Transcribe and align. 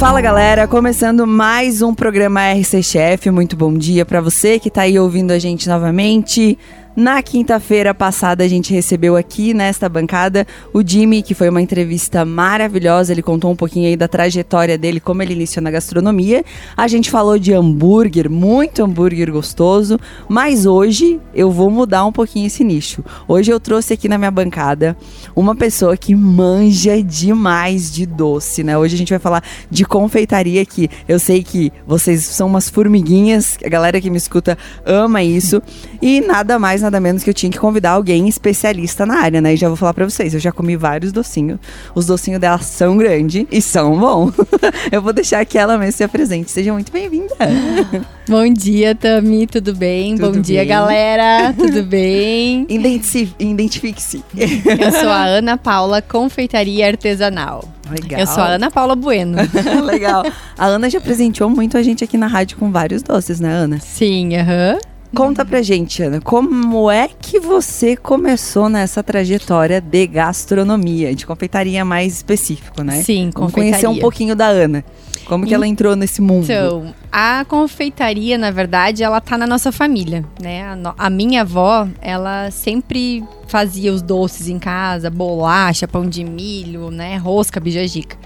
Fala 0.00 0.22
galera, 0.22 0.66
começando 0.66 1.26
mais 1.26 1.82
um 1.82 1.94
programa 1.94 2.40
RC 2.54 2.82
Chef. 2.82 3.30
Muito 3.30 3.54
bom 3.54 3.74
dia 3.74 4.02
para 4.06 4.18
você 4.18 4.58
que 4.58 4.70
tá 4.70 4.80
aí 4.80 4.98
ouvindo 4.98 5.30
a 5.30 5.38
gente 5.38 5.68
novamente. 5.68 6.58
Na 6.96 7.22
quinta-feira 7.22 7.94
passada, 7.94 8.42
a 8.42 8.48
gente 8.48 8.74
recebeu 8.74 9.16
aqui 9.16 9.54
nesta 9.54 9.88
bancada 9.88 10.44
o 10.74 10.82
Jimmy, 10.84 11.22
que 11.22 11.34
foi 11.34 11.48
uma 11.48 11.62
entrevista 11.62 12.24
maravilhosa. 12.24 13.12
Ele 13.12 13.22
contou 13.22 13.48
um 13.52 13.54
pouquinho 13.54 13.86
aí 13.86 13.96
da 13.96 14.08
trajetória 14.08 14.76
dele, 14.76 14.98
como 14.98 15.22
ele 15.22 15.32
iniciou 15.32 15.62
na 15.62 15.70
gastronomia. 15.70 16.44
A 16.76 16.88
gente 16.88 17.08
falou 17.08 17.38
de 17.38 17.52
hambúrguer, 17.52 18.28
muito 18.28 18.82
hambúrguer 18.82 19.30
gostoso. 19.30 20.00
Mas 20.28 20.66
hoje 20.66 21.20
eu 21.32 21.52
vou 21.52 21.70
mudar 21.70 22.04
um 22.04 22.10
pouquinho 22.10 22.48
esse 22.48 22.64
nicho. 22.64 23.04
Hoje 23.28 23.52
eu 23.52 23.60
trouxe 23.60 23.92
aqui 23.92 24.08
na 24.08 24.18
minha 24.18 24.30
bancada 24.30 24.96
uma 25.36 25.54
pessoa 25.54 25.96
que 25.96 26.12
manja 26.14 27.00
demais 27.00 27.92
de 27.92 28.04
doce, 28.04 28.64
né? 28.64 28.76
Hoje 28.76 28.96
a 28.96 28.98
gente 28.98 29.10
vai 29.10 29.20
falar 29.20 29.44
de 29.70 29.84
confeitaria 29.84 30.60
aqui. 30.60 30.90
Eu 31.06 31.20
sei 31.20 31.44
que 31.44 31.72
vocês 31.86 32.24
são 32.24 32.48
umas 32.48 32.68
formiguinhas, 32.68 33.56
a 33.64 33.68
galera 33.68 34.00
que 34.00 34.10
me 34.10 34.18
escuta 34.18 34.58
ama 34.84 35.22
isso. 35.22 35.62
E 36.02 36.20
nada 36.20 36.58
mais, 36.58 36.79
nada 36.80 37.00
menos 37.00 37.22
que 37.22 37.30
eu 37.30 37.34
tinha 37.34 37.50
que 37.50 37.58
convidar 37.58 37.90
alguém 37.92 38.28
especialista 38.28 39.04
na 39.06 39.20
área, 39.20 39.40
né? 39.40 39.54
E 39.54 39.56
já 39.56 39.68
vou 39.68 39.76
falar 39.76 39.94
pra 39.94 40.04
vocês, 40.04 40.34
eu 40.34 40.40
já 40.40 40.52
comi 40.52 40.76
vários 40.76 41.12
docinhos. 41.12 41.58
Os 41.94 42.06
docinhos 42.06 42.40
dela 42.40 42.58
são 42.58 42.96
grandes 42.96 43.46
e 43.50 43.60
são 43.60 43.98
bons. 43.98 44.34
eu 44.90 45.02
vou 45.02 45.12
deixar 45.12 45.44
que 45.44 45.58
ela 45.58 45.78
mesmo 45.78 45.92
se 45.92 46.04
apresente. 46.04 46.50
Seja 46.50 46.72
muito 46.72 46.92
bem-vinda. 46.92 47.34
Bom 48.28 48.48
dia, 48.52 48.94
Tami, 48.94 49.46
tudo 49.46 49.74
bem? 49.74 50.14
Tudo 50.16 50.34
Bom 50.34 50.40
dia, 50.40 50.60
bem. 50.60 50.68
galera, 50.68 51.52
tudo 51.58 51.82
bem? 51.82 52.64
Identifique-se. 52.68 54.22
Eu 54.36 54.92
sou 54.92 55.08
a 55.08 55.24
Ana 55.24 55.58
Paula, 55.58 56.00
confeitaria 56.00 56.86
artesanal. 56.86 57.68
Legal. 57.90 58.20
Eu 58.20 58.26
sou 58.28 58.42
a 58.42 58.50
Ana 58.50 58.70
Paula 58.70 58.94
Bueno. 58.94 59.36
Legal. 59.84 60.24
A 60.56 60.66
Ana 60.66 60.88
já 60.88 61.00
presenteou 61.00 61.50
muito 61.50 61.76
a 61.76 61.82
gente 61.82 62.04
aqui 62.04 62.16
na 62.16 62.28
rádio 62.28 62.56
com 62.56 62.70
vários 62.70 63.02
doces, 63.02 63.40
né, 63.40 63.52
Ana? 63.52 63.80
Sim, 63.80 64.36
aham. 64.36 64.78
Conta 65.14 65.44
pra 65.44 65.60
gente, 65.60 66.02
Ana, 66.02 66.20
como 66.20 66.90
é 66.90 67.08
que 67.08 67.40
você 67.40 67.96
começou 67.96 68.68
nessa 68.68 69.02
trajetória 69.02 69.80
de 69.80 70.06
gastronomia, 70.06 71.14
de 71.14 71.26
confeitaria 71.26 71.84
mais 71.84 72.14
específico, 72.14 72.82
né? 72.82 73.02
Sim, 73.02 73.30
Vamos 73.34 73.52
conhecer 73.52 73.78
um 73.86 73.90
confeitaria. 73.90 74.00
pouquinho 74.00 74.36
da 74.36 74.46
Ana. 74.46 74.84
Como 75.26 75.46
que 75.46 75.54
ela 75.54 75.66
entrou 75.66 75.94
nesse 75.94 76.20
mundo? 76.20 76.44
Então, 76.44 76.94
a 77.10 77.44
confeitaria, 77.48 78.36
na 78.38 78.50
verdade, 78.50 79.02
ela 79.04 79.20
tá 79.20 79.36
na 79.38 79.46
nossa 79.46 79.70
família, 79.70 80.24
né? 80.40 80.64
A, 80.64 80.76
no- 80.76 80.94
a 80.98 81.08
minha 81.10 81.42
avó, 81.42 81.86
ela 82.00 82.50
sempre 82.50 83.22
fazia 83.46 83.92
os 83.92 84.02
doces 84.02 84.48
em 84.48 84.58
casa, 84.58 85.08
bolacha, 85.10 85.86
pão 85.86 86.08
de 86.08 86.24
milho, 86.24 86.90
né? 86.90 87.16
Rosca, 87.16 87.60
bijagica. 87.60 88.16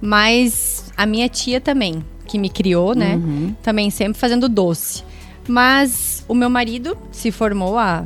Mas 0.00 0.84
a 0.96 1.06
minha 1.06 1.28
tia 1.28 1.60
também, 1.60 2.02
que 2.26 2.38
me 2.38 2.48
criou, 2.48 2.94
né? 2.94 3.16
Uhum. 3.16 3.54
também 3.62 3.90
sempre 3.90 4.18
fazendo 4.18 4.48
doce. 4.48 5.04
Mas 5.48 6.24
o 6.28 6.34
meu 6.34 6.48
marido 6.50 6.96
se 7.10 7.30
formou 7.30 7.78
há 7.78 8.04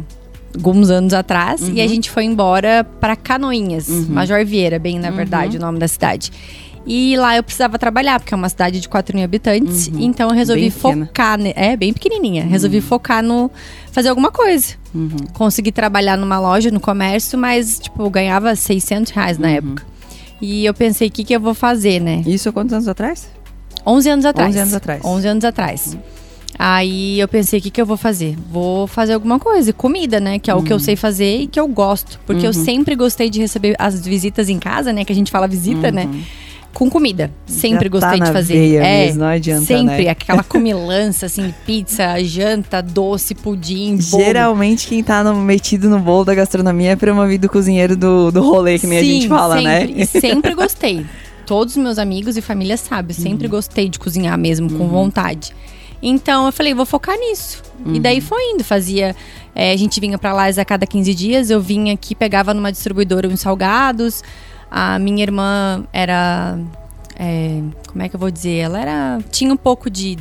alguns 0.54 0.88
anos 0.90 1.12
atrás 1.12 1.60
e 1.68 1.80
a 1.80 1.86
gente 1.86 2.10
foi 2.10 2.24
embora 2.24 2.84
para 3.00 3.16
Canoinhas, 3.16 3.88
Major 3.88 4.44
Vieira, 4.44 4.78
bem 4.78 4.98
na 4.98 5.10
verdade 5.10 5.56
o 5.56 5.60
nome 5.60 5.78
da 5.78 5.88
cidade. 5.88 6.30
E 6.86 7.16
lá 7.16 7.34
eu 7.34 7.42
precisava 7.42 7.78
trabalhar, 7.78 8.20
porque 8.20 8.34
é 8.34 8.36
uma 8.36 8.48
cidade 8.50 8.78
de 8.78 8.88
4 8.90 9.16
mil 9.16 9.24
habitantes. 9.24 9.90
Então 9.94 10.28
eu 10.28 10.34
resolvi 10.34 10.62
Bem 10.62 10.70
focar. 10.70 11.38
ne- 11.38 11.54
É, 11.56 11.74
bem 11.78 11.94
pequenininha. 11.94 12.44
Resolvi 12.44 12.82
focar 12.82 13.22
no. 13.22 13.50
fazer 13.90 14.10
alguma 14.10 14.30
coisa. 14.30 14.74
Consegui 15.32 15.72
trabalhar 15.72 16.18
numa 16.18 16.38
loja, 16.38 16.70
no 16.70 16.78
comércio, 16.78 17.38
mas, 17.38 17.78
tipo, 17.78 18.08
ganhava 18.10 18.54
600 18.54 19.12
reais 19.12 19.38
na 19.38 19.48
época. 19.50 19.82
E 20.42 20.66
eu 20.66 20.74
pensei, 20.74 21.08
o 21.08 21.10
que, 21.10 21.24
que 21.24 21.34
eu 21.34 21.40
vou 21.40 21.54
fazer, 21.54 22.00
né? 22.00 22.22
Isso 22.26 22.50
há 22.50 22.52
quantos 22.52 22.74
anos 22.74 22.86
atrás? 22.86 23.28
11 23.86 24.10
anos 24.10 24.24
atrás. 24.26 24.50
11 24.50 24.58
anos 24.58 24.74
atrás. 24.74 25.04
11 25.04 25.26
anos 25.28 25.44
atrás. 25.44 25.96
Aí 26.58 27.18
eu 27.18 27.26
pensei, 27.26 27.58
o 27.58 27.62
que, 27.62 27.70
que 27.70 27.80
eu 27.80 27.86
vou 27.86 27.96
fazer? 27.96 28.36
Vou 28.50 28.86
fazer 28.86 29.14
alguma 29.14 29.38
coisa, 29.38 29.72
comida, 29.72 30.20
né? 30.20 30.38
Que 30.38 30.50
é 30.50 30.54
o 30.54 30.62
que 30.62 30.72
eu 30.72 30.78
sei 30.78 30.94
fazer 30.96 31.40
e 31.42 31.46
que 31.46 31.58
eu 31.58 31.66
gosto. 31.66 32.20
Porque 32.26 32.46
eu 32.46 32.52
sempre 32.52 32.94
gostei 32.94 33.28
de 33.28 33.40
receber 33.40 33.74
as 33.78 34.06
visitas 34.06 34.48
em 34.48 34.58
casa, 34.58 34.92
né? 34.92 35.04
Que 35.04 35.12
a 35.12 35.16
gente 35.16 35.30
fala 35.30 35.48
visita, 35.48 35.90
né? 35.90 36.08
Com 36.72 36.90
comida. 36.90 37.30
Sempre 37.46 37.84
Já 37.84 38.00
tá 38.00 38.06
gostei 38.08 38.18
na 38.18 38.26
de 38.26 38.32
fazer. 38.32 38.54
veia 38.54 38.84
é, 38.84 39.06
mesmo, 39.06 39.20
não 39.20 39.26
adianta, 39.28 39.64
sempre. 39.64 40.04
né? 40.04 40.10
Aquela 40.10 40.42
comilança, 40.44 41.26
assim, 41.26 41.54
pizza, 41.64 42.22
janta, 42.24 42.80
doce, 42.82 43.34
pudim, 43.34 43.96
bolo. 44.10 44.24
Geralmente 44.24 44.88
quem 44.88 45.02
tá 45.02 45.22
no- 45.22 45.36
metido 45.36 45.88
no 45.88 46.00
bolo 46.00 46.24
da 46.24 46.34
gastronomia 46.34 46.90
é 46.92 46.96
promovido 46.96 47.48
cozinheiro 47.48 47.96
do, 47.96 48.30
do 48.32 48.42
rolê, 48.42 48.78
que 48.78 48.86
nem 48.88 48.98
a 48.98 49.02
Sim, 49.02 49.06
gente 49.20 49.28
fala, 49.28 49.56
sempre. 49.60 49.94
né? 49.94 50.04
Sempre 50.04 50.54
gostei. 50.56 51.06
Todos 51.46 51.76
os 51.76 51.82
meus 51.82 51.98
amigos 51.98 52.36
e 52.36 52.40
família 52.40 52.76
sabem, 52.76 53.14
sempre 53.14 53.46
gostei 53.46 53.88
de 53.88 53.98
cozinhar 53.98 54.36
mesmo, 54.38 54.68
com 54.72 54.88
vontade. 54.88 55.52
Então 56.06 56.46
eu 56.46 56.52
falei, 56.52 56.74
vou 56.74 56.84
focar 56.86 57.16
nisso. 57.18 57.62
E 57.86 57.98
daí 58.00 58.20
foi 58.20 58.52
indo, 58.52 58.62
fazia. 58.64 59.16
é, 59.54 59.72
a 59.72 59.76
gente 59.76 59.98
vinha 60.00 60.18
pra 60.18 60.32
lá 60.32 60.46
a 60.46 60.64
cada 60.64 60.86
15 60.86 61.14
dias, 61.14 61.50
eu 61.50 61.60
vinha 61.60 61.94
aqui, 61.94 62.14
pegava 62.14 62.52
numa 62.52 62.70
distribuidora 62.70 63.26
uns 63.28 63.40
salgados. 63.40 64.22
A 64.70 64.98
minha 64.98 65.22
irmã 65.22 65.84
era. 65.92 66.58
é, 67.16 67.60
como 67.88 68.02
é 68.02 68.08
que 68.08 68.16
eu 68.16 68.20
vou 68.20 68.30
dizer? 68.30 68.56
Ela 68.58 68.80
era. 68.80 69.18
Tinha 69.30 69.52
um 69.52 69.56
pouco 69.56 69.88
de 69.90 70.18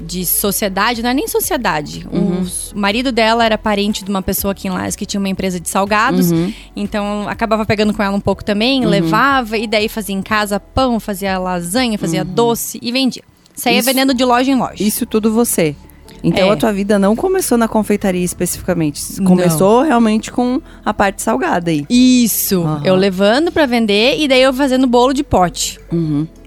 de 0.00 0.26
sociedade, 0.26 1.00
não 1.04 1.10
é 1.10 1.14
nem 1.14 1.28
sociedade. 1.28 2.04
Os- 2.42 2.72
O 2.72 2.78
marido 2.78 3.12
dela 3.12 3.44
era 3.44 3.56
parente 3.56 4.04
de 4.04 4.10
uma 4.10 4.20
pessoa 4.22 4.50
aqui 4.50 4.66
em 4.66 4.70
Lages 4.72 4.96
que 4.96 5.06
tinha 5.06 5.20
uma 5.20 5.28
empresa 5.28 5.60
de 5.60 5.68
salgados. 5.68 6.32
Então 6.74 7.28
acabava 7.28 7.64
pegando 7.64 7.94
com 7.94 8.02
ela 8.02 8.16
um 8.16 8.20
pouco 8.20 8.44
também, 8.44 8.84
levava 8.84 9.56
e 9.56 9.68
daí 9.68 9.88
fazia 9.88 10.14
em 10.16 10.20
casa 10.22 10.58
pão, 10.58 10.98
fazia 10.98 11.38
lasanha, 11.38 11.96
fazia 11.96 12.24
doce 12.24 12.78
e 12.82 12.90
vendia. 12.90 13.22
Saía 13.54 13.78
Isso- 13.78 13.86
vendendo 13.88 14.12
de 14.14 14.24
loja 14.24 14.50
em 14.50 14.56
loja. 14.56 14.82
Isso 14.82 15.06
tudo 15.06 15.32
você. 15.32 15.74
Então 16.22 16.48
É. 16.48 16.52
a 16.52 16.56
tua 16.56 16.72
vida 16.72 16.98
não 16.98 17.14
começou 17.14 17.56
na 17.58 17.68
confeitaria 17.68 18.24
especificamente. 18.24 19.20
Começou 19.22 19.82
realmente 19.82 20.32
com 20.32 20.60
a 20.84 20.92
parte 20.94 21.22
salgada 21.22 21.70
aí. 21.70 21.84
Isso. 21.90 22.62
Aham. 22.62 22.82
Eu 22.84 22.94
levando 22.94 23.52
pra 23.52 23.66
vender 23.66 24.18
e 24.18 24.26
daí 24.26 24.42
eu 24.42 24.52
fazendo 24.52 24.86
bolo 24.86 25.12
de 25.12 25.22
pote. 25.22 25.78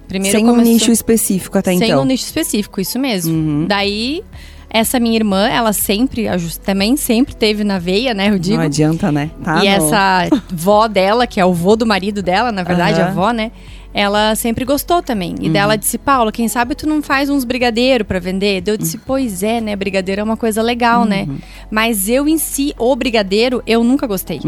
Primeiro 0.08 0.38
Sem 0.38 0.50
um 0.50 0.56
nicho 0.58 0.92
específico 0.92 1.58
até 1.58 1.76
Sem 1.78 1.90
então. 1.90 2.02
um 2.02 2.06
nicho 2.06 2.24
específico, 2.26 2.80
isso 2.82 2.98
mesmo. 2.98 3.34
Uhum. 3.34 3.66
Daí, 3.68 4.24
essa 4.70 5.00
minha 5.00 5.16
irmã, 5.16 5.48
ela 5.48 5.74
sempre, 5.74 6.26
também 6.64 6.96
sempre 6.98 7.36
teve 7.36 7.64
na 7.64 7.78
veia, 7.78 8.14
né? 8.14 8.30
Eu 8.30 8.40
digo. 8.40 8.58
Não 8.58 8.64
adianta, 8.64 9.12
né? 9.12 9.30
Tá 9.44 9.58
e 9.64 9.70
no- 9.70 9.76
essa 9.76 10.28
vó 10.52 10.88
dela, 10.88 11.28
que 11.28 11.40
é 11.40 11.46
o 11.46 11.54
vô 11.54 11.76
do 11.76 11.86
marido 11.86 12.22
dela, 12.24 12.52
na 12.52 12.64
verdade, 12.64 13.00
a 13.02 13.08
avó, 13.08 13.32
né? 13.32 13.52
Ela 13.94 14.36
sempre 14.36 14.64
gostou 14.66 15.02
também. 15.02 15.36
E 15.42 15.50
daí 15.50 15.62
ela 15.62 15.76
disse, 15.76 15.98
Paula, 15.98 16.32
quem 16.32 16.48
sabe 16.48 16.76
tu 16.76 16.88
não 16.88 17.02
faz 17.02 17.30
uns 17.30 17.44
brigadeiro 17.44 18.06
pra 18.06 18.20
vender? 18.20 18.62
Eu 18.66 18.78
disse, 18.78 18.98
pois 18.98 19.42
é, 19.42 19.60
né? 19.60 19.76
Brigadeiro 19.76 20.22
é 20.22 20.24
uma 20.24 20.38
coisa 20.38 20.62
legal, 20.62 21.04
né? 21.06 21.28
Mas 21.72 22.08
eu 22.08 22.28
em 22.28 22.38
si, 22.38 22.74
o 22.78 22.96
brigadeiro, 22.96 23.64
eu 23.66 23.84
nunca 23.84 24.06
gostei. 24.06 24.40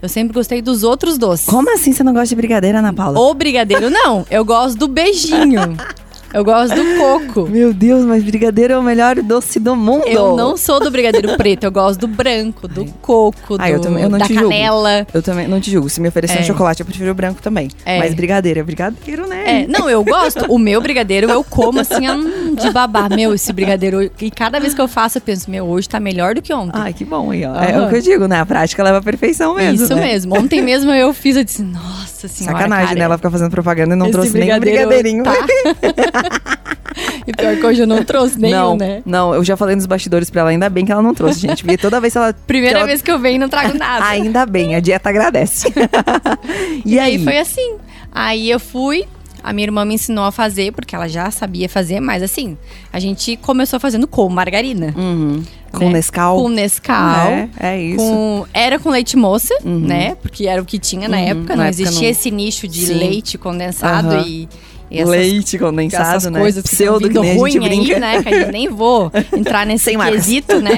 Eu 0.00 0.08
sempre 0.08 0.34
gostei 0.34 0.60
dos 0.60 0.82
outros 0.82 1.16
doces. 1.16 1.46
Como 1.46 1.72
assim 1.72 1.92
você 1.92 2.02
não 2.02 2.12
gosta 2.12 2.28
de 2.28 2.34
brigadeira, 2.34 2.80
Ana 2.80 2.92
Paula? 2.92 3.20
O 3.20 3.32
brigadeiro, 3.34 3.88
não. 3.88 4.26
Eu 4.28 4.44
gosto 4.44 4.76
do 4.76 4.88
beijinho. 4.88 5.76
Eu 6.32 6.44
gosto 6.44 6.74
do 6.74 6.82
coco. 6.98 7.48
Meu 7.50 7.72
Deus, 7.74 8.04
mas 8.04 8.22
brigadeiro 8.22 8.72
é 8.74 8.78
o 8.78 8.82
melhor 8.82 9.16
doce 9.16 9.58
do 9.60 9.76
mundo. 9.76 10.06
Eu 10.06 10.36
não 10.36 10.56
sou 10.56 10.80
do 10.80 10.90
brigadeiro 10.90 11.36
preto, 11.36 11.64
eu 11.64 11.70
gosto 11.72 12.00
do 12.00 12.08
branco, 12.08 12.66
do 12.66 12.84
coco, 13.00 13.56
Ah, 13.58 13.70
eu 13.70 13.78
do- 13.78 13.82
também- 13.82 14.02
eu 14.02 14.08
não 14.10 14.18
da 14.18 14.26
te 14.26 14.34
julgo. 14.34 14.48
canela. 14.48 15.06
Eu 15.12 15.22
também 15.22 15.46
não 15.46 15.60
te 15.60 15.70
julgo. 15.70 15.88
Se 15.90 16.00
me 16.00 16.08
oferecer 16.08 16.38
um 16.38 16.40
É. 16.40 16.44
chocolate, 16.44 16.80
eu 16.80 16.86
prefiro 16.86 17.10
o 17.10 17.14
branco 17.14 17.42
também. 17.42 17.68
É. 17.84 17.98
Mas 17.98 18.14
brigadeiro 18.14 18.60
é 18.60 18.62
brigadeiro, 18.62 19.26
né? 19.26 19.62
É, 19.62 19.66
não, 19.66 19.88
eu 19.90 20.02
gosto. 20.04 20.46
O 20.48 20.58
meu 20.58 20.80
brigadeiro 20.80 21.30
eu 21.30 21.44
como 21.44 21.80
assim, 21.80 22.08
hum, 22.08 22.41
de 22.54 22.70
babar. 22.70 23.08
Meu, 23.14 23.34
esse 23.34 23.52
brigadeiro. 23.52 24.10
E 24.20 24.30
cada 24.30 24.58
vez 24.60 24.74
que 24.74 24.80
eu 24.80 24.88
faço, 24.88 25.18
eu 25.18 25.22
penso, 25.22 25.50
meu, 25.50 25.66
hoje 25.66 25.88
tá 25.88 25.98
melhor 26.00 26.34
do 26.34 26.42
que 26.42 26.52
ontem. 26.52 26.72
Ai, 26.74 26.92
que 26.92 27.04
bom 27.04 27.30
aí, 27.30 27.44
ó. 27.44 27.54
É 27.56 27.72
Aham. 27.74 27.86
o 27.86 27.88
que 27.90 27.96
eu 27.96 28.00
digo, 28.00 28.26
né? 28.26 28.40
A 28.40 28.46
prática 28.46 28.82
leva 28.82 28.98
à 28.98 29.02
perfeição 29.02 29.54
mesmo. 29.54 29.84
Isso 29.84 29.94
né? 29.94 30.02
mesmo. 30.02 30.36
Ontem 30.38 30.60
mesmo 30.62 30.90
eu 30.92 31.12
fiz, 31.12 31.36
eu 31.36 31.44
disse, 31.44 31.62
nossa 31.62 32.28
senhora. 32.28 32.56
Sacanagem, 32.58 32.86
cara, 32.88 32.98
né? 32.98 33.04
Ela 33.04 33.16
fica 33.16 33.30
fazendo 33.30 33.50
propaganda 33.50 33.94
e 33.94 33.98
não 33.98 34.10
trouxe 34.10 34.38
nem 34.38 34.54
um 34.54 34.60
brigadeirinho. 34.60 35.24
tá. 35.24 35.32
e 37.26 37.32
pior 37.32 37.56
que 37.56 37.66
hoje 37.66 37.80
eu 37.82 37.86
não 37.86 38.04
trouxe 38.04 38.38
nenhum, 38.38 38.56
não, 38.56 38.76
né? 38.76 39.02
não, 39.04 39.34
eu 39.34 39.44
já 39.44 39.56
falei 39.56 39.74
nos 39.74 39.86
bastidores 39.86 40.30
pra 40.30 40.42
ela, 40.42 40.50
ainda 40.50 40.68
bem 40.68 40.84
que 40.84 40.92
ela 40.92 41.02
não 41.02 41.14
trouxe, 41.14 41.40
gente. 41.40 41.64
Porque 41.64 41.78
toda 41.78 42.00
vez 42.00 42.12
que 42.12 42.18
ela. 42.18 42.32
Primeira 42.46 42.74
que 42.74 42.78
ela- 42.78 42.86
vez 42.86 43.02
que 43.02 43.10
eu 43.10 43.18
venho, 43.18 43.40
não 43.40 43.48
trago 43.48 43.76
nada. 43.76 44.04
Ainda 44.06 44.44
bem, 44.46 44.74
a 44.74 44.80
dieta 44.80 45.08
agradece. 45.08 45.68
e, 46.84 46.94
E 46.94 46.98
aí? 46.98 47.16
aí 47.16 47.24
foi 47.24 47.38
assim. 47.38 47.76
Aí 48.14 48.50
eu 48.50 48.60
fui, 48.60 49.06
a 49.42 49.52
minha 49.52 49.66
irmã 49.66 49.84
me 49.84 49.94
ensinou 49.94 50.24
a 50.24 50.32
fazer, 50.32 50.72
porque 50.72 50.94
ela 50.94 51.08
já 51.08 51.30
sabia 51.30 51.68
fazer, 51.68 52.00
mas 52.00 52.22
assim, 52.22 52.56
a 52.92 52.98
gente 53.00 53.36
começou 53.36 53.80
fazendo 53.80 54.06
com 54.06 54.28
margarina. 54.28 54.94
Uhum. 54.96 55.42
Com 55.72 55.86
né? 55.86 55.92
Nescau. 55.94 56.36
Com 56.42 56.48
Nescau. 56.50 57.26
É, 57.28 57.48
é 57.58 57.82
isso. 57.82 57.96
Com, 57.98 58.44
era 58.52 58.78
com 58.78 58.90
leite 58.90 59.16
moça, 59.16 59.54
né? 59.64 60.14
Porque 60.16 60.46
era 60.46 60.60
o 60.60 60.64
que 60.66 60.78
tinha 60.78 61.08
na 61.08 61.16
Uhum, 61.16 61.24
época. 61.24 61.56
na 61.56 61.62
Não 61.62 61.64
época 61.64 61.82
existia 61.82 62.02
não- 62.02 62.10
esse 62.10 62.30
nicho 62.30 62.68
de 62.68 62.86
Sim. 62.86 62.94
leite 62.94 63.38
condensado 63.38 64.08
Aham. 64.14 64.24
e, 64.26 64.48
essas, 64.90 65.08
Leite 65.08 65.58
condensado, 65.58 66.16
essas 66.18 66.30
né? 66.30 66.38
coisas 66.38 66.62
que 66.62 66.68
Pseudo, 66.68 67.00
que 67.00 67.08
vindo 67.08 67.22
nem 67.22 67.30
a 67.30 67.32
gente 67.32 67.40
ruim 67.40 67.64
aí, 67.66 67.78
brinca. 67.80 67.98
né? 67.98 68.22
Que 68.22 68.28
a 68.28 68.38
gente 68.40 68.52
nem 68.52 68.68
vou 68.68 69.10
entrar 69.34 69.64
nesse 69.64 69.84
Sem 69.86 69.98
quesito, 69.98 70.60
né? 70.60 70.72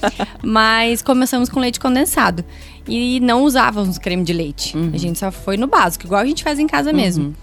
Mas 0.42 1.02
começamos 1.02 1.48
com 1.48 1.60
leite 1.60 1.78
condensado. 1.78 2.44
E 2.86 3.20
não 3.20 3.42
usávamos 3.44 3.98
creme 3.98 4.24
de 4.24 4.32
leite. 4.32 4.74
Uhum. 4.74 4.90
A 4.94 4.96
gente 4.96 5.18
só 5.18 5.30
foi 5.30 5.58
no 5.58 5.66
básico, 5.66 6.06
igual 6.06 6.22
a 6.22 6.24
gente 6.24 6.42
faz 6.42 6.58
em 6.58 6.66
casa 6.66 6.92
mesmo. 6.92 7.34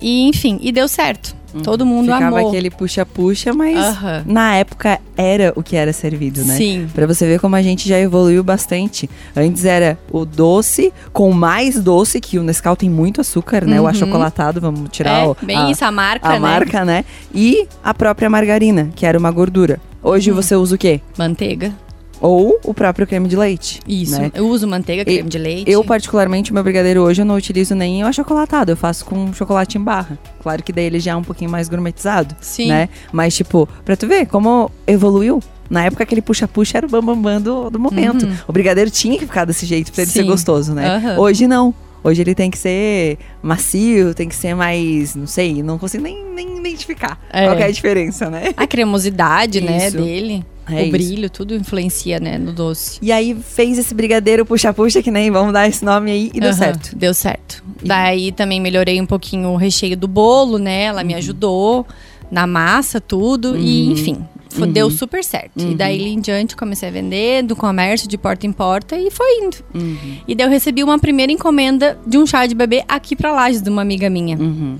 E 0.00 0.28
enfim, 0.28 0.58
e 0.60 0.70
deu 0.72 0.86
certo. 0.88 1.34
Todo 1.64 1.86
mundo 1.86 2.12
Ficava 2.12 2.36
amou. 2.38 2.48
aquele 2.50 2.68
puxa-puxa, 2.70 3.54
mas 3.54 3.78
Aham. 3.78 4.24
na 4.26 4.56
época 4.56 5.00
era 5.16 5.54
o 5.56 5.62
que 5.62 5.74
era 5.74 5.90
servido, 5.90 6.44
né? 6.44 6.54
Sim. 6.54 6.86
Pra 6.94 7.06
você 7.06 7.26
ver 7.26 7.40
como 7.40 7.56
a 7.56 7.62
gente 7.62 7.88
já 7.88 7.98
evoluiu 7.98 8.44
bastante. 8.44 9.08
Antes 9.34 9.64
era 9.64 9.98
o 10.12 10.26
doce, 10.26 10.92
com 11.14 11.32
mais 11.32 11.80
doce, 11.80 12.20
que 12.20 12.38
o 12.38 12.42
Nescau 12.42 12.76
tem 12.76 12.90
muito 12.90 13.22
açúcar, 13.22 13.64
né? 13.64 13.80
O 13.80 13.84
Uhum. 13.84 13.88
achocolatado, 13.88 14.60
vamos 14.60 14.90
tirar 14.90 15.24
É, 15.24 15.26
o, 15.28 15.36
bem 15.42 15.56
a, 15.56 15.70
isso, 15.70 15.82
a 15.82 15.90
marca, 15.90 16.28
a 16.28 16.32
né? 16.32 16.38
marca, 16.40 16.84
né? 16.84 17.06
E 17.34 17.66
a 17.82 17.94
própria 17.94 18.28
margarina, 18.28 18.90
que 18.94 19.06
era 19.06 19.18
uma 19.18 19.30
gordura. 19.30 19.80
Hoje 20.02 20.30
Uhum. 20.30 20.36
você 20.36 20.54
usa 20.54 20.74
o 20.74 20.78
quê? 20.78 21.00
Manteiga. 21.16 21.72
Ou 22.20 22.58
o 22.64 22.72
próprio 22.72 23.06
creme 23.06 23.28
de 23.28 23.36
leite. 23.36 23.80
Isso. 23.86 24.20
né? 24.20 24.30
Eu 24.34 24.48
uso 24.48 24.66
manteiga, 24.66 25.04
creme 25.04 25.28
de 25.28 25.38
leite. 25.38 25.70
Eu, 25.70 25.84
particularmente, 25.84 26.50
o 26.50 26.54
meu 26.54 26.62
brigadeiro 26.62 27.02
hoje 27.02 27.22
eu 27.22 27.26
não 27.26 27.36
utilizo 27.36 27.74
nem 27.74 28.02
o 28.02 28.06
achocolatado, 28.06 28.72
eu 28.72 28.76
faço 28.76 29.04
com 29.04 29.32
chocolate 29.32 29.76
em 29.78 29.80
barra. 29.80 30.18
Claro 30.42 30.62
que 30.62 30.72
daí 30.72 30.84
ele 30.86 30.98
já 31.00 31.12
é 31.12 31.16
um 31.16 31.22
pouquinho 31.22 31.50
mais 31.50 31.68
gourmetizado, 31.68 32.34
Sim. 32.40 32.68
né? 32.68 32.88
Mas, 33.12 33.34
tipo, 33.36 33.68
pra 33.84 33.96
tu 33.96 34.06
ver 34.06 34.26
como 34.26 34.70
evoluiu. 34.86 35.40
Na 35.68 35.84
época, 35.84 36.04
aquele 36.04 36.22
puxa-puxa 36.22 36.78
era 36.78 36.86
o 36.86 36.90
bambambam 36.90 37.22
bam, 37.22 37.32
bam 37.34 37.42
do, 37.42 37.70
do 37.70 37.78
momento. 37.80 38.24
Uhum. 38.24 38.36
O 38.46 38.52
brigadeiro 38.52 38.90
tinha 38.90 39.18
que 39.18 39.26
ficar 39.26 39.44
desse 39.44 39.66
jeito 39.66 39.90
pra 39.92 40.02
ele 40.02 40.10
ser 40.10 40.20
Sim. 40.22 40.26
gostoso, 40.28 40.72
né? 40.72 40.86
Aham. 40.96 41.18
Hoje 41.18 41.46
não. 41.48 41.74
Hoje 42.04 42.22
ele 42.22 42.36
tem 42.36 42.48
que 42.52 42.56
ser 42.58 43.18
macio, 43.42 44.14
tem 44.14 44.28
que 44.28 44.34
ser 44.36 44.54
mais, 44.54 45.16
não 45.16 45.26
sei, 45.26 45.60
não 45.60 45.76
consigo 45.76 46.04
nem, 46.04 46.24
nem 46.24 46.58
identificar 46.60 47.18
É. 47.32 47.46
qual 47.46 47.58
é 47.58 47.64
a 47.64 47.70
diferença, 47.70 48.30
né? 48.30 48.54
A 48.56 48.64
cremosidade, 48.64 49.60
né, 49.60 49.90
dele. 49.90 50.44
É 50.68 50.74
o 50.74 50.82
isso. 50.82 50.90
brilho, 50.90 51.30
tudo 51.30 51.54
influencia, 51.54 52.18
né, 52.18 52.38
no 52.38 52.52
doce. 52.52 52.98
E 53.00 53.12
aí 53.12 53.34
fez 53.34 53.78
esse 53.78 53.94
brigadeiro 53.94 54.44
puxa-puxa, 54.44 55.02
que 55.02 55.10
nem 55.10 55.30
vamos 55.30 55.52
dar 55.52 55.68
esse 55.68 55.84
nome 55.84 56.10
aí, 56.10 56.30
e 56.34 56.40
deu 56.40 56.50
Aham, 56.50 56.58
certo. 56.58 56.96
Deu 56.96 57.14
certo. 57.14 57.62
Daí 57.84 58.32
também 58.32 58.60
melhorei 58.60 59.00
um 59.00 59.06
pouquinho 59.06 59.50
o 59.50 59.56
recheio 59.56 59.96
do 59.96 60.08
bolo, 60.08 60.58
né? 60.58 60.82
Ela 60.84 61.04
me 61.04 61.14
ajudou 61.14 61.86
na 62.30 62.46
massa, 62.46 63.00
tudo. 63.00 63.56
E, 63.56 63.84
Uhum. 63.86 63.92
enfim, 63.92 64.24
fo- 64.50 64.64
Uhum. 64.64 64.72
deu 64.72 64.90
super 64.90 65.22
certo. 65.22 65.62
E 65.64 65.74
daí 65.76 66.08
em 66.08 66.20
diante 66.20 66.56
comecei 66.56 66.88
a 66.88 66.92
vender 66.92 67.44
do 67.44 67.54
comércio 67.54 68.08
de 68.08 68.18
porta 68.18 68.44
em 68.46 68.52
porta 68.52 68.96
e 68.96 69.08
foi 69.10 69.44
indo. 69.44 69.56
Uhum. 69.72 70.16
E 70.26 70.34
daí 70.34 70.46
eu 70.46 70.50
recebi 70.50 70.82
uma 70.82 70.98
primeira 70.98 71.30
encomenda 71.30 71.96
de 72.04 72.18
um 72.18 72.26
chá 72.26 72.44
de 72.46 72.54
bebê 72.56 72.82
aqui 72.88 73.14
pra 73.14 73.32
Lages, 73.32 73.62
de 73.62 73.70
uma 73.70 73.82
amiga 73.82 74.10
minha. 74.10 74.36
Uhum. 74.36 74.76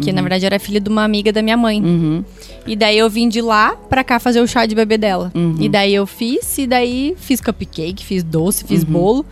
Que 0.00 0.12
na 0.12 0.20
verdade 0.22 0.44
era 0.44 0.58
filha 0.58 0.80
de 0.80 0.88
uma 0.88 1.04
amiga 1.04 1.32
da 1.32 1.40
minha 1.42 1.56
mãe. 1.56 1.80
Uhum. 1.80 2.24
E 2.66 2.74
daí 2.74 2.98
eu 2.98 3.08
vim 3.08 3.28
de 3.28 3.40
lá 3.40 3.76
pra 3.88 4.02
cá 4.02 4.18
fazer 4.18 4.40
o 4.40 4.46
chá 4.46 4.66
de 4.66 4.74
bebê 4.74 4.98
dela. 4.98 5.30
Uhum. 5.34 5.56
E 5.60 5.68
daí 5.68 5.94
eu 5.94 6.06
fiz, 6.06 6.58
e 6.58 6.66
daí 6.66 7.14
fiz 7.18 7.40
cupcake, 7.40 8.04
fiz 8.04 8.22
doce, 8.22 8.64
fiz 8.64 8.82
Uhum. 8.82 8.90
bolo. 8.90 9.26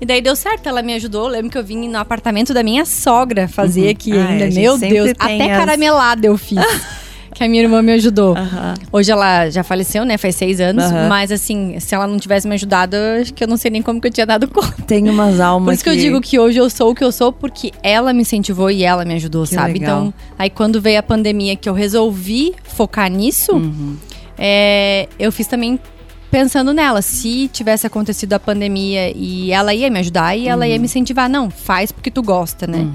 E 0.00 0.06
daí 0.06 0.20
deu 0.22 0.34
certo, 0.34 0.66
ela 0.66 0.82
me 0.82 0.94
ajudou. 0.94 1.24
Eu 1.26 1.28
lembro 1.32 1.50
que 1.50 1.58
eu 1.58 1.62
vim 1.64 1.86
no 1.88 1.98
apartamento 1.98 2.54
da 2.54 2.62
minha 2.62 2.84
sogra 2.86 3.46
fazer 3.46 3.82
Uhum. 3.84 3.90
aqui 3.90 4.12
Ah, 4.12 4.16
é, 4.16 4.20
a 4.22 4.28
ainda. 4.28 4.50
Meu 4.60 4.78
Deus, 4.78 5.10
até 5.18 5.42
as- 5.52 5.58
caramelada 5.58 6.26
eu 6.26 6.36
fiz. 6.38 6.58
que 7.34 7.44
a 7.44 7.48
minha 7.48 7.62
irmã 7.62 7.80
me 7.82 7.92
ajudou. 7.92 8.36
Aham. 8.36 8.74
Hoje 8.92 9.10
ela 9.12 9.48
já 9.50 9.62
faleceu, 9.62 10.04
né? 10.04 10.18
Faz 10.18 10.34
seis 10.36 10.60
anos. 10.60 10.84
Aham. 10.84 11.08
Mas 11.08 11.30
assim, 11.32 11.78
se 11.80 11.94
ela 11.94 12.06
não 12.06 12.18
tivesse 12.18 12.46
me 12.48 12.54
ajudado, 12.54 12.96
eu 12.96 13.22
acho 13.22 13.32
que 13.34 13.42
eu 13.44 13.48
não 13.48 13.56
sei 13.56 13.70
nem 13.70 13.82
como 13.82 14.00
que 14.00 14.08
eu 14.08 14.12
tinha 14.12 14.26
dado 14.26 14.48
conta. 14.48 14.82
Tem 14.86 15.08
umas 15.08 15.38
almas 15.40 15.66
Por 15.66 15.74
isso 15.74 15.84
que 15.84 15.90
eu 15.90 15.96
digo 15.96 16.20
que 16.20 16.38
hoje 16.38 16.58
eu 16.58 16.68
sou 16.68 16.90
o 16.90 16.94
que 16.94 17.04
eu 17.04 17.12
sou, 17.12 17.32
porque 17.32 17.72
ela 17.82 18.12
me 18.12 18.22
incentivou 18.22 18.70
e 18.70 18.82
ela 18.82 19.04
me 19.04 19.14
ajudou, 19.14 19.44
Que 19.46 19.54
sabe? 19.54 19.74
legal. 19.74 19.98
Então, 20.06 20.14
aí 20.38 20.50
quando 20.50 20.80
veio 20.80 20.98
a 20.98 21.02
pandemia 21.02 21.54
que 21.56 21.68
eu 21.68 21.74
resolvi 21.74 22.52
focar 22.64 23.10
nisso, 23.10 23.52
Uhum. 23.52 23.96
é, 24.36 25.08
eu 25.18 25.30
fiz 25.30 25.46
também 25.46 25.78
pensando 26.30 26.72
nela. 26.72 27.02
Se 27.02 27.48
tivesse 27.48 27.86
acontecido 27.86 28.32
a 28.34 28.38
pandemia 28.40 29.12
e 29.16 29.50
ela 29.52 29.74
ia 29.74 29.90
me 29.90 29.98
ajudar 30.00 30.36
e 30.36 30.46
ela 30.48 30.66
ia 30.66 30.78
me 30.78 30.84
incentivar, 30.84 31.28
não, 31.28 31.50
faz 31.50 31.90
porque 31.92 32.10
tu 32.10 32.22
gosta, 32.22 32.66
né? 32.66 32.86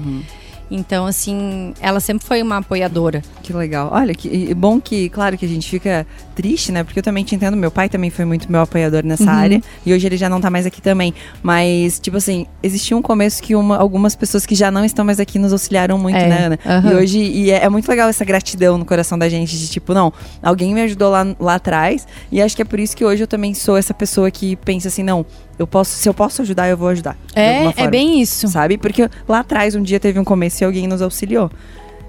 Uhum. 0.70 0.76
Então, 0.78 1.06
assim, 1.06 1.72
ela 1.80 2.00
sempre 2.00 2.26
foi 2.26 2.42
uma 2.42 2.58
apoiadora. 2.58 3.22
Que 3.42 3.52
legal. 3.52 3.90
Olha, 3.92 4.14
que 4.14 4.52
bom 4.54 4.80
que, 4.80 5.08
claro, 5.08 5.36
que 5.38 5.44
a 5.44 5.48
gente 5.48 5.68
fica 5.68 6.06
triste, 6.34 6.72
né? 6.72 6.82
Porque 6.84 6.98
eu 6.98 7.02
também 7.02 7.24
te 7.24 7.34
entendo, 7.34 7.56
meu 7.56 7.70
pai 7.70 7.88
também 7.88 8.10
foi 8.10 8.24
muito 8.24 8.50
meu 8.50 8.60
apoiador 8.60 9.04
nessa 9.04 9.24
Uhum. 9.24 9.30
área. 9.30 9.62
E 9.84 9.92
hoje 9.94 10.06
ele 10.06 10.16
já 10.16 10.28
não 10.28 10.40
tá 10.40 10.50
mais 10.50 10.66
aqui 10.66 10.82
também. 10.82 11.14
Mas, 11.42 11.98
tipo 11.98 12.16
assim, 12.16 12.46
existia 12.62 12.96
um 12.96 13.02
começo 13.02 13.42
que 13.42 13.54
uma- 13.54 13.76
algumas 13.76 14.14
pessoas 14.16 14.44
que 14.44 14.54
já 14.54 14.70
não 14.70 14.84
estão 14.84 15.04
mais 15.04 15.20
aqui 15.20 15.38
nos 15.38 15.52
auxiliaram 15.52 15.98
muito, 15.98 16.16
É, 16.18 16.28
né, 16.28 16.46
Ana? 16.46 16.58
aham. 16.66 16.90
E 16.90 16.94
hoje, 16.94 17.18
e 17.20 17.50
é, 17.50 17.64
é 17.64 17.68
muito 17.68 17.88
legal 17.88 18.08
essa 18.08 18.24
gratidão 18.24 18.76
no 18.78 18.84
coração 18.84 19.18
da 19.18 19.28
gente, 19.28 19.56
de 19.56 19.68
tipo, 19.68 19.94
não, 19.94 20.12
alguém 20.42 20.74
me 20.74 20.82
ajudou 20.82 21.10
lá, 21.10 21.26
lá 21.38 21.54
atrás. 21.54 22.06
E 22.30 22.42
acho 22.42 22.56
que 22.56 22.62
é 22.62 22.64
por 22.64 22.80
isso 22.80 22.96
que 22.96 23.04
hoje 23.04 23.22
eu 23.22 23.26
também 23.28 23.54
sou 23.54 23.76
essa 23.76 23.94
pessoa 23.94 24.30
que 24.30 24.56
pensa 24.56 24.88
assim, 24.88 25.02
não, 25.02 25.24
eu 25.58 25.66
posso, 25.66 25.90
se 25.92 26.08
eu 26.08 26.14
posso 26.14 26.42
ajudar, 26.42 26.68
eu 26.68 26.76
vou 26.76 26.88
ajudar. 26.88 27.16
É, 27.34 27.64
é 27.66 27.72
forma 27.72 27.90
bem 27.90 28.20
isso. 28.20 28.46
sabe? 28.48 28.76
Porque 28.78 29.08
lá 29.28 29.40
atrás 29.40 29.74
um 29.74 29.82
dia 29.82 29.98
teve 30.00 30.18
um 30.18 30.24
começo 30.24 30.62
e 30.62 30.64
alguém 30.64 30.86
nos 30.86 31.00
auxiliou. 31.02 31.50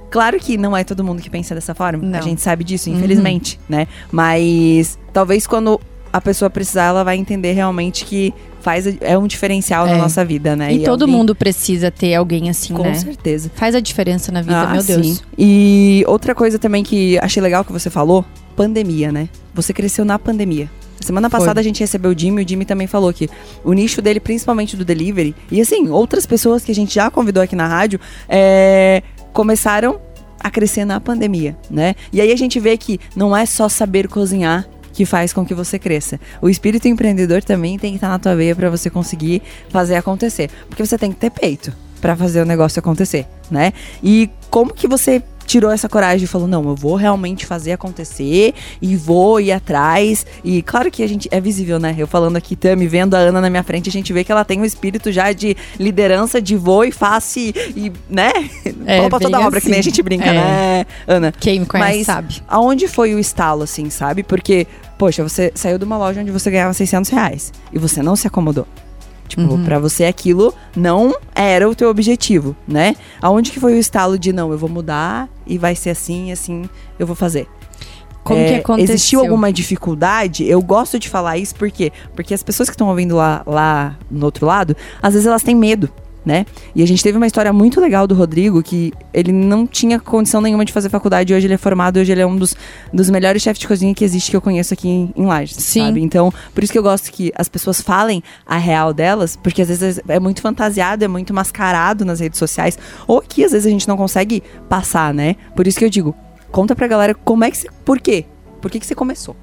Claro 0.09 0.39
que 0.39 0.57
não 0.57 0.75
é 0.75 0.83
todo 0.83 1.03
mundo 1.03 1.21
que 1.21 1.29
pensa 1.29 1.53
dessa 1.53 1.75
forma. 1.75 2.01
Não. 2.03 2.17
A 2.19 2.21
gente 2.21 2.41
sabe 2.41 2.63
disso, 2.63 2.89
infelizmente, 2.89 3.59
né? 3.67 3.87
Mas 4.11 4.97
talvez 5.11 5.45
quando 5.45 5.79
a 6.13 6.21
pessoa 6.21 6.49
precisar, 6.49 6.85
ela 6.85 7.03
vai 7.03 7.17
entender 7.17 7.51
realmente 7.51 8.05
que 8.05 8.33
faz 8.61 8.85
é 9.01 9.17
um 9.17 9.27
diferencial 9.27 9.85
na 9.85 9.93
É. 9.93 9.97
nossa 9.97 10.23
vida, 10.23 10.55
né? 10.55 10.73
E, 10.73 10.83
todo 10.83 11.01
alguém- 11.03 11.15
mundo 11.17 11.35
precisa 11.35 11.91
ter 11.91 12.15
alguém 12.15 12.49
assim, 12.49 12.73
com 12.73 12.83
né? 12.83 12.93
certeza. 12.95 13.51
Faz 13.53 13.75
a 13.75 13.79
diferença 13.81 14.31
na 14.31 14.41
vida, 14.41 14.61
Ah, 14.61 14.71
meu 14.73 14.83
Deus. 14.83 15.05
sim. 15.05 15.19
E 15.37 16.03
outra 16.07 16.33
coisa 16.33 16.57
também 16.57 16.83
que 16.83 17.19
achei 17.19 17.41
legal 17.43 17.63
que 17.65 17.71
você 17.73 17.89
falou, 17.89 18.25
pandemia, 18.55 19.11
né? 19.11 19.27
Você 19.53 19.73
cresceu 19.73 20.05
na 20.05 20.17
pandemia. 20.17 20.69
Semana 21.01 21.29
Foi. 21.29 21.39
passada 21.39 21.59
a 21.59 21.63
gente 21.63 21.79
recebeu 21.79 22.11
o 22.11 22.17
Jimmy, 22.17 22.43
o 22.43 22.47
Jimmy 22.47 22.65
também 22.65 22.87
falou 22.87 23.13
que 23.13 23.29
o 23.63 23.73
nicho 23.73 24.01
dele, 24.01 24.19
principalmente 24.19 24.75
do 24.75 24.83
delivery, 24.83 25.35
e 25.51 25.61
assim, 25.61 25.89
outras 25.89 26.25
pessoas 26.25 26.63
que 26.63 26.71
a 26.71 26.75
gente 26.75 26.95
já 26.95 27.09
convidou 27.09 27.41
aqui 27.41 27.55
na 27.55 27.67
rádio, 27.67 27.99
é, 28.27 29.03
começaram 29.31 29.99
a 30.39 30.49
crescer 30.49 30.85
na 30.85 30.99
pandemia, 30.99 31.57
né? 31.69 31.95
E 32.11 32.21
aí 32.21 32.31
a 32.31 32.35
gente 32.35 32.59
vê 32.59 32.77
que 32.77 32.99
não 33.15 33.35
é 33.35 33.45
só 33.45 33.67
saber 33.67 34.07
cozinhar 34.07 34.67
que 34.93 35.05
faz 35.05 35.31
com 35.31 35.45
que 35.45 35.53
você 35.53 35.77
cresça. 35.77 36.19
O 36.41 36.49
espírito 36.49 36.87
empreendedor 36.87 37.43
também 37.43 37.77
tem 37.77 37.91
que 37.91 37.97
estar 37.97 38.09
na 38.09 38.17
tua 38.17 38.35
veia 38.35 38.55
para 38.55 38.67
você 38.69 38.89
conseguir 38.89 39.43
fazer 39.69 39.95
acontecer, 39.95 40.49
porque 40.67 40.83
você 40.83 40.97
tem 40.97 41.11
que 41.11 41.19
ter 41.19 41.29
peito 41.29 41.71
para 42.01 42.15
fazer 42.15 42.41
o 42.41 42.45
negócio 42.45 42.79
acontecer, 42.79 43.27
né? 43.49 43.73
E 44.01 44.29
como 44.49 44.73
que 44.73 44.87
você 44.87 45.21
tirou 45.47 45.71
essa 45.71 45.89
coragem 45.89 46.25
e 46.25 46.27
falou: 46.27 46.47
"Não, 46.47 46.63
eu 46.67 46.75
vou 46.75 46.95
realmente 46.95 47.45
fazer 47.47 47.71
acontecer 47.71 48.53
e 48.79 48.95
vou 48.95 49.39
ir 49.41 49.51
atrás". 49.51 50.25
E 50.43 50.61
claro 50.61 50.91
que 50.91 51.01
a 51.01 51.07
gente 51.07 51.27
é 51.31 51.41
visível, 51.41 51.79
né? 51.79 51.95
Eu 51.97 52.05
falando 52.05 52.35
aqui, 52.35 52.55
Tami, 52.55 52.87
vendo 52.87 53.15
a 53.15 53.17
Ana 53.19 53.41
na 53.41 53.49
minha 53.49 53.63
frente, 53.63 53.89
a 53.89 53.91
gente 53.91 54.13
vê 54.13 54.23
que 54.23 54.31
ela 54.31 54.45
tem 54.45 54.59
um 54.61 54.65
espírito 54.65 55.11
já 55.11 55.31
de 55.31 55.57
liderança, 55.79 56.39
de 56.39 56.55
vou 56.55 56.83
e 56.85 56.91
faço 56.91 57.39
e, 57.39 57.49
e, 57.75 57.91
né? 58.09 58.31
É, 58.85 59.07
pra 59.09 59.19
toda 59.19 59.39
obra 59.39 59.59
que 59.61 59.67
nem 59.67 59.77
a 59.77 59.79
assim. 59.79 59.89
gente 59.89 60.01
brinca, 60.03 60.25
É. 60.25 60.33
né, 60.33 60.85
Ana? 61.07 61.31
Quem 61.39 61.61
me 61.61 61.65
conhece 61.65 61.97
Mas 61.97 62.05
sabe. 62.05 62.41
aonde 62.47 62.87
foi 62.87 63.15
o 63.15 63.19
estalo, 63.19 63.63
assim, 63.63 63.89
sabe? 63.89 64.23
Porque, 64.23 64.67
poxa, 64.97 65.23
você 65.23 65.51
saiu 65.55 65.77
de 65.77 65.85
uma 65.85 65.97
loja 65.97 66.19
onde 66.21 66.31
você 66.31 66.51
ganhava 66.51 66.73
600 66.73 67.09
reais 67.09 67.53
e 67.71 67.79
você 67.79 68.01
não 68.03 68.15
se 68.15 68.27
acomodou. 68.27 68.67
Tipo, 69.27 69.41
Uhum. 69.41 69.63
pra 69.65 69.77
você 69.77 70.05
aquilo 70.05 70.53
não 70.75 71.13
era 71.35 71.67
o 71.69 71.75
teu 71.75 71.89
objetivo, 71.89 72.55
né? 72.67 72.95
Aonde 73.21 73.51
que 73.51 73.59
foi 73.59 73.73
o 73.73 73.77
estalo 73.77 74.17
de 74.17 74.31
não, 74.31 74.51
eu 74.51 74.57
vou 74.57 74.69
mudar 74.69 75.27
e 75.45 75.57
vai 75.57 75.75
ser 75.75 75.89
assim, 75.89 76.31
assim, 76.31 76.69
eu 76.97 77.05
vou 77.05 77.15
fazer? 77.15 77.47
Como 78.23 78.39
É, 78.39 78.47
que 78.47 78.55
aconteceu? 78.55 78.93
Existiu 78.95 79.19
alguma 79.21 79.51
dificuldade? 79.53 80.45
Eu 80.45 80.61
gosto 80.61 80.97
de 80.99 81.07
falar 81.09 81.37
isso 81.37 81.55
porque 81.55 81.91
porque 82.15 82.33
as 82.33 82.43
pessoas 82.43 82.69
que 82.69 82.73
estão 82.73 82.87
ouvindo 82.89 83.15
lá, 83.15 83.41
lá 83.45 83.97
no 84.11 84.25
outro 84.25 84.45
lado, 84.45 84.75
às 85.01 85.13
vezes 85.13 85.25
elas 85.27 85.43
têm 85.43 85.55
medo, 85.55 85.89
né? 86.27 86.45
E 86.75 86.83
a 86.83 86.85
gente 86.85 87.01
teve 87.01 87.17
uma 87.17 87.25
história 87.25 87.53
muito 87.53 87.79
legal 87.79 88.05
do 88.05 88.13
Rodrigo 88.13 88.61
que 88.61 88.91
ele 89.13 89.31
não 89.31 89.65
tinha 89.65 89.97
condição 89.97 90.41
nenhuma 90.41 90.65
de 90.65 90.73
fazer 90.73 90.89
faculdade, 90.89 91.33
hoje 91.33 91.47
ele 91.47 91.53
é 91.53 91.57
formado, 91.57 91.97
hoje 91.97 92.11
ele 92.11 92.19
é 92.19 92.27
um 92.27 92.35
dos, 92.35 92.53
dos 92.93 93.09
melhores 93.09 93.41
chefes 93.41 93.59
de 93.61 93.67
cozinha 93.67 93.95
que 93.95 94.03
existe 94.03 94.29
que 94.29 94.35
eu 94.35 94.41
conheço 94.41 94.73
aqui 94.73 94.89
em, 94.89 95.13
em 95.15 95.25
Lages, 95.25 95.55
Sim. 95.55 95.85
sabe? 95.85 96.01
Então, 96.01 96.31
por 96.53 96.61
isso 96.61 96.73
que 96.73 96.77
eu 96.77 96.83
gosto 96.83 97.09
que 97.13 97.31
as 97.33 97.47
pessoas 97.47 97.79
falem 97.79 98.21
a 98.45 98.57
real 98.57 98.93
delas, 98.93 99.37
porque 99.37 99.61
às 99.61 99.69
vezes 99.69 100.01
é 100.05 100.19
muito 100.19 100.41
fantasiado, 100.41 101.05
é 101.05 101.07
muito 101.07 101.33
mascarado 101.33 102.03
nas 102.03 102.19
redes 102.19 102.37
sociais, 102.37 102.77
ou 103.07 103.19
aqui 103.19 103.45
às 103.45 103.53
vezes 103.53 103.65
a 103.65 103.69
gente 103.71 103.87
não 103.87 103.95
consegue 103.95 104.43
passar, 104.67 105.13
né? 105.13 105.37
Por 105.55 105.65
isso 105.65 105.79
que 105.79 105.85
eu 105.85 105.89
digo, 105.89 106.13
conta 106.51 106.75
pra 106.75 106.87
galera 106.87 107.15
como 107.15 107.45
é 107.45 107.49
que 107.49 107.57
você. 107.57 107.69
Por 107.85 108.01
quê? 108.01 108.25
Por 108.61 108.69
que, 108.69 108.81
que 108.81 108.85
você 108.85 108.95
começou? 108.95 109.33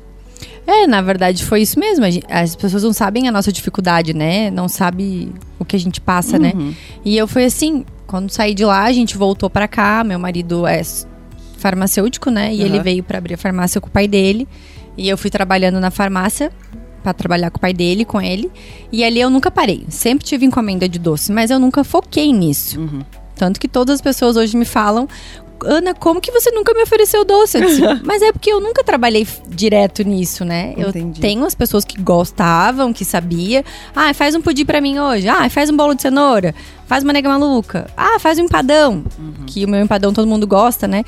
É, 0.67 0.87
na 0.87 1.01
verdade 1.03 1.45
foi 1.45 1.63
isso 1.63 1.79
mesmo. 1.79 2.05
As 2.29 2.57
pessoas 2.57 2.83
não 2.83 2.93
sabem 2.93 3.29
a 3.29 3.33
nossa 3.33 3.53
dificuldade, 3.53 4.15
né? 4.15 4.51
Não 4.51 4.69
sabe 4.69 5.33
o 5.59 5.65
que 5.65 5.77
a 5.77 5.79
gente 5.79 6.01
passa, 6.01 6.39
né? 6.39 6.53
Uhum. 6.55 6.75
E 7.05 7.17
eu 7.17 7.29
fui 7.29 7.45
assim, 7.45 7.85
quando 8.07 8.31
saí 8.31 8.55
de 8.55 8.65
lá, 8.65 8.85
a 8.85 8.93
gente 8.93 9.17
voltou 9.17 9.51
pra 9.51 9.69
cá. 9.69 10.03
Meu 10.05 10.19
marido 10.19 10.67
é 10.67 10.81
farmacêutico, 11.59 12.31
né? 12.31 12.55
E 12.55 12.63
ele 12.63 12.77
Aham. 12.77 12.83
veio 12.83 13.03
pra 13.03 13.19
abrir 13.19 13.35
a 13.35 13.39
farmácia 13.39 13.81
com 13.81 13.89
o 13.89 13.91
pai 13.91 14.09
dele. 14.09 14.49
E 14.97 15.09
eu 15.09 15.19
fui 15.19 15.31
trabalhando 15.31 15.81
na 15.81 15.91
farmácia 15.91 16.51
pra 17.03 17.13
trabalhar 17.13 17.51
com 17.51 17.59
o 17.59 17.61
pai 17.61 17.75
dele, 17.75 18.05
com 18.05 18.21
ele. 18.21 18.51
E 18.91 19.05
ali 19.05 19.21
eu 19.21 19.29
nunca 19.29 19.51
parei. 19.51 19.85
Sempre 19.89 20.25
tive 20.25 20.47
encomenda 20.47 20.89
de 20.89 20.99
doce, 20.99 21.31
mas 21.31 21.51
eu 21.51 21.59
nunca 21.59 21.85
foquei 21.85 22.33
nisso. 22.33 22.81
Uhum. 22.81 23.03
Tanto 23.37 23.59
que 23.61 23.67
todas 23.67 23.97
as 23.97 24.01
pessoas 24.01 24.37
hoje 24.37 24.57
me 24.57 24.65
falam 24.65 25.09
Ana, 25.65 25.95
como 25.95 26.21
que 26.21 26.31
você 26.31 26.51
nunca 26.51 26.73
me 26.75 26.83
ofereceu 26.83 27.25
doce? 27.25 27.59
Eu 27.59 27.67
disse, 27.67 27.81
Mas 28.05 28.23
é 28.23 28.33
porque 28.33 28.51
eu 28.53 28.61
nunca 28.61 28.83
trabalhei 28.85 29.27
direto 29.49 30.03
nisso, 30.03 30.45
né? 30.45 30.75
Eu 30.77 30.89
Entendi. 30.91 31.21
tenho 31.21 31.45
as 31.45 31.55
pessoas 31.55 31.85
que 31.85 32.01
gostavam, 32.01 32.93
que 32.93 33.05
sabia. 33.05 33.65
Ah, 33.95 34.13
faz 34.15 34.35
um 34.35 34.43
pudim 34.43 34.65
pra 34.65 34.81
mim 34.81 34.99
hoje. 34.99 35.29
Ah, 35.29 35.49
faz 35.49 35.71
um 35.71 35.77
bolo 35.77 35.95
de 35.95 36.03
cenoura. 36.03 36.55
Faz 36.87 37.03
uma 37.03 37.13
nega 37.13 37.29
maluca. 37.29 37.87
Ah, 37.97 38.19
faz 38.19 38.39
um 38.39 38.43
empadão. 38.43 39.05
Que 39.47 39.65
o 39.65 39.69
meu 39.69 39.81
empadão 39.81 40.13
todo 40.13 40.27
mundo 40.29 40.47
gosta, 40.47 40.87
né? 40.87 41.03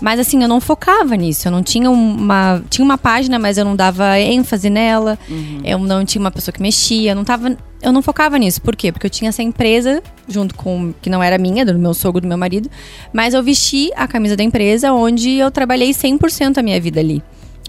Mas 0.00 0.20
assim, 0.20 0.42
eu 0.42 0.48
não 0.48 0.60
focava 0.60 1.16
nisso. 1.16 1.48
Eu 1.48 1.52
não 1.52 1.62
tinha 1.62 1.90
uma. 1.90 2.62
Tinha 2.68 2.84
uma 2.84 2.98
página, 2.98 3.38
mas 3.38 3.56
eu 3.56 3.64
não 3.64 3.74
dava 3.74 4.18
ênfase 4.18 4.68
nela. 4.68 5.18
Eu 5.64 5.78
não 5.78 6.04
tinha 6.04 6.20
uma 6.20 6.30
pessoa 6.30 6.52
que 6.52 6.60
mexia. 6.60 7.12
Eu 7.12 7.16
não 7.16 7.24
tava. 7.24 7.56
Eu 7.80 7.92
não 7.92 8.02
focava 8.02 8.38
nisso. 8.38 8.60
Por 8.62 8.76
quê? 8.76 8.92
Porque 8.92 9.06
eu 9.06 9.10
tinha 9.10 9.28
essa 9.28 9.42
empresa, 9.42 10.02
junto 10.28 10.54
com. 10.54 10.92
que 11.00 11.08
não 11.10 11.22
era 11.22 11.38
minha, 11.38 11.64
do 11.64 11.78
meu 11.78 11.94
sogro, 11.94 12.20
do 12.20 12.28
meu 12.28 12.38
marido. 12.38 12.70
Mas 13.12 13.34
eu 13.34 13.42
vesti 13.42 13.90
a 13.96 14.06
camisa 14.06 14.36
da 14.36 14.42
empresa, 14.42 14.92
onde 14.92 15.30
eu 15.38 15.50
trabalhei 15.50 15.90
100% 15.90 16.58
a 16.58 16.62
minha 16.62 16.80
vida 16.80 17.00
ali. 17.00 17.22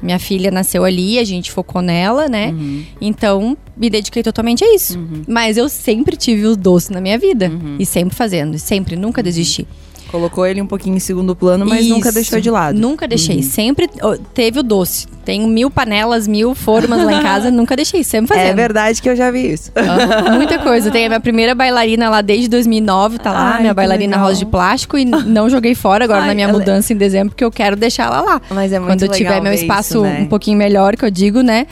Minha 0.05 0.19
filha 0.19 0.51
nasceu 0.51 0.83
ali, 0.85 1.19
a 1.19 1.23
gente 1.23 1.51
focou 1.51 1.81
nela, 1.81 2.27
né? 2.29 2.53
Então, 3.01 3.57
me 3.75 3.89
dediquei 3.89 4.21
totalmente 4.23 4.63
a 4.63 4.73
isso. 4.73 4.97
Mas 5.27 5.57
eu 5.57 5.67
sempre 5.67 6.15
tive 6.15 6.45
o 6.45 6.55
doce 6.55 6.91
na 6.91 7.01
minha 7.01 7.17
vida. 7.17 7.47
E 7.79 7.85
sempre 7.85 8.15
fazendo. 8.15 8.57
Sempre, 8.59 8.95
nunca 8.95 9.21
desisti. 9.23 9.67
Colocou 10.11 10.45
ele 10.45 10.61
um 10.61 10.67
pouquinho 10.67 10.95
em 10.95 10.99
segundo 10.99 11.35
plano, 11.35 11.65
mas 11.65 11.85
nunca 11.87 12.09
Isso. 12.09 12.15
deixou 12.15 12.39
de 12.39 12.49
lado. 12.49 12.77
Nunca 12.79 13.07
deixei. 13.07 13.41
Sempre 13.43 13.89
ó, 14.01 14.15
teve 14.33 14.59
o 14.59 14.63
doce. 14.63 15.07
Tenho 15.25 15.47
mil 15.47 15.69
panelas, 15.71 16.27
mil 16.27 16.53
formas 16.53 17.03
lá 17.03 17.13
em 17.13 17.21
casa, 17.21 17.49
nunca 17.51 17.75
deixei. 17.75 18.03
Sempre 18.03 18.29
fazendo. 18.35 18.47
É 18.47 18.53
verdade 18.53 19.01
que 19.01 19.09
eu 19.09 19.15
já 19.15 19.31
vi 19.31 19.51
isso. 19.53 19.71
Muita 20.35 20.59
coisa. 20.59 20.91
Tem 20.91 21.05
a 21.05 21.09
minha 21.09 21.19
primeira 21.19 21.53
bailarina 21.55 22.09
lá 22.09 22.21
desde 22.21 22.47
2009, 22.47 23.17
tá 23.19 23.31
lá, 23.31 23.53
Ai, 23.55 23.61
minha 23.61 23.73
bailarina 23.73 24.15
legal. 24.15 24.27
rosa 24.29 24.39
de 24.39 24.45
plástico 24.45 24.97
e 24.97 25.03
não 25.25 25.49
joguei 25.49 25.75
fora 25.75 26.05
agora 26.05 26.21
Ai, 26.21 26.27
na 26.27 26.33
minha 26.35 26.47
ela- 26.47 26.57
mudança 26.59 26.93
em 26.93 26.95
dezembro, 26.95 27.29
porque 27.31 27.43
eu 27.43 27.51
quero 27.51 27.75
deixar 27.75 28.05
ela 28.05 28.21
lá. 28.21 28.41
Mas 28.51 28.71
é 28.71 28.79
muito 28.79 28.91
Quando 28.91 29.01
eu 29.03 29.09
tiver 29.09 29.41
meu 29.41 29.53
espaço 29.53 29.95
isso, 29.95 30.01
né? 30.03 30.19
um 30.21 30.27
pouquinho 30.27 30.57
melhor, 30.57 30.95
que 30.95 31.03
eu 31.03 31.11
digo, 31.11 31.41
né? 31.41 31.65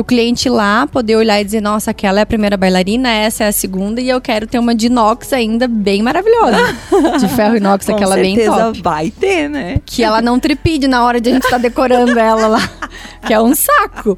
Pro 0.00 0.04
cliente 0.04 0.48
ir 0.48 0.50
lá 0.50 0.86
poder 0.86 1.16
olhar 1.16 1.42
e 1.42 1.44
dizer, 1.44 1.60
nossa, 1.60 1.90
aquela 1.90 2.20
é 2.20 2.22
a 2.22 2.26
primeira 2.26 2.56
bailarina, 2.56 3.10
essa 3.10 3.44
é 3.44 3.48
a 3.48 3.52
segunda, 3.52 4.00
e 4.00 4.08
eu 4.08 4.18
quero 4.18 4.46
ter 4.46 4.58
uma 4.58 4.74
de 4.74 4.86
inox 4.86 5.30
ainda 5.30 5.68
bem 5.68 6.02
maravilhosa. 6.02 6.56
de 7.20 7.28
ferro 7.28 7.54
inox, 7.58 7.86
aquela 7.86 8.16
bem 8.16 8.34
top. 8.42 8.80
vai 8.80 9.10
ter, 9.10 9.50
né? 9.50 9.78
Que 9.84 10.02
ela 10.02 10.22
não 10.22 10.40
tripide 10.40 10.88
na 10.88 11.04
hora 11.04 11.20
de 11.20 11.28
a 11.28 11.34
gente 11.34 11.44
estar 11.44 11.58
decorando 11.58 12.18
ela 12.18 12.46
lá. 12.46 12.60
Que 13.26 13.34
é 13.34 13.40
um 13.40 13.54
saco. 13.54 14.16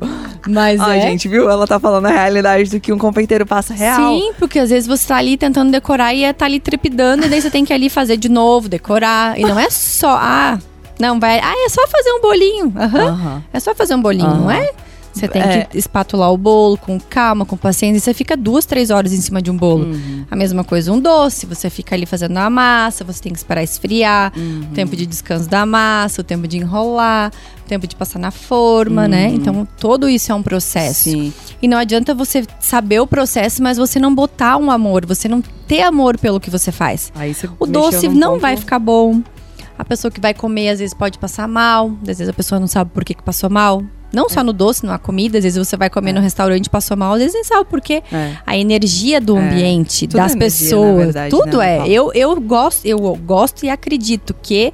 Mas 0.49 0.81
Ai, 0.81 0.99
é. 0.99 1.03
gente, 1.03 1.29
viu? 1.29 1.51
Ela 1.51 1.67
tá 1.67 1.81
falando 1.81 2.07
a 2.07 2.11
realidade 2.11 2.71
do 2.71 2.79
que 2.79 2.93
um 2.93 2.99
confeiteiro 2.99 3.45
passa 3.45 3.75
real. 3.75 3.97
Sim, 3.97 4.33
porque 4.39 4.61
às 4.61 4.71
vezes 4.71 4.87
você 4.87 5.09
tá 5.09 5.17
ali 5.17 5.37
tentando 5.37 5.73
decorar 5.73 6.15
e 6.15 6.23
é 6.23 6.33
tá 6.33 6.45
ali 6.45 6.61
trepidando, 6.61 7.27
e 7.27 7.29
daí 7.29 7.43
você 7.43 7.51
tem 7.51 7.65
que 7.65 7.73
ali 7.73 7.91
fazer 7.91 8.17
de 8.17 8.29
novo, 8.29 8.69
decorar. 8.69 9.37
E 9.37 9.43
não 9.43 9.59
é 9.59 9.69
só, 9.69 10.17
ah, 10.17 10.59
não, 11.01 11.19
vai. 11.19 11.41
Ah, 11.41 11.53
é 11.67 11.69
só 11.69 11.85
fazer 11.89 12.13
um 12.13 12.21
bolinho. 12.21 12.73
Aham. 12.77 13.09
Aham. 13.09 13.43
É 13.53 13.59
só 13.59 13.75
fazer 13.75 13.97
um 13.97 14.01
bolinho, 14.01 14.29
Aham. 14.29 14.39
não 14.39 14.51
é? 14.53 14.71
Você 15.13 15.29
tem 15.29 15.43
É. 15.43 15.65
que 15.65 15.77
espatular 15.79 16.31
o 16.31 16.37
bolo 16.39 16.77
com 16.79 16.99
calma, 16.99 17.45
com 17.45 17.57
paciência. 17.57 17.99
E 17.99 18.01
você 18.01 18.15
fica 18.15 18.37
duas, 18.37 18.65
três 18.65 18.91
horas 18.91 19.13
em 19.13 19.21
cima 19.21 19.43
de 19.43 19.51
um 19.51 19.57
bolo. 19.57 19.85
Uhum. 19.87 20.25
A 20.31 20.35
mesma 20.37 20.65
coisa 20.65 20.91
um 20.93 20.99
doce. 20.99 21.45
Você 21.47 21.69
fica 21.69 21.95
ali 21.95 22.07
fazendo 22.07 22.37
a 22.39 22.49
massa, 22.49 23.05
você 23.05 23.23
tem 23.23 23.33
que 23.33 23.39
esperar 23.39 23.63
esfriar. 23.63 24.33
Uhum. 24.37 24.69
O 24.71 24.75
tempo 24.75 24.97
de 24.97 25.05
descanso 25.07 25.49
da 25.49 25.67
massa, 25.67 26.21
o 26.23 26.25
tempo 26.25 26.49
de 26.49 26.57
enrolar, 26.57 27.31
o 27.65 27.69
tempo 27.69 27.87
de 27.87 27.95
passar 27.95 28.19
na 28.19 28.31
forma, 28.31 29.07
né? 29.07 29.29
Então, 29.29 29.69
tudo 29.79 30.09
isso 30.09 30.33
é 30.33 30.35
um 30.35 30.43
processo. 30.43 31.05
Sim. 31.11 31.33
E 31.61 31.69
não 31.69 31.77
adianta 31.79 32.15
você 32.15 32.45
saber 32.59 33.01
o 33.01 33.07
processo, 33.07 33.63
mas 33.63 33.77
você 33.77 33.99
não 33.99 34.15
botar 34.15 34.57
um 34.57 34.71
amor, 34.71 35.05
você 35.07 35.29
não 35.29 35.43
ter 35.69 35.83
amor 35.83 36.19
pelo 36.19 36.41
que 36.41 36.49
você 36.51 36.73
faz. 36.73 37.13
Aí 37.15 37.35
você 37.35 37.49
O 37.59 37.67
doce 37.67 38.09
não 38.09 38.33
ponto- 38.33 38.41
vai 38.41 38.57
ficar 38.57 38.79
bom. 38.79 39.23
A 39.79 39.85
pessoa 39.85 40.11
que 40.11 40.21
vai 40.21 40.33
comer, 40.35 40.69
às 40.69 40.79
vezes, 40.79 40.95
pode 40.95 41.19
passar 41.19 41.49
mal. 41.49 41.91
Às 42.03 42.19
vezes 42.19 42.29
a 42.29 42.33
pessoa 42.33 42.61
não 42.61 42.67
sabe 42.67 42.91
por 42.93 43.05
que, 43.05 43.15
que 43.15 43.23
passou 43.23 43.49
mal. 43.51 43.83
Não 44.13 44.27
É. 44.27 44.29
só 44.29 44.43
no 44.45 44.53
doce, 44.53 44.85
na 44.85 44.99
comida. 44.99 45.39
Às 45.39 45.45
vezes 45.45 45.59
você 45.59 45.77
vai 45.77 45.89
comer 45.89 46.13
no 46.13 46.21
restaurante 46.21 46.67
e 46.67 46.71
passou 46.71 46.97
mal. 46.97 47.13
Às 47.15 47.19
vezes 47.21 47.35
nem 47.35 47.45
sabe 47.45 47.69
por 47.69 47.81
quê. 47.81 48.03
É. 48.13 48.37
A 48.47 48.57
energia 48.57 49.21
do 49.21 49.37
É. 49.37 49.41
ambiente, 49.41 50.07
das 50.07 50.35
é 50.35 50.39
pessoas. 50.39 51.05
verdade, 51.07 51.31
tudo 51.31 51.59
né, 51.59 51.79
é. 51.79 51.89
Eu, 51.89 52.13
eu, 52.15 52.41
gosto, 52.41 52.85
eu 52.85 52.99
gosto 53.17 53.65
e 53.65 53.71
acredito 53.71 54.35
que 54.43 54.73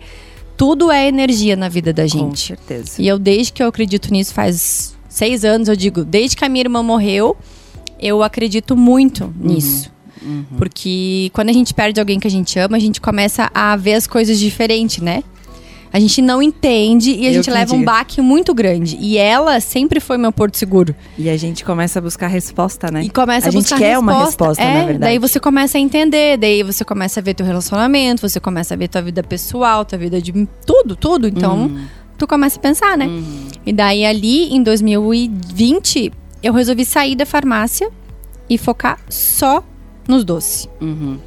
tudo 0.56 0.90
é 0.90 1.06
energia 1.06 1.54
na 1.54 1.68
vida 1.68 1.92
da 1.92 2.02
Com 2.02 2.08
gente. 2.08 2.48
certeza. 2.48 3.00
E 3.00 3.06
eu, 3.06 3.18
desde 3.18 3.52
que 3.52 3.62
eu 3.62 3.68
acredito 3.68 4.10
nisso, 4.12 4.34
faz 4.34 4.96
seis 5.08 5.44
anos, 5.44 5.68
eu 5.68 5.76
digo, 5.76 6.04
desde 6.04 6.36
que 6.36 6.44
a 6.44 6.48
minha 6.48 6.62
irmã 6.62 6.82
morreu, 6.82 7.36
eu 8.00 8.22
acredito 8.22 8.76
muito 8.76 9.32
nisso. 9.40 9.90
Uhum. 10.20 10.44
Porque 10.58 11.30
quando 11.32 11.48
a 11.48 11.52
gente 11.52 11.72
perde 11.72 12.00
alguém 12.00 12.18
que 12.18 12.26
a 12.26 12.30
gente 12.30 12.58
ama, 12.58 12.76
a 12.76 12.80
gente 12.80 13.00
começa 13.00 13.48
a 13.54 13.76
ver 13.76 13.94
as 13.94 14.06
coisas 14.06 14.38
diferente, 14.38 15.02
né? 15.02 15.22
A 15.92 15.98
gente 15.98 16.20
não 16.20 16.42
entende 16.42 17.12
e 17.12 17.26
a 17.26 17.30
Eu 17.30 17.34
gente 17.34 17.50
leva 17.50 17.74
um 17.74 17.78
diga. 17.78 17.90
baque 17.92 18.20
muito 18.20 18.52
grande. 18.54 18.96
E 19.00 19.16
ela 19.16 19.58
sempre 19.60 20.00
foi 20.00 20.18
meu 20.18 20.30
porto 20.30 20.56
seguro. 20.58 20.94
E 21.16 21.30
a 21.30 21.36
gente 21.36 21.64
começa 21.64 21.98
a 21.98 22.02
buscar 22.02 22.26
resposta, 22.28 22.90
né? 22.90 23.02
E 23.04 23.08
começa 23.10 23.46
a, 23.46 23.48
A 23.48 23.52
gente 23.52 23.62
buscar 23.62 23.78
quer 23.78 23.98
uma 23.98 24.12
resposta. 24.24 24.62
resposta, 24.62 24.62
é, 24.62 24.66
na 24.74 24.78
verdade. 24.80 24.98
Daí 24.98 25.18
você 25.18 25.40
começa 25.40 25.78
a 25.78 25.80
entender, 25.80 26.36
daí 26.36 26.62
você 26.62 26.84
começa 26.84 27.20
a 27.20 27.22
ver 27.22 27.34
teu 27.34 27.46
relacionamento, 27.46 28.20
você 28.28 28.38
começa 28.38 28.74
a 28.74 28.76
ver 28.76 28.88
tua 28.88 29.00
vida 29.02 29.22
pessoal, 29.22 29.84
tua 29.84 29.98
vida 29.98 30.20
de 30.20 30.32
tudo, 30.66 30.94
tudo. 30.94 31.26
Então, 31.26 31.62
Uhum. 31.68 31.86
tu 32.18 32.26
começa 32.26 32.58
a 32.58 32.62
pensar, 32.62 32.96
né? 32.98 33.06
E 33.64 33.72
daí 33.72 34.04
ali 34.04 34.54
em 34.54 34.62
2020, 34.62 36.12
eu 36.42 36.52
resolvi 36.52 36.84
sair 36.84 37.14
da 37.16 37.26
farmácia 37.26 37.90
e 38.48 38.56
focar 38.58 38.98
só 39.08 39.62
nos 40.06 40.24
doces. 40.24 40.68
Uhum. 40.80 41.18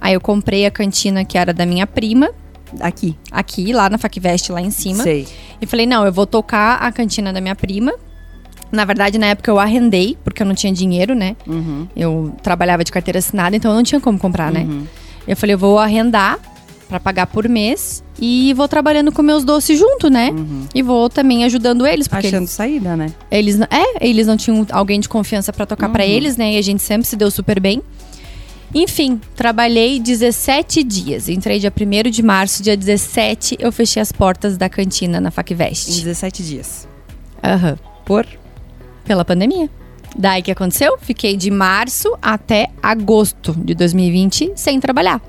Aí 0.00 0.14
eu 0.14 0.20
comprei 0.20 0.66
a 0.66 0.70
cantina 0.70 1.24
que 1.24 1.38
era 1.38 1.52
da 1.52 1.64
minha 1.66 1.86
prima, 1.86 2.30
Aqui. 2.80 3.16
aqui, 3.30 3.72
lá 3.72 3.88
na 3.88 3.98
Facvest, 3.98 4.50
lá 4.50 4.60
em 4.60 4.70
cima. 4.70 5.02
Sei. 5.02 5.26
E 5.60 5.66
falei, 5.66 5.86
não, 5.86 6.04
eu 6.04 6.12
vou 6.12 6.26
tocar 6.26 6.76
a 6.76 6.92
cantina 6.92 7.32
da 7.32 7.40
minha 7.40 7.54
prima. 7.54 7.92
Na 8.70 8.84
verdade, 8.84 9.18
na 9.18 9.26
época 9.26 9.50
eu 9.50 9.58
arrendei, 9.58 10.16
porque 10.24 10.42
eu 10.42 10.46
não 10.46 10.54
tinha 10.54 10.72
dinheiro, 10.72 11.14
né? 11.14 11.36
Uhum. 11.46 11.86
Eu 11.96 12.34
trabalhava 12.42 12.82
de 12.82 12.90
carteira 12.90 13.18
assinada, 13.18 13.54
então 13.56 13.70
eu 13.70 13.76
não 13.76 13.82
tinha 13.82 14.00
como 14.00 14.18
comprar, 14.18 14.50
né? 14.50 14.60
Uhum. 14.68 14.84
Eu 15.26 15.36
falei, 15.36 15.54
eu 15.54 15.58
vou 15.58 15.78
arrendar 15.78 16.38
pra 16.88 17.00
pagar 17.00 17.26
por 17.26 17.48
mês 17.48 18.02
e 18.20 18.54
vou 18.54 18.68
trabalhando 18.68 19.10
com 19.12 19.22
meus 19.22 19.44
doces 19.44 19.78
junto, 19.78 20.08
né? 20.08 20.30
Uhum. 20.30 20.66
E 20.74 20.82
vou 20.82 21.08
também 21.08 21.44
ajudando 21.44 21.86
eles, 21.86 22.06
porque 22.08 22.28
Achando 22.28 22.42
eles, 22.42 22.50
saída, 22.50 22.96
né? 22.96 23.08
eles 23.30 23.60
é, 23.60 24.06
eles 24.06 24.26
não 24.26 24.36
tinham 24.36 24.66
alguém 24.70 25.00
de 25.00 25.08
confiança 25.08 25.52
pra 25.52 25.66
tocar 25.66 25.88
pra 25.88 26.06
eles, 26.06 26.36
né? 26.36 26.54
E 26.54 26.58
a 26.58 26.62
gente 26.62 26.82
sempre 26.82 27.06
se 27.06 27.16
deu 27.16 27.30
super 27.30 27.60
bem. 27.60 27.82
Enfim, 28.74 29.20
trabalhei 29.34 29.98
17 30.00 30.82
dias. 30.82 31.28
Entrei 31.28 31.58
dia 31.58 31.72
1 31.72 32.10
de 32.10 32.22
março, 32.22 32.62
dia 32.62 32.76
17 32.76 33.56
eu 33.58 33.70
fechei 33.72 34.02
as 34.02 34.12
portas 34.12 34.56
da 34.56 34.68
cantina 34.68 35.20
na 35.20 35.28
Em 35.28 35.32
Facvest. 35.32 35.88
17 36.02 36.42
dias. 36.42 36.88
Aham. 37.42 37.78
Por? 38.04 38.26
Pela 39.04 39.24
pandemia. 39.24 39.70
Daí 40.18 40.40
o 40.40 40.44
que 40.44 40.50
aconteceu? 40.50 40.96
Fiquei 41.00 41.36
de 41.36 41.50
março 41.50 42.16
até 42.20 42.68
agosto 42.82 43.54
de 43.56 43.74
2020 43.74 44.52
sem 44.56 44.80
trabalhar. 44.80 45.20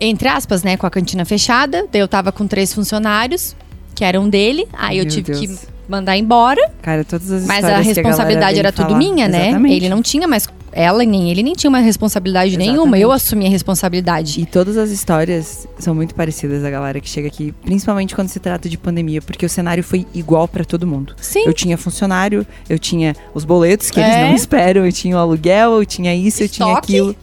Entre 0.00 0.28
aspas, 0.28 0.62
né? 0.62 0.76
Com 0.76 0.86
a 0.86 0.90
cantina 0.90 1.24
fechada. 1.24 1.86
Daí 1.92 2.00
eu 2.00 2.08
tava 2.08 2.32
com 2.32 2.46
três 2.46 2.72
funcionários, 2.72 3.54
que 3.94 4.02
eram 4.04 4.28
dele. 4.28 4.66
Aí 4.72 4.96
eu 4.98 5.04
Meu 5.04 5.12
tive 5.12 5.32
Deus. 5.32 5.40
que 5.40 5.68
mandar 5.86 6.16
embora. 6.16 6.70
Cara, 6.80 7.04
todas 7.04 7.30
as 7.30 7.44
Mas 7.44 7.64
a 7.64 7.78
responsabilidade 7.80 8.56
galera 8.56 8.68
era 8.68 8.72
tudo 8.72 8.86
falar. 8.88 8.98
minha, 8.98 9.28
né? 9.28 9.48
Exatamente. 9.48 9.74
Ele 9.76 9.88
não 9.90 10.00
tinha 10.00 10.26
mais. 10.26 10.48
Ela 10.72 11.04
nem 11.04 11.30
ele 11.30 11.42
nem 11.42 11.52
tinha 11.52 11.70
mais 11.70 11.84
responsabilidade 11.84 12.56
nenhuma. 12.56 12.80
Exatamente. 12.80 13.02
Eu 13.02 13.12
assumi 13.12 13.46
a 13.46 13.48
responsabilidade. 13.48 14.40
E 14.40 14.46
todas 14.46 14.76
as 14.76 14.90
histórias 14.90 15.66
são 15.78 15.94
muito 15.94 16.14
parecidas 16.14 16.62
da 16.62 16.70
galera 16.70 17.00
que 17.00 17.08
chega 17.08 17.26
aqui, 17.28 17.52
principalmente 17.64 18.14
quando 18.14 18.28
se 18.28 18.38
trata 18.38 18.68
de 18.68 18.78
pandemia, 18.78 19.20
porque 19.20 19.44
o 19.44 19.48
cenário 19.48 19.82
foi 19.82 20.06
igual 20.14 20.46
pra 20.46 20.64
todo 20.64 20.86
mundo. 20.86 21.14
Sim. 21.20 21.42
Eu 21.46 21.52
tinha 21.52 21.76
funcionário, 21.76 22.46
eu 22.68 22.78
tinha 22.78 23.14
os 23.34 23.44
boletos 23.44 23.90
que 23.90 23.98
É. 24.00 24.04
eles 24.04 24.28
não 24.28 24.34
esperam, 24.36 24.86
eu 24.86 24.92
tinha 24.92 25.16
o 25.16 25.18
aluguel, 25.18 25.72
eu 25.74 25.84
tinha 25.86 26.14
isso, 26.14 26.42
eu 26.42 26.48
tinha 26.48 26.68
Estoque. 26.68 26.92
aquilo. 26.96 27.16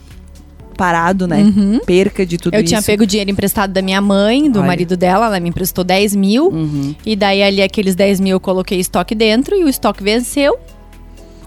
Parado, 0.76 1.26
né? 1.26 1.38
Uhum. 1.42 1.80
Perca 1.84 2.24
de 2.24 2.38
tudo 2.38 2.54
Eu 2.54 2.60
isso. 2.60 2.68
tinha 2.68 2.80
pego 2.80 3.04
dinheiro 3.04 3.28
emprestado 3.32 3.72
da 3.72 3.82
minha 3.82 4.00
mãe, 4.00 4.48
do 4.48 4.60
Olha. 4.60 4.66
marido 4.68 4.96
dela, 4.96 5.26
ela 5.26 5.40
me 5.40 5.48
emprestou 5.48 5.82
10 5.82 6.14
mil. 6.14 6.50
Uhum. 6.50 6.94
E 7.04 7.16
daí 7.16 7.42
ali 7.42 7.60
aqueles 7.60 7.96
10 7.96 8.20
mil 8.20 8.36
eu 8.36 8.40
coloquei 8.40 8.78
estoque 8.78 9.12
dentro 9.12 9.56
e 9.56 9.64
o 9.64 9.68
estoque 9.68 10.04
venceu. 10.04 10.56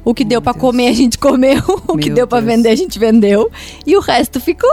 O 0.03 0.13
que 0.13 0.23
Meu 0.23 0.29
deu 0.29 0.41
pra 0.41 0.53
Deus. 0.53 0.61
comer 0.61 0.87
a 0.87 0.93
gente 0.93 1.17
comeu, 1.17 1.61
o 1.87 1.97
que 1.97 2.07
Meu 2.07 2.15
deu 2.15 2.27
pra 2.27 2.39
Deus. 2.39 2.51
vender 2.55 2.69
a 2.69 2.75
gente 2.75 2.97
vendeu 2.97 3.49
e 3.85 3.95
o 3.95 3.99
resto 3.99 4.39
ficou. 4.39 4.69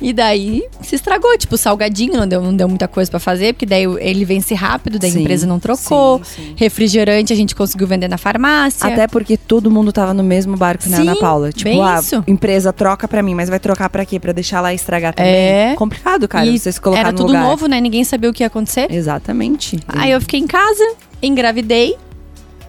E 0.00 0.12
daí 0.12 0.64
se 0.82 0.96
estragou, 0.96 1.38
tipo, 1.38 1.56
salgadinho 1.56 2.14
não 2.14 2.26
deu, 2.26 2.42
não 2.42 2.54
deu 2.54 2.68
muita 2.68 2.88
coisa 2.88 3.08
pra 3.08 3.20
fazer, 3.20 3.54
porque 3.54 3.64
daí 3.64 3.84
ele 4.00 4.24
vence 4.24 4.52
rápido, 4.52 4.98
daí 4.98 5.10
Sim, 5.12 5.18
a 5.18 5.20
empresa 5.20 5.46
não 5.46 5.60
trocou. 5.60 6.20
sim, 6.24 6.46
sim. 6.46 6.52
Refrigerante 6.56 7.32
a 7.32 7.36
gente 7.36 7.54
conseguiu 7.54 7.86
vender 7.86 8.08
na 8.08 8.18
farmácia. 8.18 8.86
Até 8.88 9.06
porque 9.06 9.36
todo 9.36 9.70
mundo 9.70 9.92
tava 9.92 10.12
no 10.12 10.24
mesmo 10.24 10.56
barco, 10.56 10.88
né, 10.88 10.98
Ana 10.98 11.16
Paula? 11.16 11.52
Tipo, 11.52 11.80
a 11.80 12.00
isso. 12.00 12.24
empresa 12.26 12.72
troca 12.72 13.06
pra 13.06 13.22
mim, 13.22 13.34
mas 13.36 13.48
vai 13.48 13.60
trocar 13.60 13.88
pra 13.88 14.04
quê? 14.04 14.18
Pra 14.18 14.32
deixar 14.32 14.60
lá 14.60 14.74
estragar 14.74 15.14
também? 15.14 15.32
É. 15.32 15.74
Complicado, 15.76 16.26
cara, 16.26 16.44
E 16.44 16.58
você 16.58 16.72
se 16.72 16.80
colocar 16.80 17.00
Era 17.00 17.12
no 17.12 17.16
tudo 17.16 17.28
lugar. 17.28 17.44
novo, 17.44 17.66
né? 17.68 17.80
Ninguém 17.80 18.02
sabia 18.02 18.28
o 18.28 18.32
que 18.32 18.42
ia 18.42 18.48
acontecer. 18.48 18.88
Exatamente. 18.90 19.78
Aí 19.88 20.10
eu 20.10 20.20
fiquei 20.20 20.40
em 20.40 20.46
casa, 20.46 20.84
engravidei. 21.22 21.96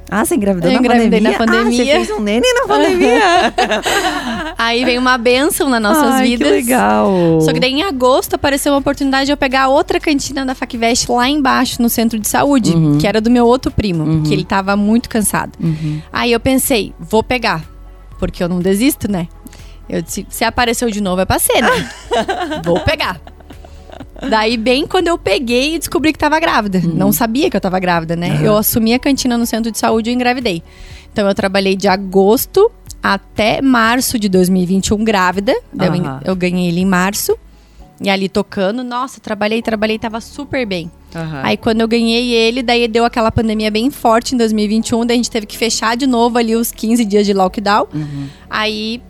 Ah, 0.10 0.24
você 0.24 0.36
engravidou 0.36 0.70
Eu 0.70 0.74
na 0.76 0.80
engravidei 0.80 1.20
pandemia? 1.20 1.32
na 1.32 1.38
pandemia. 1.46 1.84
Ah, 1.84 1.86
você 2.00 2.06
fez 2.06 2.18
um 2.18 2.22
neném 2.22 2.54
na 2.54 2.62
pandemia. 2.68 3.20
Aí 4.58 4.86
vem 4.86 4.98
uma 4.98 5.18
benção 5.18 5.68
nas 5.70 5.82
nossas 5.82 6.14
Ai, 6.14 6.28
vidas. 6.28 6.48
que 6.48 6.54
legal. 6.54 7.42
Só 7.42 7.52
que 7.52 7.60
daí 7.60 7.72
em 7.74 7.84
agosto 7.84 8.36
apareceu 8.36 8.72
uma 8.74 8.80
oportunidade 8.80 9.26
de 9.26 9.32
eu 9.32 9.38
pegar 9.38 9.68
outra 9.68 10.00
cantina 10.00 10.46
da 10.46 10.54
Facvest 10.56 11.10
lá 11.12 11.28
embaixo, 11.28 11.82
no 11.82 11.90
centro 11.90 12.20
de 12.20 12.28
saúde, 12.28 12.72
Uhum. 12.72 12.98
que 12.98 13.08
era 13.08 13.20
do 13.20 13.30
meu 13.32 13.46
outro 13.46 13.72
primo, 13.72 14.22
que 14.24 14.34
ele 14.34 14.44
tava 14.46 14.76
muito 14.76 15.10
cansado. 15.10 15.54
Uhum. 15.60 16.02
Aí 16.14 16.32
eu 16.32 16.40
pensei, 16.40 16.94
vou 17.00 17.24
pegar, 17.24 17.64
porque 18.20 18.44
eu 18.44 18.48
não 18.50 18.60
desisto, 18.60 19.12
né? 19.12 19.28
Eu 19.90 20.02
disse, 20.02 20.26
se 20.30 20.44
apareceu 20.44 20.90
de 20.90 21.02
novo 21.02 21.22
é 21.22 21.26
pra 21.26 21.38
ser, 21.40 21.62
né? 21.62 21.90
vou 22.64 22.80
pegar. 22.80 23.20
Daí, 24.30 24.58
bem 24.58 24.86
quando 24.88 25.08
eu 25.08 25.18
peguei 25.18 25.76
e 25.76 25.80
descobri 25.80 26.14
que 26.14 26.20
tava 26.20 26.40
grávida. 26.40 26.80
Uhum. 26.80 26.94
Não 26.94 27.12
sabia 27.12 27.50
que 27.50 27.58
eu 27.58 27.62
tava 27.62 27.80
grávida, 27.80 28.16
né? 28.16 28.40
Eu 28.44 28.58
assumi 28.58 28.94
a 28.94 29.00
cantina 29.00 29.38
no 29.38 29.46
centro 29.46 29.72
de 29.72 29.78
saúde 29.78 30.10
e 30.10 30.14
engravidei. 30.14 30.64
Então, 31.12 31.28
eu 31.28 31.36
trabalhei 31.36 31.76
de 31.76 31.88
agosto 31.88 32.72
até 33.02 33.62
março 33.62 34.18
de 34.18 34.28
2021 34.28 35.04
grávida. 35.04 35.56
Daí 35.72 35.90
eu 36.00 36.20
eu 36.26 36.36
ganhei 36.36 36.70
ele 36.70 36.82
em 36.82 36.86
março. 36.86 37.38
E 38.02 38.10
ali 38.10 38.28
tocando, 38.28 38.84
nossa, 38.84 39.22
trabalhei, 39.22 39.62
trabalhei, 39.62 39.98
tava 39.98 40.20
super 40.20 40.66
bem. 40.66 40.92
Aham. 41.16 41.42
Aí 41.44 41.56
quando 41.56 41.82
eu 41.82 41.88
ganhei 41.88 42.34
ele, 42.34 42.62
daí 42.62 42.88
deu 42.88 43.06
aquela 43.06 43.32
pandemia 43.32 43.72
bem 43.72 43.90
forte 43.90 44.36
em 44.36 44.38
2021, 44.38 45.06
daí 45.06 45.16
a 45.16 45.18
gente 45.18 45.32
teve 45.32 45.46
que 45.46 45.58
fechar 45.58 45.96
de 45.96 46.06
novo 46.06 46.38
ali 46.38 46.56
os 46.56 46.72
15 46.72 47.06
dias 47.06 47.26
de 47.26 47.34
lockdown. 47.34 47.88
Uhum. 47.94 48.28
Aí 48.50 49.02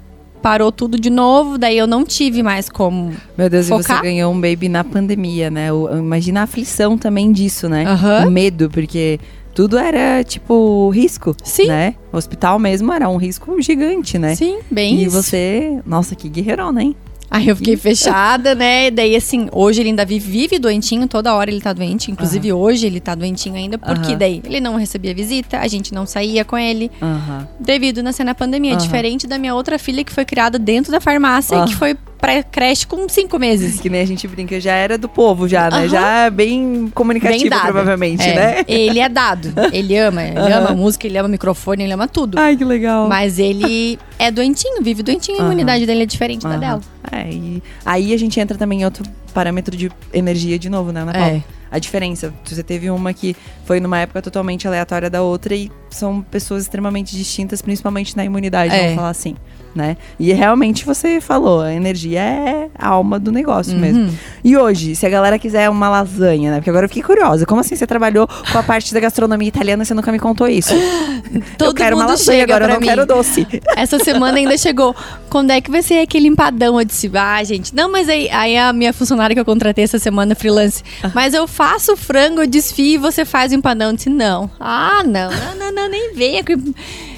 parou 0.45 0.71
tudo 0.71 0.99
de 0.99 1.09
novo, 1.09 1.57
daí 1.57 1.75
eu 1.75 1.87
não 1.87 2.05
tive 2.05 2.43
mais 2.43 2.69
como. 2.69 3.11
Meu 3.35 3.49
Deus, 3.49 3.65
e 3.65 3.69
Focar? 3.69 3.97
você 3.97 4.03
ganhou 4.03 4.31
um 4.31 4.39
baby 4.39 4.69
na 4.69 4.83
pandemia, 4.83 5.49
né? 5.49 5.69
Imagina 5.97 6.41
a 6.41 6.43
aflição 6.43 6.99
também 6.99 7.31
disso, 7.31 7.67
né? 7.67 7.83
Aham. 7.83 8.27
O 8.27 8.29
medo, 8.29 8.69
porque 8.69 9.19
tudo 9.55 9.75
era, 9.75 10.23
tipo, 10.23 10.87
risco. 10.91 11.35
Sim. 11.43 11.65
Né? 11.65 11.95
O 12.13 12.17
hospital 12.17 12.59
mesmo 12.59 12.93
era 12.93 13.09
um 13.09 13.17
risco 13.17 13.59
gigante, 13.59 14.19
né? 14.19 14.35
Sim, 14.35 14.59
bem 14.69 14.97
E 14.97 15.05
isso. 15.05 15.19
você, 15.19 15.79
nossa, 15.83 16.13
que 16.13 16.29
guerreirona, 16.29 16.83
hein? 16.83 16.95
Aí 17.35 17.49
eu 17.49 17.55
fiquei 17.57 17.75
fechada, 17.75 18.55
né? 18.55 18.89
Daí, 18.89 19.13
assim, 19.13 19.49
hoje 19.51 19.81
ele 19.81 19.89
ainda 19.89 20.05
vive, 20.05 20.31
vive 20.31 20.57
doentinho, 20.57 21.05
toda 21.05 21.35
hora 21.35 21.51
ele 21.51 21.59
tá 21.59 21.73
doente. 21.73 22.09
Inclusive, 22.09 22.53
hoje 22.53 22.87
ele 22.87 23.01
tá 23.01 23.13
doentinho 23.13 23.55
ainda, 23.55 23.77
porque 23.77 24.11
Aham. 24.11 24.17
daí 24.17 24.41
ele 24.45 24.61
não 24.61 24.77
recebia 24.77 25.13
visita, 25.13 25.59
a 25.59 25.67
gente 25.67 25.93
não 25.93 26.05
saía 26.05 26.45
com 26.45 26.57
ele, 26.57 26.89
Aham. 27.01 27.45
devido 27.59 28.01
nascer 28.01 28.23
na 28.23 28.33
pandemia. 28.33 28.77
Diferente 28.77 29.27
da 29.27 29.37
minha 29.37 29.53
outra 29.53 29.77
filha, 29.77 30.01
que 30.01 30.13
foi 30.13 30.23
criada 30.23 30.57
dentro 30.57 30.93
da 30.93 31.01
farmácia 31.01 31.57
e 31.57 31.65
que 31.65 31.75
foi 31.75 31.97
pra 32.19 32.41
creche 32.43 32.85
com 32.87 33.07
cinco 33.09 33.37
meses. 33.37 33.79
Que 33.79 33.89
nem 33.89 34.01
a 34.01 34.05
gente 34.05 34.27
brinca, 34.27 34.59
já 34.59 34.73
era 34.73 34.97
do 34.97 35.07
povo, 35.09 35.47
já, 35.47 35.69
né? 35.69 35.77
Aham. 35.79 35.87
Já 35.87 36.29
bem 36.29 36.55
Bem 36.85 36.89
comunicativo, 36.89 37.49
dada. 37.49 37.63
provavelmente, 37.63 38.23
É, 38.23 38.35
né? 38.35 38.65
Ele 38.67 38.99
é 38.99 39.09
dado. 39.09 39.53
Ele 39.71 39.97
ama. 39.97 40.23
Ele 40.23 40.37
Aham. 40.39 40.57
ama 40.59 40.71
música, 40.71 41.05
ele 41.07 41.17
ama 41.17 41.27
microfone, 41.29 41.83
ele 41.83 41.93
ama 41.93 42.07
tudo. 42.07 42.37
Ai, 42.39 42.55
que 42.55 42.63
legal. 42.65 43.07
Mas 43.07 43.37
ele 43.39 43.99
é 44.17 44.31
doentinho, 44.31 44.81
vive 44.81 45.03
doentinho. 45.03 45.37
A 45.37 45.41
Aham. 45.41 45.47
imunidade 45.51 45.85
dele 45.85 46.03
é 46.03 46.05
diferente 46.05 46.43
da 46.43 46.57
dela. 46.57 46.81
É, 47.11 47.29
e 47.31 47.61
aí 47.85 48.13
a 48.13 48.17
gente 48.17 48.39
entra 48.39 48.57
também 48.57 48.81
em 48.81 48.85
outro 48.85 49.03
parâmetro 49.33 49.75
de 49.75 49.91
energia 50.13 50.57
de 50.57 50.69
novo, 50.69 50.91
né, 50.91 51.01
Ana 51.01 51.11
Paula? 51.13 51.27
É. 51.27 51.43
A 51.71 51.77
diferença. 51.79 52.33
Você 52.45 52.63
teve 52.63 52.89
uma 52.89 53.11
que 53.13 53.35
foi 53.65 53.79
numa 53.81 53.99
época 53.99 54.21
totalmente 54.21 54.65
aleatória 54.65 55.09
da 55.09 55.21
outra 55.21 55.53
e 55.53 55.69
são 55.89 56.21
pessoas 56.21 56.63
extremamente 56.63 57.15
distintas, 57.17 57.61
principalmente 57.61 58.15
na 58.15 58.23
imunidade, 58.23 58.73
É. 58.73 58.79
vamos 58.83 58.95
falar 58.95 59.09
assim, 59.09 59.35
né? 59.75 59.97
E 60.17 60.31
realmente 60.31 60.85
você 60.85 61.19
falou, 61.19 61.61
a 61.61 61.73
energia 61.73 62.21
é 62.21 62.69
a 62.77 62.87
alma 62.87 63.19
do 63.19 63.31
negócio 63.31 63.77
mesmo. 63.77 64.03
Uhum. 64.03 64.13
E 64.43 64.55
hoje, 64.55 64.95
se 64.95 65.05
a 65.05 65.09
galera 65.09 65.37
quiser 65.37 65.69
uma 65.69 65.89
lasanha, 65.89 66.51
né? 66.51 66.57
Porque 66.57 66.69
agora 66.69 66.85
eu 66.85 66.89
fiquei 66.89 67.03
curiosa. 67.03 67.45
Como 67.45 67.59
assim 67.59 67.75
você 67.75 67.85
trabalhou 67.85 68.27
com 68.51 68.57
a 68.57 68.63
parte 68.63 68.93
da 68.93 68.99
gastronomia 69.01 69.47
italiana 69.47 69.83
e 69.83 69.85
você 69.85 69.93
nunca 69.93 70.11
me 70.11 70.19
contou 70.19 70.47
isso? 70.47 70.73
Todo 71.57 71.71
eu 71.71 71.73
quero 71.73 71.95
uma 71.95 72.03
mundo 72.03 72.11
lasanha, 72.11 72.39
chega 72.39 72.53
agora 72.53 72.65
eu 72.65 72.73
não 72.73 72.79
mim. 72.79 72.87
quero 72.87 73.05
doce. 73.05 73.45
Essa 73.75 73.99
semana 73.99 74.37
ainda 74.37 74.57
chegou. 74.57 74.95
Quando 75.29 75.51
é 75.51 75.59
que 75.59 75.69
vai 75.69 75.81
ser 75.81 75.99
aquele 75.99 76.27
empadão? 76.27 76.79
Eu 76.79 76.85
disse, 76.85 77.11
ah, 77.13 77.43
gente. 77.43 77.75
Não, 77.75 77.91
mas 77.91 78.07
aí, 78.07 78.29
aí 78.29 78.57
a 78.57 78.71
minha 78.71 78.93
funcionária 78.93 79.33
que 79.33 79.39
eu 79.39 79.45
contratei 79.45 79.83
essa 79.83 79.99
semana, 79.99 80.35
freelance. 80.35 80.83
Ah. 81.03 81.11
Mas 81.13 81.33
eu 81.33 81.47
faço 81.47 81.97
frango, 81.97 82.41
eu 82.41 82.47
desfio 82.47 82.85
e 82.85 82.97
você 82.97 83.25
faz 83.25 83.51
o 83.51 83.55
empadão. 83.55 83.89
Eu 83.89 83.95
disse, 83.95 84.09
não. 84.09 84.49
Ah, 84.59 85.03
não, 85.05 85.29
não, 85.31 85.55
não, 85.55 85.71
não, 85.73 85.89
nem 85.89 86.13
venha. 86.13 86.43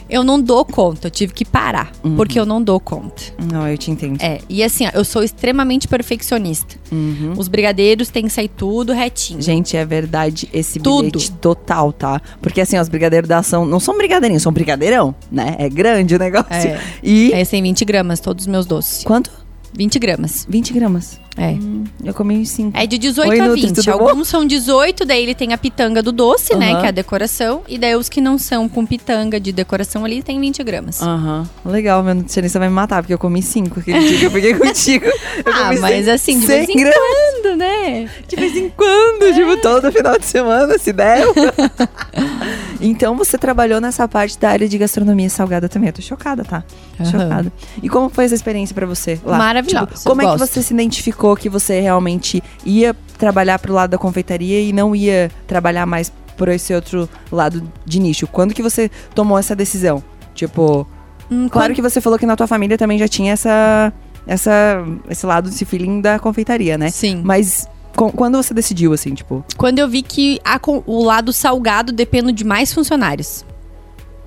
Eu 0.09 0.23
não 0.23 0.41
dou 0.41 0.63
conta, 0.65 1.07
eu 1.07 1.11
tive 1.11 1.33
que 1.33 1.43
parar. 1.45 1.91
Uhum. 2.03 2.15
Porque 2.15 2.39
eu 2.39 2.45
não 2.45 2.61
dou 2.61 2.79
conta. 2.79 3.23
Não, 3.51 3.67
eu 3.67 3.77
te 3.77 3.91
entendo. 3.91 4.21
É, 4.21 4.39
e 4.49 4.63
assim, 4.63 4.85
ó, 4.85 4.91
eu 4.93 5.03
sou 5.03 5.23
extremamente 5.23 5.87
perfeccionista. 5.87 6.75
Uhum. 6.91 7.33
Os 7.37 7.47
brigadeiros 7.47 8.09
têm 8.09 8.23
que 8.23 8.29
sair 8.29 8.47
tudo 8.47 8.93
retinho. 8.93 9.41
Gente, 9.41 9.75
é 9.75 9.85
verdade 9.85 10.47
esse 10.53 10.79
Tudo. 10.79 11.11
bilhete 11.11 11.31
total, 11.33 11.91
tá? 11.91 12.21
Porque 12.41 12.61
assim, 12.61 12.77
os 12.79 12.89
brigadeiros 12.89 13.27
da 13.27 13.39
ação 13.39 13.65
não 13.65 13.79
são 13.79 13.97
brigadeirinhos, 13.97 14.43
são 14.43 14.51
brigadeirão, 14.51 15.13
né? 15.32 15.55
É 15.60 15.69
grande 15.69 16.15
o 16.15 16.19
negócio. 16.19 16.47
É. 16.51 16.79
E. 17.03 17.34
Aí 17.34 17.45
tem 17.45 17.62
20 17.62 17.86
gramas, 17.86 18.19
todos 18.19 18.45
os 18.45 18.47
meus 18.47 18.65
doces. 18.65 19.03
Quanto? 19.03 19.46
20 19.73 19.99
gramas. 19.99 20.45
20 20.49 20.73
gramas. 20.73 21.19
É. 21.38 21.51
Hum, 21.51 21.84
eu 22.03 22.15
comi 22.15 22.43
5. 22.43 22.75
É 22.75 22.88
de 22.88 22.97
18 22.97 23.30
Oi, 23.30 23.39
a 23.39 23.45
Nutri, 23.47 23.62
20. 23.67 23.75
tudo 23.75 23.97
bom? 23.99 24.10
Alguns 24.10 24.27
são 24.27 24.43
18, 24.43 25.06
daí 25.06 25.21
ele 25.21 25.36
tem 25.36 25.53
a 25.53 25.58
pitanga 25.58 26.01
do 26.01 26.12
doce, 26.12 26.56
né? 26.56 26.71
Aham. 26.71 26.80
Que 26.80 26.86
é 26.86 26.89
a 26.89 26.91
decoração. 26.91 27.62
E 27.67 27.77
daí 27.77 27.95
os 27.95 28.10
que 28.10 28.19
não 28.19 28.39
são 28.39 28.67
com 28.67 28.84
pitanga 28.86 29.39
de 29.39 29.51
decoração 29.51 30.03
ali 30.03 30.23
tem 30.23 30.39
20 30.39 30.63
gramas. 30.63 30.99
Aham. 30.99 31.47
Legal, 31.63 32.01
meu 32.01 32.15
nutricionista 32.15 32.58
vai 32.58 32.67
me 32.69 32.73
matar, 32.73 33.03
porque 33.03 33.13
eu 33.13 33.19
comi 33.19 33.43
5 33.43 33.80
aquele 33.80 33.99
dia 33.99 34.17
que 34.17 34.25
eu 34.25 34.32
peguei 34.32 34.53
contigo. 34.58 35.06
Eu 35.06 35.53
ah, 35.53 35.71
mas 35.80 36.06
100 36.06 36.12
assim, 36.12 36.39
de 36.39 36.47
vez 36.47 36.65
100 36.65 36.75
em 36.75 36.80
gramas. 36.80 36.97
quando, 36.97 37.56
né? 37.58 38.10
De 38.27 38.36
vez 38.36 38.56
em 38.56 38.69
quando, 38.69 39.34
tipo, 39.36 39.62
todo 39.62 39.91
final 39.91 40.17
de 40.17 40.25
semana, 40.25 40.77
se 40.80 40.91
der. 40.91 41.21
então 42.81 43.15
você 43.15 43.37
trabalhou 43.37 43.79
nessa 43.81 44.07
parte 44.07 44.37
da 44.39 44.49
área 44.49 44.67
de 44.67 44.77
gastronomia 44.77 45.29
salgada 45.29 45.67
também. 45.69 45.89
Eu 45.89 45.93
tô 45.93 46.01
chocada, 46.01 46.43
tá? 46.43 46.63
Aham. 46.99 47.11
Chocada. 47.11 47.53
E 47.81 47.89
como 47.89 48.09
foi 48.09 48.25
essa 48.25 48.35
experiência 48.35 48.73
pra 48.73 48.85
você 48.85 49.19
lá? 49.25 49.37
Maravilhosa, 49.37 49.87
Tipo, 49.87 50.03
como 50.03 50.21
é 50.21 50.31
que 50.31 50.37
você 50.39 50.61
se 50.61 50.73
identificou 50.73 51.35
que 51.35 51.49
você 51.49 51.79
realmente 51.81 52.43
ia 52.65 52.95
trabalhar 53.17 53.59
pro 53.59 53.73
lado 53.73 53.91
da 53.91 53.97
confeitaria 53.97 54.61
e 54.61 54.71
não 54.73 54.95
ia 54.95 55.29
trabalhar 55.47 55.85
mais 55.85 56.11
por 56.37 56.47
esse 56.49 56.73
outro 56.73 57.09
lado 57.31 57.63
de 57.85 57.99
nicho? 57.99 58.27
Quando 58.27 58.53
que 58.53 58.61
você 58.61 58.89
tomou 59.15 59.37
essa 59.37 59.55
decisão? 59.55 60.03
Tipo, 60.35 60.87
Hum, 61.31 61.47
claro 61.49 61.69
quando- 61.69 61.75
que 61.75 61.81
você 61.81 61.99
falou 61.99 62.17
que 62.19 62.25
na 62.25 62.35
tua 62.35 62.47
família 62.47 62.77
também 62.77 62.97
já 62.97 63.07
tinha 63.07 63.33
essa, 63.33 63.91
essa, 64.25 64.83
esse 65.09 65.25
lado, 65.25 65.49
esse 65.49 65.65
feeling 65.65 65.99
da 66.01 66.19
confeitaria, 66.19 66.77
né? 66.77 66.89
Sim. 66.89 67.21
Mas 67.23 67.67
quando 67.97 68.38
você 68.38 68.53
decidiu, 68.53 68.93
assim, 68.93 69.13
tipo, 69.13 69.43
Quando 69.57 69.79
eu 69.79 69.88
vi 69.89 70.01
que 70.03 70.39
a 70.45 70.60
o 70.86 71.03
lado 71.03 71.33
salgado 71.33 71.91
depende 71.91 72.31
de 72.31 72.43
mais 72.43 72.71
funcionários. 72.73 73.43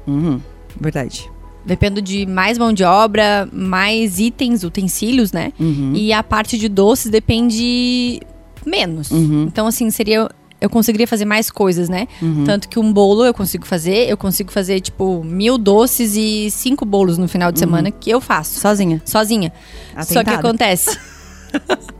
uhum, 0.06 0.40
verdade. 0.78 1.30
Dependo 1.64 2.00
de 2.00 2.24
mais 2.26 2.56
mão 2.56 2.72
de 2.72 2.82
obra, 2.82 3.48
mais 3.52 4.18
itens, 4.18 4.64
utensílios, 4.64 5.30
né? 5.30 5.52
Uhum. 5.60 5.92
E 5.94 6.10
a 6.12 6.22
parte 6.22 6.56
de 6.58 6.68
doces 6.70 7.10
depende 7.10 8.18
menos. 8.64 9.10
Uhum. 9.10 9.44
Então, 9.44 9.66
assim, 9.66 9.90
seria. 9.90 10.28
Eu 10.58 10.68
conseguiria 10.68 11.06
fazer 11.06 11.24
mais 11.24 11.50
coisas, 11.50 11.88
né? 11.88 12.06
Uhum. 12.20 12.44
Tanto 12.44 12.68
que 12.68 12.78
um 12.78 12.92
bolo 12.92 13.24
eu 13.24 13.32
consigo 13.32 13.66
fazer, 13.66 14.08
eu 14.10 14.16
consigo 14.16 14.50
fazer, 14.50 14.80
tipo, 14.80 15.22
mil 15.24 15.56
doces 15.58 16.16
e 16.16 16.50
cinco 16.50 16.84
bolos 16.84 17.16
no 17.18 17.28
final 17.28 17.50
de 17.52 17.58
semana 17.58 17.90
que 17.90 18.10
eu 18.10 18.20
faço. 18.20 18.58
Sozinha. 18.58 19.00
Sozinha. 19.04 19.52
Só 20.02 20.14
que 20.14 20.30
Atentada. 20.30 20.38
acontece. 20.38 20.98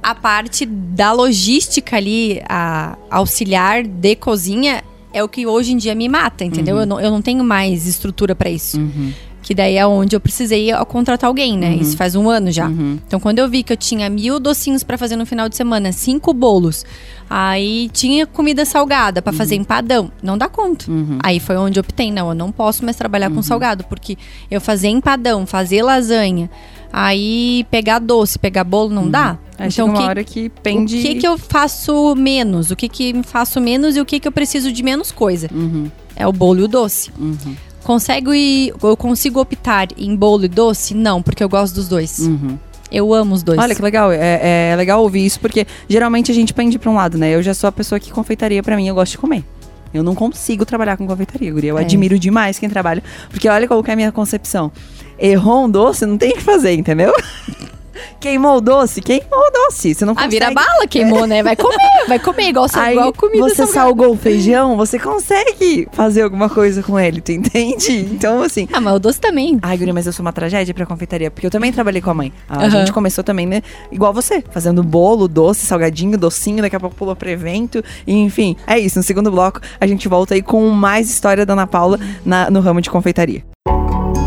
a 0.02 0.14
parte 0.14 0.64
da 0.66 1.12
logística 1.12 1.96
ali, 1.96 2.40
a 2.48 2.96
auxiliar 3.10 3.82
de 3.82 4.16
cozinha, 4.16 4.82
é 5.12 5.22
o 5.22 5.28
que 5.28 5.46
hoje 5.46 5.72
em 5.72 5.76
dia 5.76 5.94
me 5.94 6.08
mata, 6.08 6.44
entendeu? 6.44 6.78
Eu, 6.78 6.86
não, 6.86 7.00
eu 7.00 7.10
não 7.10 7.20
tenho 7.20 7.42
mais 7.44 7.86
estrutura 7.86 8.34
pra 8.34 8.48
isso. 8.48 8.78
Uhum. 8.78 9.12
Que 9.42 9.54
daí 9.54 9.76
é 9.76 9.86
onde 9.86 10.14
eu 10.14 10.20
precisei 10.20 10.68
contratar 10.86 11.26
alguém, 11.26 11.56
né? 11.56 11.74
Isso 11.74 11.96
faz 11.96 12.14
um 12.14 12.28
ano 12.28 12.52
já. 12.52 12.68
Uhum. 12.68 12.98
Então, 13.06 13.18
quando 13.18 13.38
eu 13.38 13.48
vi 13.48 13.62
que 13.62 13.72
eu 13.72 13.76
tinha 13.76 14.08
mil 14.08 14.38
docinhos 14.38 14.84
pra 14.84 14.98
fazer 14.98 15.16
no 15.16 15.24
final 15.24 15.48
de 15.48 15.56
semana, 15.56 15.92
cinco 15.92 16.32
bolos, 16.34 16.84
aí 17.28 17.88
tinha 17.92 18.26
comida 18.26 18.64
salgada 18.64 19.22
pra 19.22 19.32
fazer 19.32 19.56
empadão, 19.56 20.12
não 20.22 20.36
dá 20.36 20.48
conta. 20.48 20.90
Uhum. 20.90 21.18
Aí 21.22 21.40
foi 21.40 21.56
onde 21.56 21.78
eu 21.78 21.80
optei, 21.80 22.12
não, 22.12 22.28
eu 22.28 22.34
não 22.34 22.52
posso 22.52 22.84
mais 22.84 22.96
trabalhar 22.96 23.30
com 23.30 23.42
salgado, 23.42 23.84
porque 23.84 24.16
eu 24.50 24.60
fazer 24.60 24.88
empadão, 24.88 25.46
fazer 25.46 25.82
lasanha, 25.82 26.50
aí 26.92 27.64
pegar 27.70 27.98
doce, 27.98 28.38
pegar 28.38 28.64
bolo, 28.64 28.90
não 28.90 29.08
dá. 29.10 29.38
Aí 29.58 29.70
chega 29.70 29.84
Então, 29.84 29.94
uma 29.94 30.02
que, 30.02 30.08
hora 30.08 30.24
que 30.24 30.48
pende... 30.62 30.98
o 30.98 31.02
que 31.02 31.14
que 31.16 31.26
eu 31.28 31.36
faço 31.38 32.14
menos? 32.16 32.70
O 32.70 32.76
que 32.76 32.88
que 32.88 33.22
faço 33.24 33.60
menos 33.60 33.96
e 33.96 34.00
o 34.00 34.04
que 34.06 34.18
que 34.18 34.26
eu 34.28 34.32
preciso 34.32 34.72
de 34.72 34.82
menos 34.82 35.12
coisa? 35.12 35.48
Uhum. 35.52 35.90
É 36.16 36.26
o 36.26 36.32
bolo 36.32 36.60
e 36.60 36.62
o 36.64 36.68
doce. 36.68 37.10
Uhum. 37.18 37.56
Consigo 37.84 38.32
ir, 38.34 38.74
eu 38.82 38.96
consigo 38.96 39.40
optar 39.40 39.88
em 39.96 40.14
bolo 40.14 40.44
e 40.44 40.48
doce? 40.48 40.94
Não, 40.94 41.22
porque 41.22 41.42
eu 41.42 41.48
gosto 41.48 41.74
dos 41.74 41.88
dois. 41.88 42.18
Uhum. 42.20 42.58
Eu 42.92 43.14
amo 43.14 43.34
os 43.34 43.42
dois. 43.42 43.58
Olha 43.58 43.74
que 43.74 43.80
legal, 43.82 44.10
é, 44.10 44.70
é 44.72 44.74
legal 44.76 45.00
ouvir 45.02 45.24
isso, 45.24 45.38
porque 45.40 45.66
geralmente 45.88 46.30
a 46.30 46.34
gente 46.34 46.52
pende 46.52 46.78
pra 46.78 46.90
um 46.90 46.94
lado, 46.94 47.16
né? 47.16 47.30
Eu 47.34 47.42
já 47.42 47.54
sou 47.54 47.68
a 47.68 47.72
pessoa 47.72 48.00
que 48.00 48.10
confeitaria 48.10 48.62
pra 48.62 48.76
mim, 48.76 48.88
eu 48.88 48.94
gosto 48.94 49.12
de 49.12 49.18
comer. 49.18 49.44
Eu 49.94 50.02
não 50.02 50.14
consigo 50.14 50.64
trabalhar 50.64 50.96
com 50.96 51.06
confeitaria, 51.06 51.52
guria. 51.52 51.70
Eu 51.70 51.78
É. 51.78 51.82
admiro 51.82 52.18
demais 52.18 52.58
quem 52.58 52.68
trabalha. 52.68 53.02
Porque 53.28 53.48
olha 53.48 53.66
qual 53.66 53.82
que 53.82 53.90
é 53.90 53.92
a 53.92 53.96
minha 53.96 54.12
concepção. 54.12 54.70
Errou 55.20 55.64
um 55.66 55.70
doce, 55.70 56.06
não 56.06 56.16
tem 56.16 56.30
o 56.30 56.34
que 56.34 56.42
fazer, 56.42 56.72
entendeu? 56.74 57.12
Queimou 58.18 58.58
o 58.58 58.60
doce? 58.60 59.00
Queimou 59.00 59.28
o 59.38 59.50
doce. 59.50 59.94
Você 59.94 60.04
não 60.04 60.12
Ah, 60.12 60.16
consegue. 60.24 60.30
vira 60.32 60.50
bala, 60.50 60.86
queimou, 60.86 61.26
né? 61.26 61.42
Vai 61.42 61.56
comer, 61.56 61.76
vai 62.06 62.18
comer 62.18 62.48
igual, 62.48 62.66
Aí 62.74 62.92
igual 62.94 63.12
comida 63.14 63.42
você 63.48 63.54
salgada. 63.56 63.72
salgou 63.78 64.12
o 64.12 64.16
feijão, 64.16 64.76
você 64.76 64.98
consegue 64.98 65.88
fazer 65.92 66.22
alguma 66.22 66.48
coisa 66.48 66.82
com 66.82 66.98
ele, 67.00 67.20
tu 67.20 67.32
entende? 67.32 67.92
Então, 68.12 68.42
assim. 68.42 68.68
Ah, 68.72 68.80
mas 68.80 68.94
o 68.94 68.98
doce 68.98 69.18
também. 69.20 69.58
Ai, 69.62 69.76
Guria, 69.76 69.92
mas 69.94 70.06
eu 70.06 70.12
sou 70.12 70.22
uma 70.24 70.32
tragédia 70.32 70.72
pra 70.74 70.84
confeitaria, 70.86 71.30
porque 71.30 71.46
eu 71.46 71.50
também 71.50 71.72
trabalhei 71.72 72.00
com 72.02 72.10
a 72.10 72.14
mãe. 72.14 72.32
A 72.48 72.58
Aham. 72.58 72.70
gente 72.70 72.92
começou 72.92 73.24
também, 73.24 73.46
né? 73.46 73.62
Igual 73.90 74.12
você, 74.12 74.42
fazendo 74.50 74.82
bolo, 74.82 75.26
doce, 75.26 75.64
salgadinho, 75.66 76.16
docinho, 76.18 76.62
daqui 76.62 76.76
a 76.76 76.80
pouco 76.80 76.96
pulou 76.96 77.16
pra 77.16 77.30
evento. 77.30 77.82
E, 78.06 78.14
enfim, 78.14 78.54
é 78.66 78.78
isso. 78.78 78.98
No 78.98 79.02
segundo 79.02 79.30
bloco, 79.30 79.60
a 79.80 79.86
gente 79.86 80.08
volta 80.08 80.34
aí 80.34 80.42
com 80.42 80.68
mais 80.70 81.08
história 81.10 81.44
da 81.46 81.52
Ana 81.54 81.66
Paula 81.66 81.98
na- 82.24 82.50
no 82.50 82.60
ramo 82.60 82.80
de 82.82 82.90
confeitaria. 82.90 83.42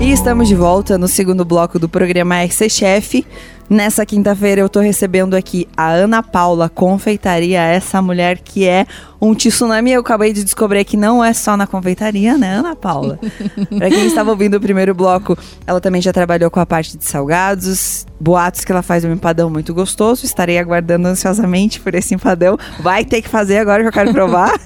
E 0.04 0.12
estamos 0.12 0.50
de 0.50 0.56
volta 0.56 0.98
no 0.98 1.08
segundo 1.08 1.46
bloco 1.46 1.80
do 1.80 1.88
programa 1.88 2.44
RC 2.44 2.70
Chef. 2.70 3.26
Nessa 3.70 4.06
quinta-feira 4.06 4.60
eu 4.60 4.68
tô 4.68 4.82
recebendo 4.82 5.34
aqui 5.34 5.66
a 5.78 5.88
Ana 5.88 6.22
Paula 6.22 6.68
Confeitaria, 6.68 7.62
essa 7.62 8.02
mulher 8.02 8.40
que 8.40 8.68
é 8.68 8.86
um 9.24 9.34
tsunami. 9.34 9.92
Eu 9.92 10.02
acabei 10.02 10.34
de 10.34 10.44
descobrir 10.44 10.84
que 10.84 10.98
não 10.98 11.24
é 11.24 11.34
só 11.34 11.56
na 11.56 11.66
confeitaria, 11.66 12.38
né, 12.38 12.56
Ana 12.56 12.76
Paula? 12.76 13.18
pra 13.78 13.90
quem 13.90 14.06
estava 14.06 14.30
ouvindo 14.30 14.58
o 14.58 14.62
primeiro 14.62 14.94
bloco, 14.94 15.38
ela 15.66 15.80
também 15.80 16.02
já 16.02 16.12
trabalhou 16.12 16.52
com 16.52 16.60
a 16.60 16.66
parte 16.66 16.98
de 16.98 17.06
salgados, 17.06 18.06
boatos 18.20 18.66
que 18.66 18.72
ela 18.72 18.82
faz 18.82 19.06
um 19.06 19.14
empadão 19.14 19.50
muito 19.50 19.74
gostoso. 19.74 20.26
Estarei 20.26 20.60
aguardando 20.60 21.08
ansiosamente 21.08 21.80
por 21.80 21.96
esse 21.96 22.14
empadão. 22.14 22.58
Vai 22.80 23.06
ter 23.06 23.22
que 23.22 23.30
fazer 23.30 23.60
agora 23.60 23.82
que 23.82 23.88
eu 23.88 23.94
quero 23.94 24.12
provar. 24.12 24.52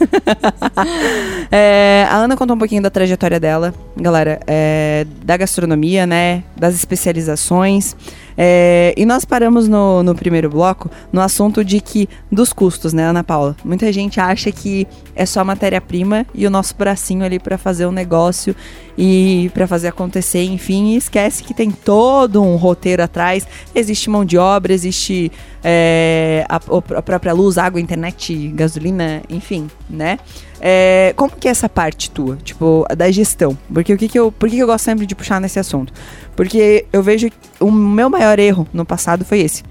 É, 1.49 2.05
a 2.09 2.17
Ana 2.17 2.35
contou 2.35 2.55
um 2.55 2.59
pouquinho 2.59 2.81
da 2.81 2.89
trajetória 2.89 3.39
dela, 3.39 3.73
galera, 3.95 4.39
é, 4.45 5.05
da 5.23 5.37
gastronomia, 5.37 6.05
né? 6.05 6.43
Das 6.57 6.75
especializações. 6.75 7.95
É, 8.37 8.93
e 8.95 9.05
nós 9.05 9.25
paramos 9.25 9.67
no, 9.67 10.03
no 10.03 10.13
primeiro 10.13 10.49
bloco 10.49 10.91
no 11.11 11.19
assunto 11.19 11.65
de 11.65 11.81
que 11.81 12.07
dos 12.31 12.53
custos, 12.53 12.93
né, 12.93 13.03
Ana 13.03 13.23
Paula? 13.23 13.55
Muita 13.65 13.91
gente 13.91 14.19
acha 14.19 14.46
que 14.51 14.87
é 15.15 15.25
só 15.25 15.43
matéria-prima 15.43 16.25
e 16.33 16.45
o 16.45 16.49
nosso 16.49 16.75
bracinho 16.75 17.23
ali 17.23 17.39
para 17.39 17.57
fazer 17.57 17.85
um 17.85 17.91
negócio 17.91 18.55
e 18.97 19.51
para 19.53 19.67
fazer 19.67 19.89
acontecer, 19.89 20.43
enfim, 20.43 20.93
e 20.93 20.97
esquece 20.97 21.43
que 21.43 21.53
tem 21.53 21.69
todo 21.69 22.41
um 22.41 22.55
roteiro 22.55 23.03
atrás. 23.03 23.47
Existe 23.73 24.09
mão 24.09 24.25
de 24.25 24.37
obra, 24.37 24.73
existe 24.73 25.31
é, 25.63 26.45
a, 26.49 26.55
a 26.55 27.01
própria 27.01 27.33
luz, 27.33 27.57
água, 27.57 27.79
internet, 27.79 28.49
gasolina, 28.49 29.21
enfim, 29.29 29.69
né? 29.89 30.17
É, 30.59 31.13
como 31.15 31.31
que 31.31 31.47
é 31.47 31.51
essa 31.51 31.69
parte 31.69 32.09
tua, 32.09 32.37
tipo, 32.37 32.85
da 32.95 33.11
gestão? 33.11 33.57
Porque 33.71 33.93
o 33.93 33.97
que 33.97 34.07
que 34.07 34.17
eu, 34.17 34.31
por 34.31 34.49
que 34.49 34.55
que 34.55 34.63
eu 34.63 34.67
gosto 34.67 34.85
sempre 34.85 35.05
de 35.05 35.13
puxar 35.13 35.39
nesse 35.39 35.59
assunto? 35.59 35.93
Porque 36.35 36.85
eu 36.91 37.03
vejo 37.03 37.29
que 37.29 37.37
o 37.59 37.71
meu 37.71 38.09
maior 38.09 38.39
erro 38.39 38.67
no 38.73 38.85
passado 38.85 39.23
foi 39.23 39.39
esse, 39.39 39.63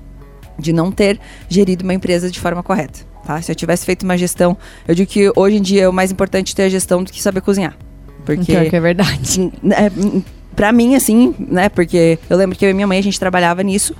de 0.59 0.73
não 0.73 0.93
ter 0.93 1.19
gerido 1.49 1.85
uma 1.85 1.95
empresa 1.95 2.31
de 2.31 2.39
forma 2.39 2.63
correta, 2.63 3.01
tá? 3.27 3.43
Se 3.43 3.51
eu 3.51 3.57
tivesse 3.57 3.85
feito 3.85 4.05
uma 4.05 4.17
gestão, 4.17 4.57
eu 4.87 4.95
digo 4.95 5.11
que 5.11 5.31
hoje 5.37 5.57
em 5.57 5.63
dia 5.63 5.83
é 5.83 5.89
o 5.89 5.93
mais 5.93 6.11
importante 6.11 6.55
ter 6.55 6.63
a 6.63 6.69
gestão 6.69 7.03
do 7.03 7.11
que 7.11 7.21
saber 7.23 7.41
cozinhar. 7.41 7.77
Porque 8.25 8.45
Pior 8.45 8.69
que 8.69 8.77
é 8.77 8.81
verdade. 8.81 9.53
é, 9.71 9.91
pra 10.55 10.73
mim, 10.73 10.95
assim, 10.95 11.35
né? 11.39 11.69
Porque 11.69 12.19
eu 12.31 12.37
lembro 12.37 12.57
que 12.57 12.65
eu 12.65 12.71
e 12.71 12.75
minha 12.75 12.87
mãe, 12.87 12.99
a 12.99 13.03
gente 13.03 13.19
trabalhava 13.19 13.63
nisso. 13.63 13.95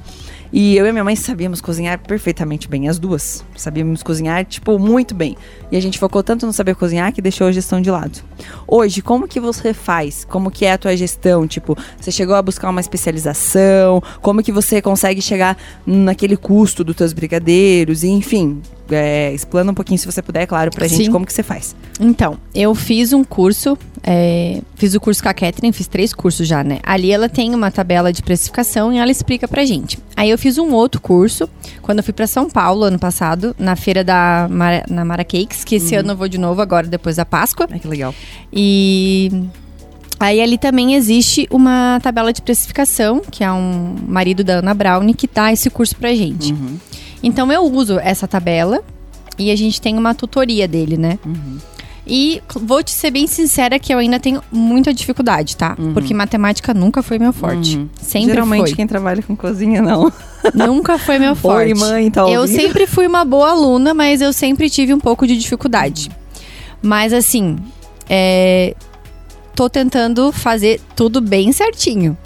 E 0.53 0.77
eu 0.77 0.87
e 0.87 0.93
minha 0.93 1.05
mãe 1.05 1.17
sabíamos 1.17 1.61
cozinhar 1.61 1.99
perfeitamente 1.99 2.69
bem, 2.69 2.89
as 2.89 2.99
duas. 2.99 3.45
Sabíamos 3.57 4.03
cozinhar, 4.03 4.45
tipo, 4.45 4.79
muito 4.79 5.15
bem. 5.15 5.37
E 5.71 5.77
a 5.77 5.81
gente 5.81 5.99
focou 5.99 6.23
tanto 6.23 6.47
no 6.47 6.53
saber 6.53 6.75
cozinhar 6.75 7.13
que 7.13 7.21
deixou 7.21 7.47
a 7.47 7.53
gestão 7.53 7.81
de 7.81 7.91
lado. 7.91 8.21
Hoje, 8.67 9.03
como 9.03 9.27
que 9.27 9.41
você 9.41 9.75
faz? 9.75 10.25
Como 10.25 10.51
que 10.51 10.65
é 10.65 10.73
a 10.73 10.79
tua 10.79 10.97
gestão? 10.97 11.47
Tipo, 11.47 11.77
você 12.01 12.11
chegou 12.11 12.35
a 12.35 12.43
buscar 12.43 12.71
uma 12.71 12.81
especialização? 12.81 14.03
Como 14.21 14.43
que 14.43 14.53
você 14.53 14.81
consegue 14.81 15.21
chegar 15.21 15.57
naquele 15.87 16.37
custo 16.37 16.85
dos 16.85 16.97
teus 16.97 17.13
brigadeiros? 17.13 18.03
E, 18.03 18.09
enfim, 18.09 18.63
é, 18.91 19.33
explana 19.33 19.71
um 19.73 19.75
pouquinho, 19.75 19.99
se 19.99 20.07
você 20.07 20.23
puder, 20.23 20.43
é 20.43 20.47
claro, 20.47 20.71
pra 20.71 20.87
gente 20.87 21.07
Sim. 21.07 21.11
como 21.11 21.27
que 21.27 21.33
você 21.33 21.43
faz. 21.43 21.75
Então, 21.99 22.39
eu 22.55 22.75
fiz 22.75 23.13
um 23.13 23.25
curso, 23.25 23.77
é, 24.03 24.61
fiz 24.75 24.95
o 24.95 25.01
curso 25.01 25.23
com 25.23 25.29
a 25.29 25.35
Catherine, 25.35 25.73
fiz 25.73 25.87
três 25.87 26.13
cursos 26.13 26.47
já, 26.47 26.63
né? 26.63 26.79
Ali 26.83 27.11
ela 27.11 27.29
tem 27.29 27.55
uma 27.55 27.71
tabela 27.71 28.13
de 28.13 28.23
precificação 28.23 28.93
e 28.93 28.99
ela 28.99 29.11
explica 29.11 29.49
pra 29.49 29.65
gente. 29.65 29.99
Aí 30.17 30.31
eu 30.31 30.36
fiz 30.39 30.59
um 30.59 30.73
outro 30.73 31.01
curso, 31.01 31.49
quando 31.83 31.99
eu 31.99 32.05
fui 32.05 32.13
pra 32.13 32.27
São 32.27 32.49
Paulo, 32.49 32.85
ano 32.85 32.99
passado, 32.99 33.55
na 33.59 33.77
feira 33.77 34.03
da 34.03 34.49
Mara, 34.51 34.85
na 34.89 35.05
Mara 35.05 35.25
Cakes, 35.25 35.65
que 35.65 35.77
esse 35.77 35.95
ano 35.95 36.13
eu 36.13 36.17
vou 36.17 36.29
de 36.29 36.39
novo 36.39 36.61
agora, 36.61 36.87
depois 36.87 37.17
da 37.17 37.25
Páscoa. 37.25 37.67
Ai, 37.71 37.79
que 37.79 37.89
legal. 37.89 38.15
E 38.53 39.31
aí 40.19 40.41
ali 40.41 40.59
também 40.59 40.95
existe 40.95 41.47
uma 41.51 42.01
tabela 42.03 42.33
de 42.33 42.43
precificação, 42.43 43.21
que 43.31 43.45
é 43.45 43.53
um 43.53 43.97
marido 44.07 44.43
da 44.43 44.55
Ana 44.55 44.75
Brown, 44.75 45.13
que 45.13 45.29
dá 45.33 45.53
esse 45.53 45.71
curso 45.71 45.97
pra 45.97 46.15
gente. 46.15 46.53
Uhum. 46.53 46.77
Então 47.23 47.51
eu 47.51 47.63
uso 47.65 47.99
essa 47.99 48.27
tabela 48.29 48.83
e 49.39 49.51
a 49.51 49.57
gente 49.57 49.81
tem 49.81 49.97
uma 49.97 50.15
tutoria 50.15 50.67
dele, 50.67 50.97
né? 50.97 51.19
Uhum. 51.25 51.59
E 52.07 52.41
vou 52.55 52.83
te 52.85 52.93
ser 52.93 53.11
bem 53.11 53.27
sincera 53.27 53.79
que 53.81 53.93
eu 53.93 53.99
ainda 53.99 54.21
tenho 54.21 54.41
muita 54.53 54.95
dificuldade, 54.95 55.57
tá? 55.57 55.77
Porque 55.93 56.15
matemática 56.15 56.73
nunca 56.73 57.03
foi 57.03 57.19
meu 57.19 57.33
forte. 57.33 57.77
Uhum. 57.79 57.89
Sempre 58.01 58.31
Geralmente 58.31 58.67
foi. 58.69 58.75
quem 58.75 58.87
trabalha 58.87 59.23
com 59.23 59.35
cozinha, 59.35 59.83
não. 59.83 60.13
Nunca 60.55 60.97
foi 60.97 61.19
meu 61.19 61.35
forte. 61.35 61.73
Oi, 61.73 61.75
mãe, 61.75 62.09
tá 62.09 62.29
Eu 62.29 62.47
sempre 62.47 62.87
fui 62.87 63.09
uma 63.09 63.25
boa 63.25 63.51
aluna, 63.51 63.93
mas 63.93 64.21
eu 64.21 64.33
sempre 64.33 64.71
tive 64.71 64.95
um 64.95 65.01
pouco 65.01 65.27
de 65.27 65.37
dificuldade. 65.37 66.09
Mas 66.81 67.13
assim, 67.13 67.57
é, 68.09 68.77
tô 69.57 69.69
tentando 69.69 70.31
fazer 70.31 70.81
tudo 70.95 71.21
bem 71.21 71.51
certinho. 71.51 72.17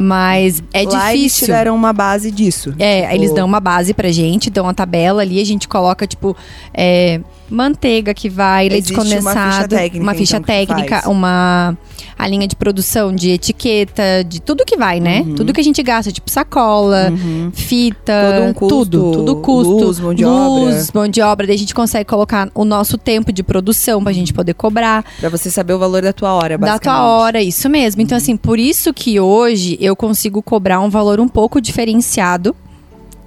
Mas 0.00 0.62
é 0.72 0.84
Lá 0.84 1.12
eles 1.12 1.32
difícil. 1.32 1.48
deram 1.48 1.74
uma 1.74 1.92
base 1.92 2.30
disso. 2.30 2.72
É, 2.78 3.02
Tipo, 3.02 3.14
eles 3.16 3.34
dão 3.34 3.44
uma 3.44 3.58
base 3.58 3.92
pra 3.92 4.12
gente, 4.12 4.48
dão 4.48 4.64
uma 4.66 4.74
tabela 4.74 5.22
ali, 5.22 5.40
a 5.40 5.44
gente 5.44 5.66
coloca, 5.66 6.06
tipo, 6.06 6.36
é, 6.72 7.20
manteiga 7.50 8.12
que 8.14 8.28
vai, 8.28 8.68
leite 8.68 8.92
Existe 8.92 8.94
uma 8.94 9.04
ficha 9.04 9.16
condensado, 9.20 9.68
técnica, 9.68 10.02
uma 10.02 10.14
ficha 10.14 10.36
então, 10.36 10.46
técnica, 10.46 11.08
uma 11.08 11.76
a 12.18 12.26
linha 12.26 12.48
de 12.48 12.56
produção 12.56 13.14
de 13.14 13.30
etiqueta, 13.30 14.24
de 14.26 14.40
tudo 14.40 14.64
que 14.64 14.76
vai, 14.76 14.98
né? 14.98 15.20
Uhum. 15.20 15.34
Tudo 15.36 15.52
que 15.52 15.60
a 15.60 15.64
gente 15.64 15.80
gasta, 15.84 16.10
tipo 16.10 16.28
sacola, 16.28 17.10
Uhum. 17.12 17.50
fita, 17.54 18.12
Todo 18.34 18.48
um 18.48 18.52
custo, 18.52 18.68
tudo, 18.90 19.12
tudo 19.12 19.36
custo, 19.36 19.72
luz, 19.84 20.00
mão 20.00 20.12
de 20.14 20.24
luz, 20.24 20.90
mão 20.92 21.06
de 21.08 21.22
obra, 21.22 21.46
daí 21.46 21.54
a 21.54 21.58
gente 21.58 21.74
consegue 21.74 22.04
colocar 22.06 22.50
o 22.54 22.64
nosso 22.64 22.98
tempo 22.98 23.32
de 23.32 23.42
produção 23.44 24.02
pra 24.02 24.12
gente 24.12 24.32
poder 24.34 24.54
cobrar 24.54 25.04
Pra 25.20 25.28
você 25.28 25.48
saber 25.50 25.74
o 25.74 25.78
valor 25.78 26.02
da 26.02 26.12
tua 26.12 26.32
hora, 26.32 26.58
da 26.58 26.66
basicamente. 26.66 26.82
tua 26.82 27.08
hora, 27.08 27.40
isso 27.40 27.68
mesmo. 27.68 28.02
Então, 28.02 28.18
assim, 28.18 28.36
por 28.36 28.58
isso 28.58 28.92
que 28.92 29.20
hoje 29.20 29.78
eu 29.80 29.94
consigo 29.94 30.42
cobrar 30.42 30.80
um 30.80 30.90
valor 30.90 31.20
um 31.20 31.28
pouco 31.28 31.60
diferenciado. 31.60 32.54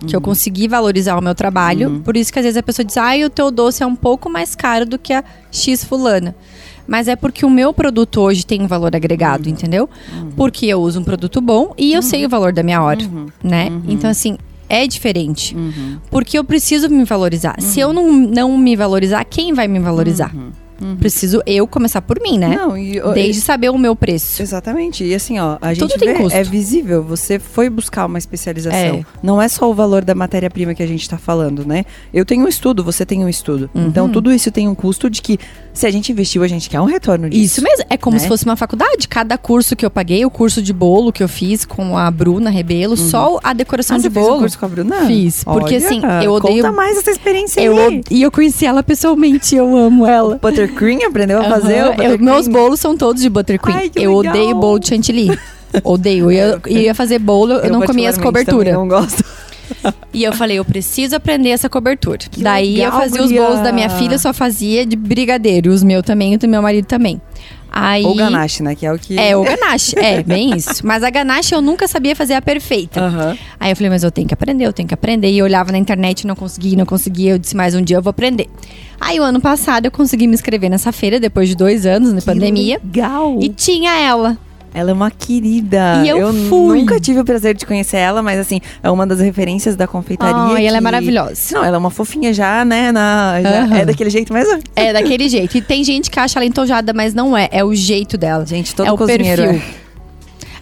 Que 0.05 0.15
eu 0.15 0.21
consegui 0.21 0.67
valorizar 0.67 1.17
o 1.17 1.21
meu 1.21 1.35
trabalho. 1.35 2.01
Por 2.03 2.17
isso 2.17 2.31
que 2.33 2.39
às 2.39 2.45
vezes 2.45 2.57
a 2.57 2.63
pessoa 2.63 2.85
diz, 2.85 2.97
ai, 2.97 3.23
o 3.23 3.29
teu 3.29 3.51
doce 3.51 3.83
é 3.83 3.85
um 3.85 3.95
pouco 3.95 4.29
mais 4.29 4.55
caro 4.55 4.85
do 4.85 4.97
que 4.97 5.13
a 5.13 5.23
X 5.51 5.83
fulana. 5.83 6.35
Mas 6.87 7.07
é 7.07 7.15
porque 7.15 7.45
o 7.45 7.49
meu 7.49 7.71
produto 7.73 8.19
hoje 8.19 8.45
tem 8.45 8.61
um 8.61 8.67
valor 8.67 8.95
agregado, 8.95 9.47
entendeu? 9.47 9.89
Porque 10.35 10.65
eu 10.65 10.81
uso 10.81 10.99
um 10.99 11.03
produto 11.03 11.39
bom 11.39 11.73
e 11.77 11.93
eu 11.93 12.01
sei 12.01 12.25
o 12.25 12.29
valor 12.29 12.51
da 12.51 12.63
minha 12.63 12.81
hora, 12.81 13.01
né? 13.43 13.69
Então, 13.87 14.09
assim, 14.09 14.37
é 14.67 14.87
diferente. 14.87 15.55
Uhum. 15.55 15.97
Porque 16.09 16.37
eu 16.37 16.43
preciso 16.43 16.89
me 16.89 17.03
valorizar. 17.03 17.55
Se 17.61 17.79
eu 17.79 17.93
não, 17.93 18.11
não 18.11 18.57
me 18.57 18.75
valorizar, 18.75 19.23
quem 19.25 19.53
vai 19.53 19.67
me 19.67 19.79
valorizar? 19.79 20.33
Preciso 20.99 21.41
eu 21.45 21.67
começar 21.67 22.01
por 22.01 22.19
mim, 22.21 22.37
né? 22.37 22.55
Não, 22.55 22.77
e, 22.77 22.99
Desde 23.13 23.41
saber 23.41 23.69
o 23.69 23.77
meu 23.77 23.95
preço. 23.95 24.41
Exatamente. 24.41 25.03
E 25.03 25.13
assim, 25.15 25.39
ó, 25.39 25.57
a 25.61 25.73
Tudo 25.73 25.89
gente 25.89 25.99
tem 25.99 26.13
vê, 26.13 26.19
custo. 26.19 26.37
é 26.37 26.43
visível. 26.43 27.03
Você 27.03 27.39
foi 27.39 27.69
buscar 27.69 28.05
uma 28.05 28.17
especialização. 28.17 28.77
É. 28.79 29.05
Não 29.21 29.41
é 29.41 29.47
só 29.47 29.69
o 29.69 29.73
valor 29.73 30.03
da 30.03 30.13
matéria-prima 30.15 30.73
que 30.73 30.83
a 30.83 30.87
gente 30.87 31.07
tá 31.09 31.17
falando, 31.17 31.65
né? 31.65 31.85
Eu 32.13 32.25
tenho 32.25 32.43
um 32.45 32.47
estudo, 32.47 32.83
você 32.83 33.05
tem 33.05 33.23
um 33.23 33.29
estudo. 33.29 33.69
Uhum. 33.73 33.87
Então, 33.87 34.09
tudo 34.09 34.31
isso 34.31 34.51
tem 34.51 34.67
um 34.67 34.75
custo 34.75 35.09
de 35.09 35.21
que, 35.21 35.37
se 35.73 35.85
a 35.85 35.91
gente 35.91 36.11
investiu, 36.11 36.43
a 36.43 36.47
gente 36.47 36.69
quer 36.69 36.79
um 36.81 36.85
retorno 36.85 37.29
disso. 37.29 37.43
Isso 37.59 37.63
mesmo, 37.63 37.85
é 37.89 37.97
como 37.97 38.15
né? 38.15 38.19
se 38.21 38.27
fosse 38.27 38.45
uma 38.45 38.55
faculdade. 38.55 39.07
Cada 39.07 39.37
curso 39.37 39.75
que 39.75 39.85
eu 39.85 39.89
paguei, 39.91 40.25
o 40.25 40.29
curso 40.29 40.61
de 40.61 40.73
bolo 40.73 41.11
que 41.11 41.23
eu 41.23 41.29
fiz 41.29 41.65
com 41.65 41.97
a 41.97 42.09
Bruna 42.11 42.49
Rebelo, 42.49 42.95
só 42.97 43.39
a 43.43 43.53
decoração 43.53 43.95
Ah, 43.95 43.99
de 43.99 44.03
você 44.03 44.09
fez 44.11 44.25
bolo. 44.25 44.37
um 44.37 44.39
curso 44.41 44.59
com 44.59 44.65
a 44.65 44.69
Bruna? 44.69 45.05
Fiz, 45.05 45.43
porque, 45.43 45.75
assim, 45.75 46.01
eu 46.23 46.33
odeio- 46.33 46.63
Conta 46.63 46.71
mais 46.71 46.97
essa 46.97 47.11
experiência 47.11 47.61
Eu, 47.61 47.77
aí. 47.77 48.01
e 48.09 48.21
eu 48.21 48.31
conheci 48.31 48.65
ela 48.65 48.83
pessoalmente, 48.83 49.55
eu 49.55 49.75
amo 49.75 50.05
ela. 50.05 50.37
Buttercream 50.71 51.07
aprendeu 51.09 51.39
a 51.39 51.43
fazer? 51.43 51.83
O 51.83 52.01
eu- 52.03 52.19
meus 52.19 52.47
bolos 52.47 52.79
são 52.79 52.97
todos 52.97 53.21
de 53.21 53.29
buttercream. 53.29 53.77
Ai, 53.77 53.91
eu 53.95 54.17
legal. 54.17 54.33
odeio 54.35 54.55
bolo 54.55 54.79
de 54.79 54.87
chantilly. 54.89 55.37
Odeio. 55.83 56.31
Eu 56.31 56.59
ia, 56.67 56.93
fazer 56.95 57.19
bolo, 57.19 57.53
eu, 57.53 57.71
não 57.71 57.81
comia 57.81 58.09
as 58.09 58.17
coberturas. 58.17 58.73
Não 58.73 58.87
gosto. 58.87 59.23
E 60.13 60.25
eu 60.25 60.33
falei, 60.33 60.59
eu 60.59 60.65
preciso 60.65 61.15
aprender 61.15 61.49
essa 61.49 61.69
cobertura. 61.69 62.17
Que 62.29 62.43
Daí 62.43 62.73
legal, 62.75 62.91
eu 62.91 62.99
fazia 62.99 63.21
os 63.21 63.27
guria. 63.27 63.41
bolos 63.41 63.59
da 63.61 63.71
minha 63.71 63.89
filha, 63.89 64.15
eu 64.15 64.19
só 64.19 64.33
fazia 64.33 64.85
de 64.85 64.97
brigadeiro. 64.97 65.71
Os 65.71 65.81
meus 65.81 66.03
também, 66.03 66.33
e 66.33 66.37
do 66.37 66.45
meu 66.45 66.61
marido 66.61 66.85
também. 66.85 67.21
Aí, 67.71 68.03
Ou 68.03 68.13
ganache, 68.13 68.61
né? 68.61 68.75
Que 68.75 68.85
é 68.85 68.91
o 68.91 68.99
que... 68.99 69.17
É, 69.17 69.35
o 69.35 69.43
ganache. 69.43 69.97
é, 69.97 70.21
bem 70.21 70.55
isso. 70.55 70.85
Mas 70.85 71.03
a 71.03 71.09
ganache 71.09 71.55
eu 71.55 71.61
nunca 71.61 71.87
sabia 71.87 72.13
fazer 72.15 72.33
a 72.33 72.41
perfeita. 72.41 72.99
Aham. 72.99 73.37
Aí 73.57 73.71
eu 73.71 73.75
falei, 73.75 73.89
mas 73.89 74.03
eu 74.03 74.11
tenho 74.11 74.27
que 74.27 74.33
aprender, 74.33 74.65
eu 74.65 74.73
tenho 74.73 74.87
que 74.87 74.93
aprender. 74.93 75.29
E 75.31 75.37
eu 75.37 75.45
olhava 75.45 75.71
na 75.71 75.77
internet, 75.77 76.27
não 76.27 76.35
conseguia, 76.35 76.77
não 76.77 76.85
conseguia. 76.85 77.31
Eu 77.31 77.39
disse, 77.39 77.55
mais 77.55 77.73
um 77.73 77.81
dia 77.81 77.95
eu 77.95 78.01
vou 78.01 78.09
aprender. 78.11 78.49
Aí 78.99 79.19
o 79.19 79.23
ano 79.23 79.39
passado 79.39 79.85
eu 79.85 79.91
consegui 79.91 80.27
me 80.27 80.33
inscrever 80.33 80.69
nessa 80.69 80.91
feira, 80.91 81.19
depois 81.19 81.47
de 81.47 81.55
dois 81.55 81.85
anos, 81.85 82.11
na 82.11 82.21
pandemia. 82.21 82.79
Legal. 82.83 83.39
E 83.41 83.47
tinha 83.49 83.97
ela. 83.97 84.37
Ela 84.73 84.91
é 84.91 84.93
uma 84.93 85.11
querida. 85.11 86.01
E 86.05 86.09
eu 86.09 86.33
fui. 86.47 86.79
nunca 86.79 86.99
tive 86.99 87.19
o 87.19 87.25
prazer 87.25 87.53
de 87.55 87.65
conhecer 87.65 87.97
ela, 87.97 88.21
mas 88.21 88.39
assim, 88.39 88.61
é 88.81 88.89
uma 88.89 89.05
das 89.05 89.19
referências 89.19 89.75
da 89.75 89.85
confeitaria. 89.85 90.55
Ah, 90.55 90.61
e 90.61 90.65
ela 90.65 90.77
é 90.77 90.79
que- 90.79 90.83
maravilhosa. 90.83 91.53
Não, 91.55 91.63
ela 91.65 91.75
é 91.75 91.77
uma 91.77 91.89
fofinha 91.89 92.33
já, 92.33 92.63
né? 92.63 92.91
Na, 92.91 93.41
já. 93.41 93.77
É 93.79 93.85
daquele 93.85 94.09
jeito 94.09 94.31
mesmo. 94.33 94.59
É 94.75 94.93
daquele 94.93 95.27
jeito. 95.27 95.57
E 95.57 95.61
tem 95.61 95.83
gente 95.83 96.09
que 96.09 96.17
acha 96.19 96.39
ela 96.39 96.45
entojada, 96.45 96.93
mas 96.93 97.13
não 97.13 97.35
é. 97.37 97.49
É 97.51 97.63
o 97.65 97.75
jeito 97.75 98.17
dela. 98.17 98.45
Gente, 98.45 98.73
todo 98.73 98.87
é 98.87 98.91
o 98.91 98.97
cozinheiro 98.97 99.41
perfil. 99.43 99.61
é. 99.77 99.81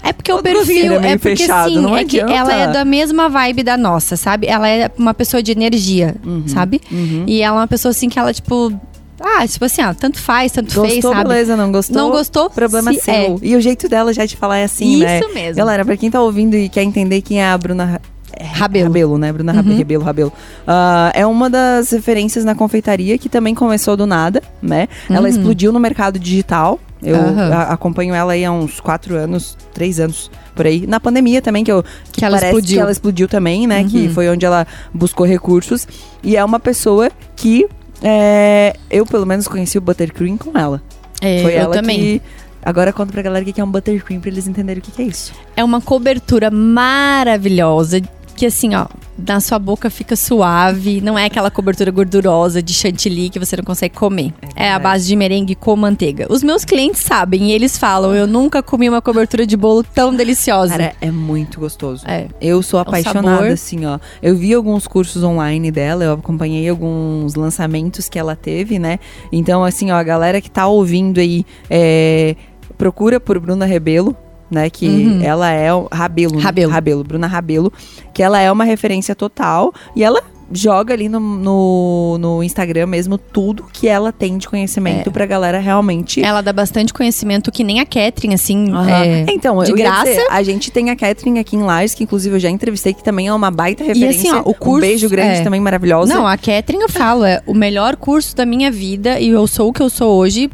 É 0.01 0.13
porque 0.13 0.31
o 0.31 0.37
Todo 0.41 0.55
cozinheiro 0.55 0.93
perfil 0.95 1.09
é 1.09 1.11
é, 1.13 1.17
porque 1.17 1.35
fechado, 1.35 1.69
sim, 1.69 1.79
não 1.81 1.95
é 1.95 2.05
que 2.05 2.19
ela 2.21 2.53
é 2.53 2.67
da 2.67 2.85
mesma 2.85 3.27
vibe 3.27 3.63
da 3.63 3.75
nossa, 3.77 4.15
sabe? 4.15 4.47
Ela 4.47 4.67
é 4.67 4.89
uma 4.97 5.13
pessoa 5.13 5.43
de 5.43 5.51
energia, 5.51 6.15
Uhum, 6.25 6.47
sabe? 6.47 6.81
E 7.27 7.41
ela 7.41 7.57
é 7.57 7.59
uma 7.59 7.67
pessoa 7.67 7.89
assim 7.91 8.07
que 8.07 8.17
ela 8.17 8.33
tipo, 8.33 8.71
ah, 9.19 9.47
tipo 9.47 9.65
assim, 9.65 9.82
ó, 9.84 9.93
tanto 9.93 10.19
faz, 10.19 10.51
tanto 10.51 10.71
fez, 10.71 10.93
Gostou, 10.95 11.13
sabe? 11.13 11.27
beleza, 11.29 11.55
não 11.58 11.71
gostou? 11.71 11.95
Não 11.97 12.10
gostou? 12.12 12.49
Problema 12.49 12.93
se 12.93 13.01
seu. 13.01 13.13
é. 13.13 13.36
E 13.41 13.55
o 13.55 13.62
jeito 13.62 13.88
dela 13.89 14.13
já 14.13 14.25
de 14.25 14.36
falar 14.38 14.58
é 14.60 14.63
assim, 14.63 14.93
Isso 14.95 15.03
né? 15.03 15.21
mesmo. 15.34 15.55
Galera, 15.58 15.84
pra 15.86 15.97
quem 15.97 16.10
tá 16.10 16.21
ouvindo 16.21 16.55
e 16.55 16.69
quer 16.69 16.84
entender 16.84 17.21
quem 17.21 17.41
é 17.41 17.49
a 17.49 17.58
Bruna 17.58 18.01
é, 18.32 18.43
Rabelo. 18.45 18.86
Rabelo, 18.88 19.17
né? 19.17 19.32
Bruna 19.34 19.51
Rabe- 19.51 19.73
Rebelo, 19.73 20.03
Rabelo. 20.03 20.32
Ah, 20.67 21.12
é 21.13 21.25
uma 21.25 21.49
das 21.49 21.89
referências 21.91 22.45
na 22.45 22.53
confeitaria 22.55 23.17
que 23.17 23.27
também 23.27 23.53
começou 23.55 23.97
do 23.97 24.05
nada, 24.05 24.41
né? 24.62 24.88
Ela 25.10 25.21
Uhum. 25.21 25.27
explodiu 25.27 25.71
no 25.73 25.79
mercado 25.79 26.17
digital. 26.19 26.79
Eu 27.01 27.15
Aham. 27.15 27.53
a- 27.53 27.63
acompanho 27.73 28.13
ela 28.13 28.34
aí 28.34 28.43
há 28.45 28.51
uns 28.51 28.79
quatro 28.82 29.15
anos, 29.15 29.58
três 29.73 29.99
anos 30.01 30.29
por 30.53 30.65
aí. 30.67 30.86
Na 30.86 30.99
pandemia 30.99 31.41
também, 31.41 31.63
que, 31.63 31.71
eu, 31.71 31.82
que, 32.12 32.19
Que 32.19 32.25
ela 32.25 32.36
parece 32.38 32.47
explodiu. 32.55 32.75
que 32.77 32.82
ela 32.82 32.91
explodiu 32.91 33.27
também, 33.27 33.65
né? 33.65 33.84
Que 33.86 34.08
Uhum. 34.08 34.13
foi 34.13 34.29
onde 34.29 34.45
ela 34.45 34.67
buscou 34.93 35.25
recursos. 35.25 35.88
E 36.21 36.36
é 36.38 36.43
uma 36.43 36.60
pessoa 36.60 37.10
que 37.38 37.65
é, 38.01 38.75
eu, 38.89 39.05
pelo 39.05 39.25
menos, 39.25 39.47
conheci 39.47 39.77
o 39.77 39.81
Buttercream 39.81 40.38
com 40.38 40.57
ela. 40.57 40.81
É, 41.21 41.41
Foi 41.41 41.53
eu 41.53 41.59
ela 41.59 41.73
também. 41.73 41.99
que. 41.99 42.21
Agora 42.62 42.91
conta 42.91 43.12
pra 43.12 43.21
galera 43.21 43.47
o 43.47 43.53
que 43.53 43.59
é 43.59 43.63
um 43.63 43.71
buttercream 43.71 44.19
pra 44.19 44.29
eles 44.29 44.45
entenderem 44.45 44.79
o 44.81 44.83
que 44.83 44.91
que 44.91 45.01
é 45.01 45.05
isso. 45.05 45.31
É 45.55 45.63
uma 45.63 45.79
cobertura 45.79 46.51
maravilhosa 46.51 48.01
que 48.39 48.45
assim, 48.45 48.73
ó, 48.73 48.88
na 49.17 49.41
sua 49.41 49.60
boca 49.60 49.89
fica 49.89 50.15
suave, 50.15 51.02
não 51.02 51.19
é 51.19 51.25
aquela 51.25 51.52
cobertura 51.52 51.91
gordurosa 51.91 52.63
de 52.63 52.73
chantilly 52.73 53.30
que 53.30 53.38
você 53.38 53.58
não 53.58 53.65
consegue 53.65 53.93
comer. 53.93 54.34
É, 54.56 54.69
a 54.69 54.75
verdade. 54.75 54.84
base 54.84 55.08
de 55.08 55.15
merengue 55.17 55.56
com 55.56 55.75
manteiga. 55.75 56.25
Os 56.30 56.41
meus 56.41 56.63
clientes 56.63 57.02
sabem 57.02 57.49
e 57.49 57.52
eles 57.52 57.78
falam, 57.78 58.15
eu 58.15 58.25
nunca 58.25 58.63
comi 58.63 58.88
uma 58.88 59.02
cobertura 59.02 59.45
de 59.45 59.58
bolo 59.58 59.84
tão 59.84 60.15
deliciosa. 60.15 60.71
Cara, 60.71 60.93
é 61.02 61.12
muito 61.12 61.60
gostoso. 61.60 62.08
É. 62.08 62.28
Eu 62.39 62.63
sou 62.63 62.80
apaixonada, 62.80 63.30
sabor. 63.30 63.52
assim, 63.52 63.86
ó. 63.86 63.99
Eu 64.23 64.38
vi 64.38 64.54
alguns 64.54 64.88
cursos 64.88 65.21
online 65.21 65.69
dela, 65.69 66.06
eu 66.06 66.13
acompanhei 66.13 66.69
alguns 66.69 67.36
lançamentos 67.36 68.08
que 68.08 68.17
ela 68.17 68.38
teve, 68.38 68.80
né? 68.80 68.99
Então, 69.34 69.65
assim, 69.65 69.91
ó, 69.91 69.95
a 69.95 70.04
galera 70.04 70.39
que 70.39 70.49
tá 70.49 70.65
ouvindo 70.65 71.19
aí, 71.19 71.45
é, 71.69 72.38
procura 72.78 73.19
por 73.19 73.38
Bruna 73.38 73.65
Rebelo. 73.65 74.15
Né, 74.51 74.67
que 74.69 74.88
Uhum. 74.88 75.21
ela 75.21 75.51
é 75.51 75.71
o 75.71 75.88
Rabelo, 75.91 76.35
né? 76.38 76.41
Rabelo. 76.41 76.71
Rabelo, 76.71 77.03
Bruna 77.03 77.27
Rabelo, 77.27 77.71
que 78.13 78.23
ela 78.23 78.39
é 78.41 78.51
uma 78.51 78.63
referência 78.63 79.13
total 79.15 79.71
e 79.95 80.03
ela 80.03 80.23
joga 80.51 80.95
ali 80.95 81.07
no, 81.07 81.19
no, 81.19 82.17
no 82.19 82.43
Instagram 82.43 82.88
mesmo 82.88 83.19
tudo 83.19 83.65
que 83.71 83.88
ela 83.88 84.12
tem 84.12 84.35
de 84.39 84.49
conhecimento 84.49 85.12
pra 85.12 85.23
galera 85.27 85.59
realmente 85.59 86.23
Ela 86.23 86.41
dá 86.41 86.51
bastante 86.51 86.91
conhecimento 86.91 87.51
que 87.51 87.63
nem 87.63 87.79
a 87.79 87.85
Catherine, 87.85 88.33
assim, 88.33 88.71
Aham. 88.71 88.89
é, 88.89 89.25
então, 89.29 89.63
de 89.63 89.71
graça. 89.73 90.05
dizer, 90.05 90.25
a 90.31 90.41
gente 90.41 90.71
tem 90.71 90.89
a 90.89 90.95
Catherine 90.95 91.38
aqui 91.38 91.55
em 91.55 91.62
Lages, 91.62 91.93
que 91.93 92.03
inclusive 92.03 92.35
eu 92.35 92.39
já 92.39 92.49
entrevistei, 92.49 92.95
que 92.95 93.03
também 93.03 93.27
é 93.27 93.33
uma 93.35 93.51
baita 93.51 93.83
E 93.83 93.88
referência. 93.89 94.31
assim, 94.31 94.39
ó, 94.39 94.49
o 94.49 94.49
Um 94.49 94.53
curso- 94.55 94.81
beijo 94.81 95.07
grande 95.07 95.41
é. 95.41 95.43
também, 95.43 95.62
maravilhosa. 95.62 96.12
Não, 96.12 96.25
a 96.25 96.35
Catherine 96.35 96.81
eu 96.81 96.89
falo, 96.89 97.23
é 97.23 97.43
o 97.45 97.53
melhor 97.53 97.95
curso 97.95 98.35
da 98.35 98.43
minha 98.47 98.71
vida 98.71 99.19
e 99.19 99.29
eu 99.29 99.45
sou 99.45 99.69
o 99.69 99.73
que 99.73 99.83
eu 99.83 99.89
sou 99.91 100.17
hoje 100.17 100.49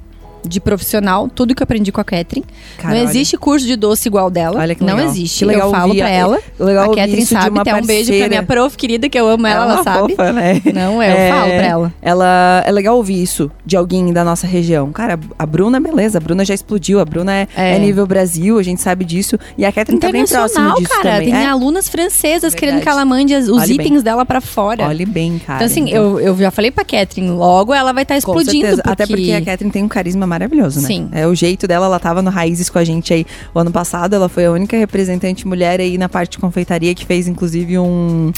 de 0.48 0.60
profissional, 0.60 1.30
tudo 1.34 1.54
que 1.56 1.62
eu 1.62 1.66
aprendi 1.66 1.92
com 1.92 2.02
a 2.02 2.04
Catherine. 2.04 2.46
Cara, 2.78 2.94
não 2.94 3.02
olha, 3.02 3.10
existe 3.10 3.38
curso 3.38 3.66
de 3.66 3.76
doce 3.76 4.08
igual 4.08 4.30
dela. 4.30 4.60
Olha 4.60 4.76
que 4.76 4.84
não 4.84 4.96
legal. 4.96 5.12
existe. 5.12 5.40
Que 5.40 5.46
legal 5.46 5.68
eu 5.68 5.72
falo 5.76 5.96
pra 5.96 6.10
ela. 6.10 6.40
legal 6.60 6.84
a 6.92 6.96
Catherine 6.96 7.26
sabe, 7.26 7.60
até 7.60 7.76
um 7.76 7.86
beijo 7.86 8.14
pra 8.18 8.28
minha 8.30 8.44
prof 8.44 8.78
querida, 8.78 9.08
que 9.10 9.20
eu 9.20 9.28
amo 9.28 9.46
ela, 9.48 9.66
é 9.66 9.68
ela 9.68 9.76
uma 9.76 9.84
sabe. 9.84 10.10
fofa, 10.16 10.32
né? 10.32 10.62
Não, 10.74 10.96
eu 10.96 11.02
É, 11.02 11.30
falo 11.30 11.46
pra 11.52 11.66
ela. 11.66 11.94
Ela 12.02 12.64
é 12.66 12.72
legal 12.72 12.96
ouvir 12.98 13.22
isso 13.22 13.52
de 13.66 13.76
alguém 13.76 14.12
da 14.14 14.24
nossa 14.24 14.46
região. 14.48 14.92
Cara, 14.92 15.20
a 15.38 15.46
Bruna, 15.46 15.80
beleza, 15.80 16.18
a 16.18 16.22
Bruna 16.22 16.44
já 16.46 16.54
explodiu, 16.54 17.00
a 17.00 17.06
Bruna 17.06 17.34
é, 17.34 17.48
É. 17.56 17.76
é 17.76 17.80
nível 17.80 18.06
Brasil, 18.06 18.58
a 18.60 18.64
gente 18.64 18.82
sabe 18.82 19.06
disso. 19.06 19.38
E 19.58 19.66
a 19.66 19.72
Catherine 19.72 20.00
tá 20.00 20.12
bem 20.12 20.26
próxima 20.26 20.74
disso 20.76 20.90
cara. 20.90 21.12
também. 21.16 21.32
Tem 21.32 21.44
É, 21.44 21.48
alunas 21.48 21.88
francesas 21.90 22.42
Verdade. 22.54 22.56
querendo 22.58 22.82
que 22.82 22.90
ela 22.90 23.06
mande 23.06 23.34
os 23.36 23.50
Olhe 23.50 23.78
bem. 23.78 23.88
itens 23.88 24.04
dela 24.04 24.26
pra 24.26 24.42
fora. 24.42 24.88
Olhe 24.88 25.06
bem, 25.06 25.40
cara. 25.46 25.58
então, 25.60 25.66
assim, 25.66 25.90
Então, 25.90 26.20
eu, 26.20 26.20
eu 26.20 26.38
já 26.38 26.52
falei 26.52 26.72
pra 26.72 26.84
Catherine, 26.84 27.30
logo 27.32 27.74
ela 27.74 27.92
vai 27.94 28.04
estar 28.04 28.16
Com 28.16 28.20
explodindo. 28.20 28.66
certeza. 28.68 28.82
Até 28.86 29.06
porque 29.08 29.32
a 29.32 29.40
Catherine 29.44 29.72
tem 29.72 29.84
um 29.84 29.88
carisma 29.88 30.26
maravilhoso, 30.28 30.35
né? 30.40 30.88
Sim. 30.88 31.10
É 31.12 31.26
o 31.28 31.34
jeito 31.36 31.68
dela, 31.68 31.86
ela 31.86 32.00
tava 32.00 32.22
no 32.22 32.30
Raízes 32.30 32.70
com 32.70 32.78
a 32.80 32.84
gente 32.84 33.14
aí 33.14 33.26
o 33.54 33.60
ano 33.60 33.72
passado. 33.72 34.14
Ela 34.16 34.28
foi 34.30 34.46
a 34.46 34.52
única 34.52 34.78
representante 34.78 35.48
mulher 35.48 35.80
aí 35.80 35.98
na 35.98 36.10
parte 36.10 36.32
de 36.34 36.38
confeitaria 36.40 36.94
que 36.96 37.06
fez, 37.06 37.28
inclusive, 37.28 37.78
um. 37.80 38.32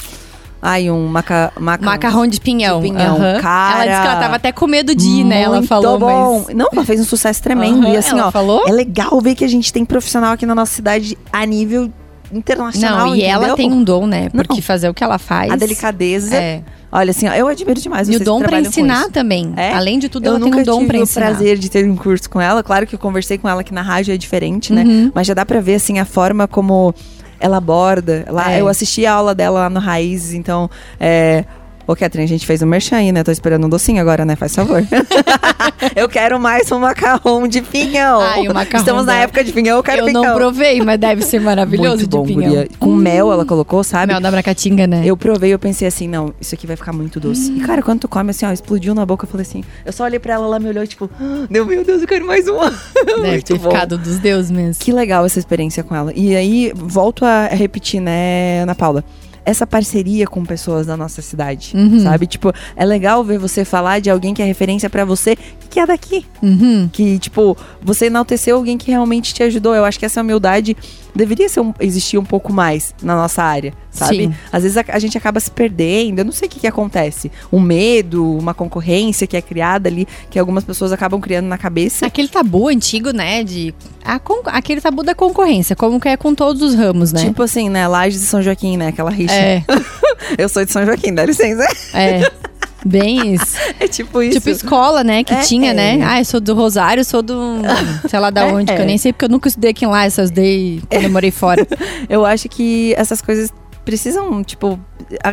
Ai, 0.60 0.90
um 0.90 1.08
maca, 1.08 1.52
maca- 1.60 1.86
Macarrão 1.86 2.26
de 2.26 2.42
pinhão. 2.42 2.82
De 2.82 2.90
pinhão. 2.90 3.16
aham. 3.18 3.40
Cara, 3.40 3.76
ela 3.76 3.92
disse 3.92 4.02
que 4.02 4.08
ela 4.08 4.20
tava 4.20 4.36
até 4.38 4.52
com 4.52 4.66
medo 4.66 4.96
de 4.96 5.06
ir, 5.08 5.24
né? 5.24 5.44
Ela 5.44 5.62
falou, 5.62 6.00
bom. 6.00 6.44
mas... 6.48 6.56
Não, 6.56 6.68
ela 6.74 6.84
fez 6.84 7.00
um 7.00 7.04
sucesso 7.06 7.42
tremendo. 7.44 7.84
Aham, 7.86 7.94
E 7.94 7.98
assim, 7.98 8.12
ela 8.18 8.28
ó, 8.28 8.32
falou? 8.32 8.64
é 8.68 8.72
legal 8.72 9.22
ver 9.22 9.36
que 9.36 9.46
a 9.46 9.48
gente 9.48 9.72
tem 9.72 9.86
profissional 9.86 10.34
aqui 10.34 10.48
na 10.48 10.56
nossa 10.56 10.74
cidade 10.74 11.16
a 11.32 11.46
nível 11.46 11.92
internacional. 12.34 13.08
Não, 13.10 13.16
e 13.16 13.22
ela 13.22 13.50
entendeu? 13.50 13.56
tem 13.56 13.72
um 13.72 13.84
dom, 13.84 14.08
né? 14.08 14.30
Não. 14.34 14.44
Porque 14.44 14.62
fazer 14.62 14.90
o 14.90 14.94
que 14.96 15.04
ela 15.04 15.20
faz... 15.20 15.52
A 15.52 15.56
delicadeza. 15.56 16.36
É. 16.36 16.62
Olha, 16.98 17.12
assim, 17.12 17.28
ó, 17.28 17.34
eu 17.34 17.48
admiro 17.48 17.80
demais 17.80 18.10
E 18.10 18.16
o 18.16 18.20
dom 18.20 18.42
com 18.42 18.56
ensinar 18.56 19.12
também. 19.12 19.54
É? 19.56 19.72
Além 19.72 20.00
de 20.00 20.10
tudo, 20.10 20.26
eu 20.26 20.32
ela 20.32 20.40
tem 20.40 20.50
nunca 20.50 20.62
um 20.62 20.64
dom 20.64 20.78
tive 20.80 20.88
pra 20.88 20.98
o 20.98 21.04
ensinar. 21.04 21.26
prazer 21.28 21.58
de 21.60 21.70
ter 21.70 21.88
um 21.88 21.96
curso 21.96 22.28
com 22.28 22.42
ela. 22.42 22.64
Claro 22.64 22.88
que 22.88 22.96
eu 22.96 23.00
conversei 23.00 23.38
com 23.38 23.48
ela 23.48 23.62
aqui 23.62 23.72
na 23.72 23.84
rádio, 23.84 24.16
é 24.16 24.18
diferente, 24.18 24.74
né? 24.74 24.84
Uhum. 24.84 25.12
Mas 25.14 25.28
já 25.28 25.36
dá 25.36 25.46
pra 25.46 25.60
ver, 25.60 25.76
assim, 25.76 26.00
a 26.00 26.06
forma 26.06 26.48
como 26.48 26.96
ela 27.40 27.58
aborda. 27.58 28.26
Lá, 28.30 28.52
É. 28.52 28.62
Eu 28.62 28.68
assisti 28.68 29.06
a 29.06 29.14
aula 29.14 29.36
dela 29.36 29.60
lá 29.60 29.70
no 29.70 29.80
Raízes, 29.80 30.34
então... 30.34 30.68
É... 31.00 31.46
Ô, 31.88 31.96
Catherine, 31.96 32.26
a 32.26 32.28
gente 32.28 32.46
fez 32.46 32.62
um 32.62 32.66
merchan 32.68 32.98
aí, 32.98 33.12
né? 33.14 33.24
Tô 33.24 33.32
esperando 33.32 33.66
um 33.66 33.70
docinho 33.70 34.02
agora, 34.02 34.26
né? 34.26 34.36
Faz 34.36 34.54
favor. 34.54 34.84
eu 35.96 36.10
quero 36.10 36.38
mais 36.38 36.70
um 36.70 36.80
macarrão 36.80 37.48
de 37.48 37.62
pinhão. 37.62 38.20
Ai, 38.20 38.48
o 38.48 38.54
macarrão 38.54 38.80
Estamos 38.82 39.06
na 39.06 39.16
época 39.20 39.42
de 39.42 39.54
pinhão, 39.54 39.78
eu 39.78 39.84
quero 39.84 40.02
Eu 40.02 40.06
pinhão. 40.08 40.22
não 40.24 40.36
provei, 40.36 40.82
mas 40.82 41.00
deve 41.00 41.22
ser 41.22 41.40
maravilhoso 41.40 41.98
Muito 42.00 42.10
bom, 42.10 42.26
de 42.26 42.34
pinhão. 42.34 42.50
guria. 42.50 42.68
Com 42.78 42.94
mel 42.94 43.32
ela 43.32 43.46
colocou, 43.46 43.84
sabe? 43.86 44.12
Mel 44.12 44.22
da 44.22 44.30
Bracatinga, 44.30 44.86
né? 44.86 45.04
Eu 45.06 45.16
provei, 45.16 45.54
eu 45.54 45.60
pensei 45.60 45.88
assim, 45.88 46.10
não, 46.10 46.34
isso 46.42 46.54
aqui 46.56 46.68
vai 46.68 46.76
ficar 46.76 46.92
muito 46.92 47.22
doce. 47.22 47.54
E 47.54 47.62
cara, 47.62 47.82
quando 47.82 48.02
tu 48.02 48.08
come 48.10 48.32
assim, 48.32 48.46
ó, 48.46 48.52
explodiu 48.52 48.94
na 48.94 49.06
boca, 49.06 49.26
eu 49.26 49.30
falei 49.30 49.46
assim, 49.48 49.64
eu 49.86 49.94
só 49.94 50.04
olhei 50.04 50.20
pra 50.20 50.34
ela, 50.34 50.46
ela 50.46 50.60
me 50.60 50.68
olhou, 50.68 50.86
tipo, 50.86 51.10
"Ah, 51.22 51.48
meu, 51.50 51.66
meu 51.66 51.86
Deus, 51.86 52.02
eu 52.02 52.08
quero 52.08 52.26
mais 52.26 52.50
uma. 52.50 52.70
Deve 53.06 53.22
Muito 53.28 53.46
ter 53.46 53.58
bom. 53.60 53.70
ficado 53.72 53.98
dos 53.98 54.20
deuses 54.20 54.52
mesmo. 54.52 54.84
Que 54.84 54.92
legal 54.92 55.26
essa 55.26 55.40
experiência 55.40 55.84
com 55.84 55.96
ela. 55.96 56.12
E 56.14 56.36
aí, 56.36 56.72
volto 56.76 57.24
a 57.24 57.48
repetir, 57.48 58.02
né, 58.02 58.62
Ana 58.64 58.76
Paula? 58.76 59.06
Essa 59.48 59.66
parceria 59.66 60.28
com 60.28 60.44
pessoas 60.44 60.86
da 60.88 60.98
nossa 60.98 61.22
cidade, 61.22 61.72
Uhum. 61.74 62.02
sabe? 62.04 62.28
Tipo, 62.28 62.52
é 62.76 62.84
legal 62.84 63.24
ver 63.24 63.40
você 63.40 63.64
falar 63.64 64.02
de 64.02 64.10
alguém 64.10 64.34
que 64.34 64.42
é 64.42 64.46
referência 64.46 64.90
pra 64.90 65.06
você, 65.06 65.38
que 65.78 65.82
é 65.82 65.86
daqui. 65.86 66.26
Uhum. 66.42 66.90
Que, 66.92 67.20
tipo, 67.20 67.56
você 67.84 68.08
enalteceu 68.08 68.56
alguém 68.56 68.80
que 68.80 68.90
realmente 68.90 69.32
te 69.32 69.44
ajudou. 69.44 69.76
Eu 69.76 69.86
acho 69.86 70.00
que 70.00 70.06
essa 70.08 70.22
humildade 70.22 70.76
deveria 71.16 71.48
ser 71.48 71.60
um- 71.60 71.74
existir 71.80 72.18
um 72.18 72.24
pouco 72.26 72.52
mais 72.52 72.96
na 73.02 73.16
nossa 73.16 73.44
área, 73.44 73.74
sabe? 73.92 74.26
Sim. 74.28 74.36
Às 74.52 74.64
vezes 74.64 74.78
a, 74.78 74.84
a 74.88 74.98
gente 75.00 75.16
acaba 75.18 75.40
se 75.40 75.52
perdendo, 75.52 76.20
eu 76.20 76.26
não 76.26 76.32
sei 76.32 76.48
o 76.48 76.52
que, 76.52 76.60
que 76.62 76.68
acontece. 76.68 77.32
Um 77.54 77.60
medo, 77.60 78.38
uma 78.38 78.54
concorrência 78.56 79.28
que 79.28 79.38
é 79.38 79.42
criada 79.42 79.88
ali, 79.88 80.08
que 80.32 80.40
algumas 80.40 80.64
pessoas 80.64 80.92
acabam 80.92 81.20
criando 81.22 81.46
na 81.46 81.58
cabeça. 81.60 82.08
Aquele 82.08 82.28
tabu 82.28 82.68
antigo, 82.70 83.12
né? 83.12 83.44
De. 83.44 83.74
A 84.04 84.20
Aquele 84.46 84.82
tabu 84.82 85.04
da 85.04 85.14
concorrência, 85.14 85.76
como 85.76 86.00
que 86.00 86.08
é 86.10 86.18
com 86.18 86.34
todos 86.34 86.62
os 86.64 86.74
ramos, 86.74 87.12
né? 87.14 87.24
Tipo 87.26 87.44
assim, 87.44 87.70
né? 87.70 87.88
Lages 87.88 88.20
de 88.22 88.26
São 88.26 88.42
Joaquim, 88.42 88.78
né? 88.78 88.88
Aquela 88.88 89.12
rixa. 89.12 89.34
é, 89.36 89.64
Eu 90.40 90.50
sou 90.50 90.66
de 90.66 90.72
São 90.72 90.84
Joaquim, 90.86 91.14
dá 91.14 91.24
licença. 91.24 91.68
é. 91.94 92.32
Bem 92.88 93.34
isso. 93.34 93.58
É 93.80 93.88
tipo 93.88 94.22
isso. 94.22 94.40
Tipo 94.40 94.50
escola, 94.50 95.04
né? 95.04 95.24
Que 95.24 95.34
É, 95.34 95.40
tinha, 95.42 95.72
é. 95.72 95.74
né? 95.74 96.00
Ah, 96.04 96.20
eu 96.20 96.26
sou 96.26 96.40
do 96.40 96.54
Rosário, 96.56 97.04
sou 97.06 97.22
do. 97.22 97.36
sei 98.10 98.20
lá 98.20 98.30
da 98.30 98.42
É. 98.48 98.52
onde, 98.54 98.74
que 98.74 98.82
eu 98.82 98.86
nem 98.86 98.98
sei, 98.98 99.12
porque 99.14 99.26
eu 99.26 99.30
nunca 99.30 99.48
estudei 99.48 99.72
aqui 99.72 99.86
em 99.86 99.88
lá, 99.88 100.06
eu 100.08 100.12
só 100.12 100.24
estudei 100.24 100.82
quando 100.90 101.04
eu 101.04 101.10
morei 101.12 101.32
fora. 101.32 101.68
Eu 102.10 102.26
acho 102.26 102.48
que 102.50 102.94
essas 102.98 103.22
coisas 103.22 103.52
precisam, 103.86 104.44
tipo, 104.44 104.80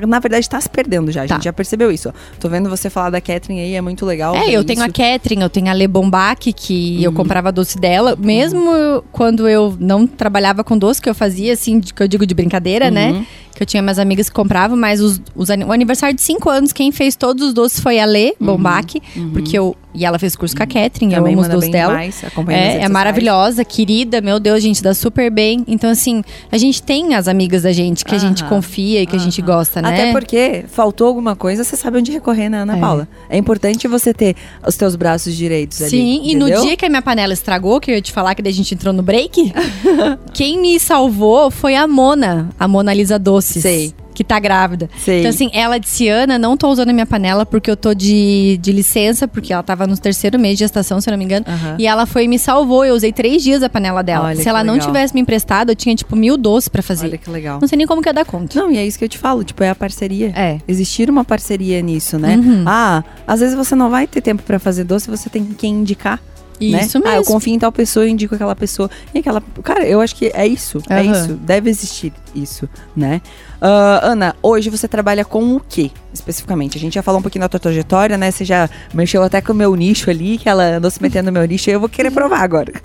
na 0.07 0.19
verdade 0.19 0.49
tá 0.49 0.61
se 0.61 0.69
perdendo 0.69 1.11
já. 1.11 1.25
A 1.25 1.27
Tá. 1.27 1.35
gente 1.35 1.45
já 1.45 1.53
percebeu 1.53 1.91
isso. 1.91 2.09
ó. 2.09 2.13
Tô 2.39 2.49
vendo 2.49 2.69
você 2.71 2.89
falar 2.91 3.11
da 3.11 3.21
Catherine 3.21 3.61
aí, 3.61 3.75
é 3.75 3.81
muito 3.81 4.05
legal. 4.07 4.35
É, 4.35 4.51
eu 4.51 4.65
tenho 4.65 4.83
a 4.83 4.87
isso. 4.87 4.95
Catherine, 4.95 5.43
eu 5.43 5.51
tenho 5.51 5.69
a 5.69 5.73
Le 5.73 5.87
Bombac, 5.89 6.53
que 6.53 7.03
eu 7.03 7.11
Uhum. 7.11 7.17
comprava 7.17 7.51
doce 7.53 7.79
dela. 7.79 8.17
Mesmo 8.19 8.71
eu- 8.73 9.05
quando 9.13 9.49
eu 9.49 9.77
não 9.81 10.07
trabalhava 10.07 10.63
com 10.65 10.77
doce, 10.77 11.01
que 11.01 11.09
eu 11.09 11.15
fazia, 11.15 11.53
assim, 11.53 11.81
que 11.81 12.03
eu 12.03 12.09
digo 12.09 12.27
de 12.27 12.35
brincadeira, 12.35 12.91
né? 12.91 13.13
Uhum. 13.13 13.27
Que 13.55 13.63
eu 13.63 13.67
tinha 13.67 13.81
minhas 13.81 14.01
amigas 14.01 14.29
que 14.29 14.35
compravam, 14.35 14.77
mas 14.77 15.01
os, 15.01 15.21
os 15.35 15.49
o 15.49 15.73
aniversário 15.73 16.15
de 16.17 16.23
5 16.23 16.51
anos, 16.51 16.73
quem 16.73 16.91
fez 16.91 17.15
todos 17.15 17.47
os 17.47 17.55
doces 17.55 17.79
foi 17.79 18.01
a 18.01 18.05
Lê 18.05 18.35
Bombac. 18.41 19.01
Porque 19.33 19.57
eu. 19.57 19.77
E 19.97 20.05
ela 20.05 20.19
fez 20.19 20.35
curso 20.35 20.57
com 20.57 20.63
a 20.65 20.67
Catherine, 20.67 21.15
eu 21.15 21.21
Uhum. 21.21 21.25
Também 21.25 21.33
amo 21.35 21.43
os 21.43 21.49
doces 21.49 21.71
dela. 21.71 21.93
demais, 21.93 22.21
É, 22.49 22.79
é 22.83 22.89
maravilhosa, 22.89 23.65
querida, 23.65 24.21
meu 24.21 24.41
Deus, 24.41 24.61
gente, 24.61 24.83
dá 24.83 24.93
super 24.93 25.31
bem. 25.31 25.63
Então, 25.69 25.89
assim, 25.89 26.25
a 26.51 26.59
gente 26.59 26.83
tem 26.83 27.15
as 27.15 27.29
amigas 27.29 27.63
da 27.63 27.71
gente 27.71 28.05
que 28.05 28.13
a 28.13 28.19
gente 28.19 28.43
confia 28.43 29.03
e 29.03 29.07
que 29.07 29.15
a 29.15 29.19
gente 29.21 29.41
aham. 29.41 29.47
Gosta, 29.55 29.81
né? 29.83 29.89
Até 29.89 30.13
porque 30.13 30.65
faltou 30.69 31.07
alguma 31.07 31.35
coisa, 31.37 31.65
você 31.65 31.77
sabe 31.77 31.99
onde 31.99 32.11
recorrer 32.13 32.49
na 32.49 32.59
Ana 32.63 32.77
É. 32.77 32.81
Paula. 32.81 33.09
É 33.29 33.37
importante 33.37 33.87
você 33.89 34.13
ter 34.13 34.37
os 34.67 34.77
teus 34.77 34.97
braços 34.97 35.35
direitos 35.35 35.81
ali. 35.81 35.91
Sim, 35.91 36.21
e 36.25 36.35
no 36.35 36.47
entendeu? 36.49 36.63
dia 36.63 36.77
que 36.77 36.85
a 36.85 36.89
minha 36.89 37.03
panela 37.03 37.33
estragou, 37.33 37.81
que 37.81 37.91
eu 37.91 37.95
ia 37.95 38.03
te 38.03 38.13
falar 38.13 38.35
que 38.35 38.43
daí 38.43 38.53
a 38.53 38.57
gente 38.57 38.75
entrou 38.75 38.93
no 38.93 39.03
break, 39.03 39.53
quem 40.33 40.61
me 40.61 40.79
salvou 40.79 41.51
foi 41.51 41.75
a 41.75 41.87
Mona, 41.87 42.51
a 42.59 42.67
Mona 42.69 42.93
Lisa 42.93 43.19
Doces. 43.19 43.63
Sei. 43.63 43.95
Que 44.15 44.23
tá 44.23 44.39
grávida. 44.39 44.89
Sei. 44.97 45.19
Então, 45.21 45.31
assim, 45.31 45.51
ela 45.53 45.77
disse: 45.79 46.09
Ana, 46.09 46.39
não 46.39 46.57
tô 46.57 46.69
usando 46.69 46.91
a 46.91 46.93
minha 46.93 47.05
panela 47.05 47.45
porque 47.45 47.69
eu 47.71 47.77
tô 47.77 47.93
de, 47.93 48.59
de 48.63 48.71
licença, 48.73 49.27
porque 49.27 49.53
ela 49.53 49.63
tava 49.63 49.87
no 49.87 49.97
terceiro 49.99 50.39
mês 50.39 50.55
de 50.57 50.61
gestação, 50.61 51.01
se 51.01 51.09
eu 51.09 51.13
não 51.13 51.19
me 51.19 51.25
engano. 51.25 51.45
E 51.79 51.87
ela 51.87 52.07
foi 52.07 52.25
e 52.25 52.29
me 52.29 52.39
salvou. 52.39 52.85
Eu 52.85 52.95
usei 52.95 53.13
três 53.13 53.43
dias 53.43 53.63
a 53.63 53.69
panela 53.69 54.03
dela. 54.03 54.27
Olha 54.27 54.37
se 54.41 54.49
ela 54.49 54.63
não 54.63 54.75
legal. 54.75 54.89
tivesse 54.89 55.13
me 55.15 55.21
emprestado, 55.21 55.71
eu 55.71 55.77
tinha, 55.77 55.95
tipo, 55.97 56.15
mil 56.15 56.37
doces 56.37 56.69
pra 56.69 56.81
fazer. 56.83 57.07
Olha 57.07 57.19
que 57.19 57.29
legal. 57.29 57.59
Não 57.61 57.67
sei 57.67 57.77
nem 57.77 57.87
como 57.87 58.01
que 58.01 58.09
ia 58.09 58.13
dar 58.13 58.25
conta. 58.25 58.59
Não, 58.59 58.71
e 58.71 58.79
é 58.79 58.87
isso 58.87 58.99
que 58.99 59.05
eu 59.05 59.09
te 59.09 59.19
falo, 59.19 59.43
tipo, 59.43 59.63
é 59.65 59.71
a 59.71 59.75
parceria. 59.75 60.33
É. 60.37 60.59
Existir 60.69 61.11
uma 61.11 61.25
parceria 61.25 61.83
nisso, 61.83 62.19
né? 62.19 62.37
Uhum. 62.37 62.65
Ah, 62.67 63.03
às 63.27 63.41
vezes 63.41 63.55
você 63.57 63.75
não 63.75 63.91
vai 63.91 64.07
ter 64.07 64.21
tempo 64.21 64.43
pra 64.43 64.59
fazer 64.59 64.85
doce, 64.85 65.11
você 65.11 65.29
tem 65.29 65.45
quem 65.45 65.73
indicar. 65.73 66.21
né? 66.61 66.83
Isso 66.83 66.99
mesmo. 66.99 67.11
Ah, 67.13 67.17
eu 67.17 67.25
confio 67.25 67.53
em 67.55 67.59
tal 67.59 67.73
pessoa, 67.73 68.05
eu 68.05 68.09
indico 68.09 68.35
aquela 68.35 68.55
pessoa. 68.55 68.89
E 69.13 69.19
aquela. 69.19 69.43
Cara, 69.63 69.85
eu 69.87 70.01
acho 70.01 70.15
que 70.15 70.31
é 70.33 70.47
isso. 70.47 70.81
É 70.89 71.03
isso. 71.03 71.35
Deve 71.35 71.69
existir 71.69 72.13
isso, 72.35 72.69
né? 72.97 73.21
Ah, 73.61 74.01
Ana, 74.03 74.35
hoje 74.43 74.69
você 74.71 74.87
trabalha 74.87 75.25
com 75.25 75.57
o 75.57 75.61
quê, 75.61 75.91
especificamente? 76.13 76.77
A 76.77 76.81
gente 76.81 76.95
já 76.95 77.03
falou 77.03 77.19
um 77.21 77.23
pouquinho 77.23 77.41
da 77.43 77.49
tua 77.49 77.61
trajetória, 77.61 78.17
né? 78.19 78.31
Você 78.31 78.45
já 78.45 78.69
mexeu 78.93 79.23
até 79.23 79.41
com 79.41 79.53
o 79.53 79.57
meu 79.57 79.75
nicho 79.75 80.11
ali, 80.11 80.37
que 80.39 80.49
ela 80.49 80.77
andou 80.77 80.91
se 80.91 81.01
metendo 81.03 81.27
no 81.27 81.33
meu 81.33 81.45
nicho, 81.47 81.71
e 81.71 81.73
eu 81.73 81.81
vou 81.81 81.89
querer 81.89 82.11
provar 82.11 82.41
agora. 82.41 82.73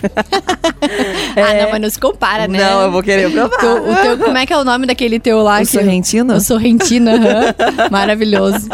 Ah, 1.36 1.54
não, 1.62 1.70
mas 1.70 1.80
não 1.80 1.90
se 1.90 1.98
compara, 1.98 2.48
né? 2.48 2.58
Não, 2.58 2.82
eu 2.82 2.90
vou 2.90 3.02
querer 3.02 3.30
provar. 3.30 3.56
Teu- 3.58 3.90
o 3.90 3.96
teu, 4.02 4.18
como 4.18 4.36
é 4.36 4.44
que 4.46 4.52
é 4.52 4.56
o 4.56 4.64
nome 4.64 4.86
daquele 4.86 5.20
teu 5.20 5.40
lá? 5.42 5.56
O 5.56 5.58
que- 5.60 5.66
Sorrentino? 5.66 6.34
O 6.34 6.40
Sorrentino, 6.40 7.10
aham. 7.10 7.54
Maravilhoso. 7.90 8.68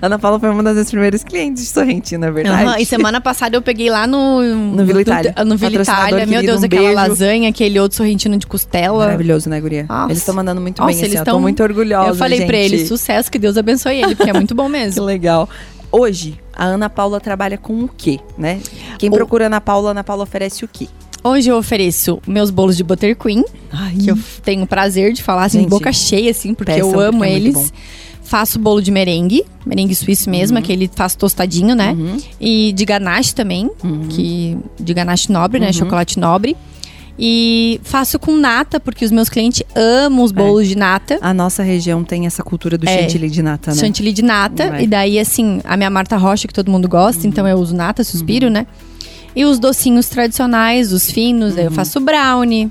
Ana 0.00 0.18
Paula 0.18 0.38
foi 0.38 0.48
uma 0.50 0.62
das 0.62 0.74
minhas 0.74 0.90
primeiras 0.90 1.24
clientes 1.24 1.64
de 1.64 1.68
Sorrentino, 1.70 2.24
é 2.26 2.30
verdade. 2.30 2.82
E 2.82 2.86
semana 2.86 3.20
passada 3.20 3.56
eu 3.56 3.62
peguei 3.62 3.90
lá 3.90 4.06
no... 4.06 4.42
No 4.42 4.84
Vila 4.84 5.00
Itália. 5.02 5.34
No 5.44 5.56
Vila 5.56 5.70
Patrocinador 5.78 6.06
Itália. 6.08 6.26
Meu 6.26 6.42
Deus, 6.42 6.62
um 6.62 6.66
aquela 6.66 6.82
beijo. 6.82 6.94
lasanha, 6.96 7.48
aquele 7.48 7.80
outro 7.80 7.96
sorrentino 7.96 8.36
de 8.36 8.46
costela. 8.46 9.06
Maravilhoso, 9.06 9.48
né, 9.50 9.60
Guria? 9.60 9.86
Nossa. 9.88 10.12
Eles 10.16 10.22
estão 10.22 10.34
mandando 10.34 10.60
muito 10.60 10.78
Nossa, 10.78 10.86
bem, 10.88 10.96
assim, 10.96 11.04
eles 11.06 11.18
eu 11.20 11.24
tô 11.24 11.30
tão- 11.32 11.40
muito 11.40 11.62
orgulhosa, 11.62 12.08
Eu 12.10 12.14
falei 12.14 12.44
pra 12.46 12.56
gente. 12.56 12.74
ele, 12.74 12.86
sucesso, 12.86 13.30
que 13.30 13.38
Deus 13.38 13.56
abençoe 13.56 13.96
ele, 14.02 14.14
porque 14.14 14.30
é 14.30 14.32
muito 14.32 14.54
bom 14.54 14.64
Que 14.66 14.72
mesmo. 14.72 15.04
legal. 15.04 15.48
Hoje, 15.92 16.38
a 16.54 16.64
Ana 16.64 16.90
Paula 16.90 17.20
trabalha 17.20 17.56
com 17.56 17.84
o 17.84 17.88
quê, 17.88 18.18
né? 18.36 18.60
Quem 18.98 19.08
O- 19.08 19.12
procura 19.12 19.46
Ana 19.46 19.60
Paula, 19.60 19.90
Ana 19.92 20.02
Paula 20.04 20.22
oferece 20.24 20.64
o 20.64 20.68
quê? 20.68 20.88
Hoje 21.22 21.48
eu 21.48 21.56
ofereço 21.56 22.20
meus 22.26 22.50
bolos 22.50 22.76
de 22.76 22.84
Buttercream, 22.84 23.44
que 24.00 24.10
eu 24.10 24.18
tenho 24.44 24.62
o 24.62 24.66
prazer 24.66 25.12
de 25.12 25.22
falar 25.22 25.44
assim, 25.44 25.60
Gente, 25.60 25.70
boca 25.70 25.92
cheia, 25.92 26.30
assim, 26.30 26.54
porque 26.54 26.72
peçam, 26.72 26.90
eu 26.92 27.00
amo 27.00 27.18
porque 27.18 27.32
é 27.32 27.36
eles. 27.36 27.72
Faço 28.22 28.58
bolo 28.58 28.82
de 28.82 28.90
merengue, 28.90 29.44
merengue 29.64 29.94
suíço 29.94 30.28
mesmo, 30.28 30.58
aquele 30.58 30.90
faço 30.92 31.16
tostadinho, 31.16 31.74
né? 31.76 31.92
Uhum. 31.96 32.16
E 32.40 32.72
de 32.72 32.84
ganache 32.84 33.32
também, 33.34 33.70
que 34.10 34.56
de 34.78 34.92
ganache 34.94 35.30
nobre, 35.32 35.60
né? 35.60 35.68
Uhum. 35.68 35.72
Chocolate 35.72 36.18
nobre. 36.18 36.56
E 37.18 37.80
faço 37.82 38.18
com 38.18 38.36
nata, 38.36 38.78
porque 38.78 39.04
os 39.04 39.10
meus 39.10 39.28
clientes 39.28 39.62
amam 39.74 40.22
os 40.24 40.32
bolos 40.32 40.68
de 40.68 40.76
nata. 40.76 41.18
A 41.22 41.32
nossa 41.32 41.62
região 41.62 42.04
tem 42.04 42.26
essa 42.26 42.42
cultura 42.42 42.76
do 42.76 42.86
É. 42.88 43.00
chantilly 43.02 43.30
de 43.30 43.42
nata, 43.42 43.70
né? 43.72 43.76
Chantilly 43.80 44.12
de 44.12 44.22
nata. 44.22 44.64
É. 44.76 44.82
E 44.82 44.86
daí, 44.86 45.18
assim, 45.18 45.60
a 45.64 45.76
minha 45.76 45.88
Marta 45.88 46.16
Rocha, 46.16 46.46
que 46.46 46.52
todo 46.54 46.70
mundo 46.70 46.86
gosta, 46.88 47.22
Uhum. 47.22 47.28
então 47.28 47.48
eu 47.48 47.56
uso 47.56 47.74
nata, 47.74 48.04
suspiro, 48.04 48.50
né? 48.50 48.66
E 49.34 49.44
os 49.44 49.58
docinhos 49.58 50.08
tradicionais, 50.08 50.92
os 50.92 51.10
finos, 51.10 51.54
Uhum. 51.54 51.60
eu 51.60 51.70
faço 51.70 52.00
brownie. 52.00 52.70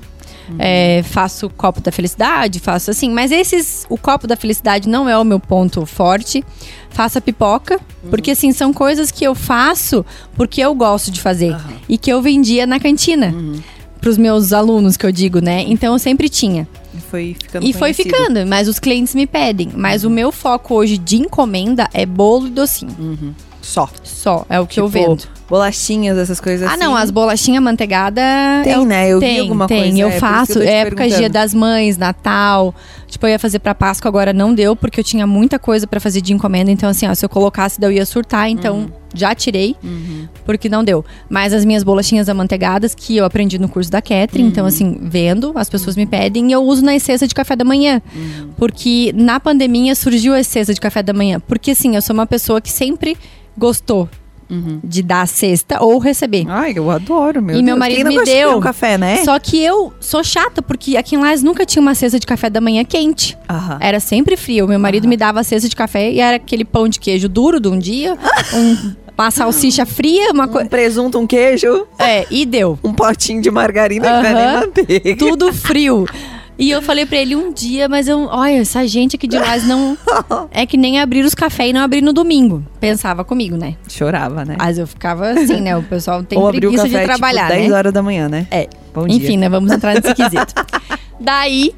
é, 0.60 1.02
faço 1.02 1.50
copo 1.50 1.80
da 1.80 1.90
felicidade, 1.90 2.60
faço 2.60 2.88
assim, 2.92 3.10
mas 3.10 3.32
esses, 3.32 3.84
o 3.90 3.98
copo 3.98 4.28
da 4.28 4.36
felicidade 4.36 4.88
não 4.88 5.08
é 5.08 5.18
o 5.18 5.24
meu 5.24 5.40
ponto 5.40 5.84
forte. 5.84 6.44
Faço 6.88 7.18
a 7.18 7.20
pipoca, 7.20 7.74
Uhum. 8.04 8.10
porque 8.10 8.30
assim, 8.30 8.52
são 8.52 8.72
coisas 8.72 9.10
que 9.10 9.24
eu 9.24 9.34
faço 9.34 10.06
porque 10.36 10.60
eu 10.60 10.72
gosto 10.72 11.10
de 11.10 11.20
fazer 11.20 11.50
Aham. 11.52 11.72
e 11.88 11.98
que 11.98 12.12
eu 12.12 12.22
vendia 12.22 12.64
na 12.64 12.78
cantina. 12.78 13.34
Uhum. 13.34 13.58
Pros 14.06 14.16
meus 14.16 14.52
alunos, 14.52 14.96
que 14.96 15.04
eu 15.04 15.10
digo, 15.10 15.40
né? 15.40 15.64
Então 15.66 15.92
eu 15.92 15.98
sempre 15.98 16.28
tinha. 16.28 16.68
E 16.94 17.00
foi 17.00 17.36
ficando 17.42 17.66
E 17.66 17.72
foi 17.72 17.92
conhecido. 17.92 18.16
ficando, 18.16 18.46
mas 18.46 18.68
os 18.68 18.78
clientes 18.78 19.16
me 19.16 19.26
pedem. 19.26 19.68
Mas 19.74 20.04
o 20.04 20.10
meu 20.10 20.30
foco 20.30 20.76
hoje 20.76 20.96
de 20.96 21.16
encomenda 21.16 21.88
é 21.92 22.06
bolo 22.06 22.46
e 22.46 22.50
docinho. 22.50 22.94
Uhum. 23.00 23.34
Só. 23.66 23.88
Só, 24.04 24.46
é 24.48 24.60
o 24.60 24.66
que 24.66 24.78
eu 24.80 24.86
Tipo, 24.86 24.98
vendo. 25.08 25.24
Bolachinhas, 25.48 26.18
essas 26.18 26.40
coisas 26.40 26.66
Ah, 26.68 26.72
assim. 26.72 26.80
não, 26.80 26.96
as 26.96 27.08
bolachinhas 27.10 27.62
manteigada 27.62 28.20
Tem, 28.64 28.72
eu- 28.72 28.84
né? 28.84 29.08
Eu 29.12 29.20
vi 29.20 29.26
tem, 29.26 29.40
alguma 29.40 29.66
tem. 29.68 29.82
coisa. 29.82 29.98
Eu 29.98 30.08
é, 30.08 30.18
faço, 30.18 30.60
te 30.60 30.66
época 30.66 31.08
Dia 31.08 31.28
das 31.28 31.54
Mães, 31.54 31.96
Natal. 31.96 32.74
Tipo, 33.06 33.26
eu 33.26 33.30
ia 33.30 33.38
fazer 33.38 33.60
pra 33.60 33.72
Páscoa, 33.72 34.08
agora 34.08 34.32
não 34.32 34.52
deu, 34.52 34.74
porque 34.74 34.98
eu 34.98 35.04
tinha 35.04 35.24
muita 35.24 35.56
coisa 35.58 35.86
pra 35.86 36.00
fazer 36.00 36.20
de 36.20 36.32
encomenda. 36.32 36.70
Então, 36.72 36.88
assim, 36.88 37.06
ó, 37.06 37.14
se 37.14 37.24
eu 37.24 37.28
colocasse, 37.28 37.80
daí 37.80 37.90
eu 37.92 37.96
ia 37.98 38.04
surtar. 38.06 38.50
Então, 38.50 38.90
já 39.14 39.32
tirei, 39.36 39.76
Uhum. 39.84 40.26
porque 40.44 40.68
não 40.68 40.82
deu. 40.82 41.04
Mas 41.30 41.52
as 41.52 41.64
minhas 41.64 41.84
bolachinhas 41.84 42.28
amanteigadas, 42.28 42.92
que 42.92 43.16
eu 43.16 43.24
aprendi 43.24 43.56
no 43.56 43.68
curso 43.68 43.88
da 43.90 44.02
Catherine. 44.02 44.44
Uhum. 44.44 44.48
Então, 44.48 44.66
assim, 44.66 44.98
vendo, 45.00 45.52
as 45.54 45.70
pessoas 45.70 45.94
me 45.96 46.06
pedem. 46.06 46.48
E 46.48 46.52
eu 46.52 46.62
uso 46.64 46.84
na 46.84 46.98
cesta 46.98 47.26
de 47.28 47.34
café 47.34 47.54
da 47.54 47.64
manhã. 47.64 48.02
Uhum. 48.14 48.48
Porque 48.56 49.12
na 49.14 49.38
pandemia 49.38 49.94
surgiu 49.94 50.34
a 50.34 50.42
cesta 50.42 50.74
de 50.74 50.80
café 50.80 51.04
da 51.04 51.12
manhã. 51.12 51.38
Porque, 51.46 51.70
assim, 51.70 51.94
eu 51.94 52.02
sou 52.02 52.12
uma 52.14 52.26
pessoa 52.26 52.60
que 52.60 52.72
sempre 52.72 53.16
gostou 53.56 54.08
Uhum. 54.48 54.78
de 54.84 55.02
dar 55.02 55.22
a 55.22 55.26
cesta 55.26 55.82
ou 55.82 55.98
receber. 55.98 56.44
Ai, 56.48 56.72
eu 56.76 56.88
adoro, 56.88 57.42
meu 57.42 57.56
E 57.56 57.62
meu 57.62 57.74
Deus. 57.74 57.78
marido 57.80 57.96
Quem 57.96 58.04
não 58.04 58.12
me 58.12 58.18
de 58.18 58.24
deu. 58.24 58.48
beber 58.50 58.56
um 58.58 58.60
café, 58.60 58.96
né? 58.96 59.16
Só 59.24 59.36
que 59.40 59.60
eu 59.60 59.92
sou 59.98 60.22
chata, 60.22 60.62
porque 60.62 60.96
aqui 60.96 61.16
em 61.16 61.18
Lages 61.18 61.42
nunca 61.42 61.66
tinha 61.66 61.82
uma 61.82 61.96
cesta 61.96 62.20
de 62.20 62.24
café 62.26 62.48
da 62.48 62.60
manhã 62.60 62.84
quente. 62.84 63.36
Aham. 63.50 63.78
Era 63.80 63.98
sempre 63.98 64.36
frio. 64.36 64.68
Meu 64.68 64.78
marido 64.78 65.08
me 65.08 65.16
dava 65.16 65.40
a 65.40 65.42
cesta 65.42 65.68
de 65.68 65.74
café 65.74 66.12
e 66.12 66.20
era 66.20 66.36
aquele 66.36 66.64
pão 66.64 66.88
de 66.88 67.00
queijo 67.00 67.28
duro 67.28 67.58
de 67.58 67.66
um 67.66 67.76
dia, 67.76 68.16
um- 68.54 68.94
uma 69.18 69.30
salsicha 69.32 69.84
fria, 69.84 70.30
uma 70.30 70.44
Um 70.44 70.48
coisa. 70.48 70.68
presunto, 70.68 71.18
um 71.18 71.26
queijo, 71.26 71.84
É, 71.98 72.24
e 72.30 72.46
deu. 72.46 72.78
um 72.84 72.92
potinho 72.92 73.42
de 73.42 73.50
margarina 73.50 74.08
não 74.22 74.28
é 74.28 74.32
nem 74.34 74.60
manteiga. 74.60 75.16
Tudo 75.16 75.52
frio. 75.52 76.06
E 76.58 76.70
eu 76.70 76.80
falei 76.80 77.04
pra 77.04 77.18
ele 77.18 77.36
um 77.36 77.52
dia, 77.52 77.88
mas 77.88 78.08
eu, 78.08 78.26
olha, 78.30 78.60
essa 78.60 78.86
gente 78.86 79.16
aqui 79.16 79.28
de 79.28 79.38
Lages 79.38 79.66
não. 79.66 79.96
É 80.50 80.64
que 80.64 80.76
nem 80.76 80.98
abrir 80.98 81.24
os 81.24 81.34
cafés 81.34 81.70
e 81.70 81.72
não 81.72 81.82
abrir 81.82 82.02
no 82.02 82.12
domingo. 82.12 82.64
Pensava 82.80 83.24
comigo, 83.24 83.56
né? 83.56 83.74
Chorava, 83.88 84.44
né? 84.44 84.56
Mas 84.58 84.78
eu 84.78 84.86
ficava 84.86 85.30
assim, 85.30 85.60
né? 85.60 85.76
O 85.76 85.82
pessoal 85.82 86.22
tem 86.22 86.38
Ou 86.38 86.50
preguiça 86.50 86.84
café, 86.84 87.00
de 87.00 87.04
trabalhar, 87.04 87.46
tipo, 87.48 87.58
10 87.58 87.70
né? 87.70 87.76
horas 87.76 87.92
da 87.92 88.02
manhã, 88.02 88.28
né? 88.28 88.46
É. 88.50 88.68
Bom 88.94 89.06
Enfim, 89.06 89.18
dia. 89.18 89.36
né? 89.36 89.48
Vamos 89.48 89.70
entrar 89.70 89.94
nesse 89.94 90.14
quesito. 90.14 90.54
daí, 91.20 91.74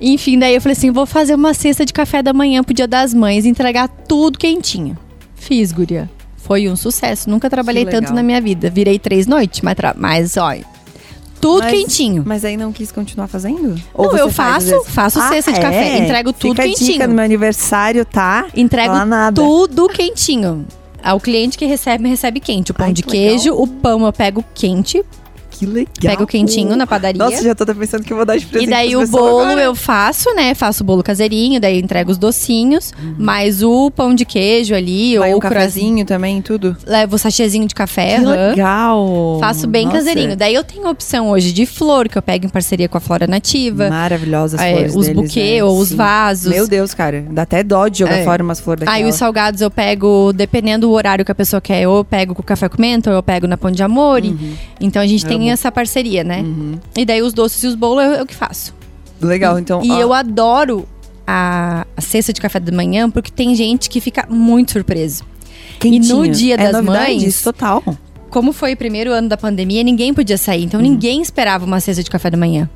enfim, 0.00 0.38
daí 0.38 0.54
eu 0.54 0.60
falei 0.60 0.76
assim: 0.76 0.90
vou 0.90 1.06
fazer 1.06 1.34
uma 1.34 1.54
cesta 1.54 1.84
de 1.84 1.92
café 1.92 2.22
da 2.22 2.32
manhã 2.32 2.64
pro 2.64 2.74
dia 2.74 2.88
das 2.88 3.14
mães 3.14 3.44
e 3.44 3.48
entregar 3.48 3.88
tudo 3.88 4.38
quentinho. 4.38 4.98
Fiz, 5.36 5.70
guria. 5.70 6.10
Foi 6.36 6.68
um 6.68 6.74
sucesso. 6.74 7.30
Nunca 7.30 7.48
trabalhei 7.48 7.84
tanto 7.86 8.12
na 8.12 8.22
minha 8.22 8.40
vida. 8.40 8.68
Virei 8.68 8.98
três 8.98 9.28
noites, 9.28 9.60
mas, 9.60 9.76
mas 9.96 10.36
olha, 10.36 10.64
tudo 11.42 11.58
Mas- 11.64 11.72
quentinho. 11.72 12.22
Mas 12.24 12.44
aí 12.44 12.56
não 12.56 12.72
quis 12.72 12.90
continuar 12.92 13.26
fazendo? 13.26 13.74
Não, 13.98 14.04
você 14.10 14.20
eu 14.22 14.30
faço, 14.30 14.84
faço 14.84 15.20
Ah, 15.20 15.28
cesta 15.28 15.52
de 15.52 15.58
é? 15.58 15.62
café, 15.62 15.98
entrego 15.98 16.32
tudo 16.32 16.50
Fica 16.52 16.62
a 16.62 16.66
quentinho. 16.66 16.92
dica 16.92 17.06
no 17.08 17.14
meu 17.14 17.24
aniversário, 17.24 18.04
tá? 18.04 18.46
Entrego 18.56 18.94
tudo 19.34 19.88
quentinho. 19.88 20.64
Ah, 21.02 21.14
O 21.14 21.20
cliente 21.20 21.58
que 21.58 21.66
recebe, 21.66 22.04
me 22.04 22.08
recebe 22.10 22.38
quente. 22.38 22.70
O 22.70 22.74
pão 22.74 22.86
Ai, 22.86 22.92
de 22.92 23.02
que 23.02 23.10
legal. 23.10 23.30
queijo, 23.36 23.54
o 23.54 23.66
pão 23.66 24.06
eu 24.06 24.12
pego 24.12 24.44
quente, 24.54 25.02
Que 25.66 25.66
legal. 25.72 25.86
pego 26.00 26.26
quentinho 26.26 26.76
na 26.76 26.86
padaria. 26.86 27.18
Nossa, 27.22 27.42
já 27.42 27.54
tô 27.54 27.62
até 27.64 27.74
pensando 27.74 28.02
que 28.04 28.12
eu 28.12 28.16
vou 28.16 28.26
dar 28.26 28.36
de 28.36 28.46
presente 28.46 28.68
E 28.68 28.70
daí 28.70 28.96
o 28.96 29.06
bolo 29.06 29.40
agora. 29.40 29.60
eu 29.62 29.74
faço, 29.74 30.34
né? 30.34 30.54
Faço 30.54 30.82
o 30.82 30.86
bolo 30.86 31.02
caseirinho, 31.02 31.60
daí 31.60 31.78
entrego 31.78 32.10
os 32.10 32.18
docinhos, 32.18 32.92
mas 33.18 33.62
o 33.62 33.90
pão 33.90 34.14
de 34.14 34.24
queijo 34.24 34.74
ali, 34.74 35.14
Uhum. 35.14 35.20
Vai 35.20 35.28
ou 35.30 35.34
um 35.36 35.38
o 35.38 35.40
cafezinho 35.40 36.04
também, 36.04 36.40
tudo. 36.42 36.76
levo 36.86 37.16
o 37.16 37.18
sachêzinho 37.18 37.66
de 37.66 37.74
café, 37.74 38.18
Que 38.18 38.24
aham. 38.24 38.50
legal. 38.50 39.36
Faço 39.40 39.66
bem 39.66 39.84
Nossa, 39.86 39.98
caseirinho. 39.98 40.36
Daí 40.36 40.54
eu 40.54 40.64
tenho 40.64 40.86
a 40.86 40.90
opção 40.90 41.30
hoje 41.30 41.52
de 41.52 41.66
flor, 41.66 42.08
que 42.08 42.18
eu 42.18 42.22
pego 42.22 42.46
em 42.46 42.48
parceria 42.48 42.88
com 42.88 42.98
a 42.98 43.00
Flora 43.00 43.26
Nativa. 43.26 43.88
Maravilhosas 43.88 44.60
É, 44.60 44.72
flores 44.72 44.96
os 44.96 45.08
buquê 45.08 45.56
né? 45.56 45.64
ou 45.64 45.78
os 45.78 45.88
Sim. 45.90 45.96
vasos. 45.96 46.52
Meu 46.52 46.66
Deus, 46.66 46.94
cara. 46.94 47.24
Dá 47.30 47.42
até 47.42 47.62
dó 47.62 47.88
de 47.88 48.00
jogar 48.00 48.18
É. 48.18 48.24
fora 48.24 48.42
umas 48.42 48.60
flores 48.60 48.80
daquela. 48.80 48.96
Aí 48.96 49.04
os 49.08 49.14
salgados 49.16 49.60
eu 49.60 49.70
pego, 49.70 50.32
dependendo 50.32 50.86
do 50.88 50.92
horário 50.92 51.24
que 51.24 51.30
a 51.30 51.34
pessoa 51.34 51.60
quer, 51.60 51.86
ou 51.86 51.98
eu 51.98 52.04
pego 52.04 52.34
com 52.34 52.42
café 52.42 52.68
com 52.68 52.80
menta, 52.80 53.10
ou 53.10 53.16
eu 53.16 53.22
pego 53.22 53.46
na 53.46 53.56
pão 53.56 53.70
de 53.70 53.82
amor. 53.82 54.22
Então 54.80 55.00
a 55.00 55.06
gente 55.06 55.24
Amo. 55.24 55.38
tem 55.38 55.51
essa 55.52 55.70
parceria, 55.72 56.22
né? 56.24 56.40
Uhum. 56.40 56.78
E 56.96 57.04
daí 57.04 57.22
os 57.22 57.32
doces 57.32 57.62
e 57.62 57.66
os 57.66 57.74
bolos 57.74 58.04
eu, 58.04 58.10
eu 58.12 58.26
que 58.26 58.34
faço. 58.34 58.74
Legal, 59.20 59.58
então. 59.58 59.82
E 59.84 59.90
ó, 59.90 59.98
eu 59.98 60.12
adoro 60.12 60.86
a, 61.26 61.86
a 61.96 62.00
cesta 62.00 62.32
de 62.32 62.40
café 62.40 62.58
da 62.58 62.72
manhã, 62.72 63.08
porque 63.10 63.30
tem 63.30 63.54
gente 63.54 63.88
que 63.88 64.00
fica 64.00 64.26
muito 64.28 64.72
surpreso. 64.72 65.24
quentinho. 65.78 66.16
no 66.16 66.28
Dia 66.28 66.54
é 66.54 66.72
das 66.72 66.84
Mães- 66.84 67.22
Isso 67.22 67.44
total. 67.44 67.82
Como 68.32 68.50
foi 68.52 68.72
o 68.72 68.76
primeiro 68.76 69.12
ano 69.12 69.28
da 69.28 69.36
pandemia, 69.36 69.82
ninguém 69.84 70.14
podia 70.14 70.38
sair. 70.38 70.64
Então, 70.64 70.80
Uhum. 70.80 70.86
ninguém 70.90 71.20
esperava 71.20 71.66
uma 71.66 71.78
cesta 71.80 72.02
de 72.02 72.10
café 72.10 72.30
da 72.30 72.36
manhã. 72.36 72.68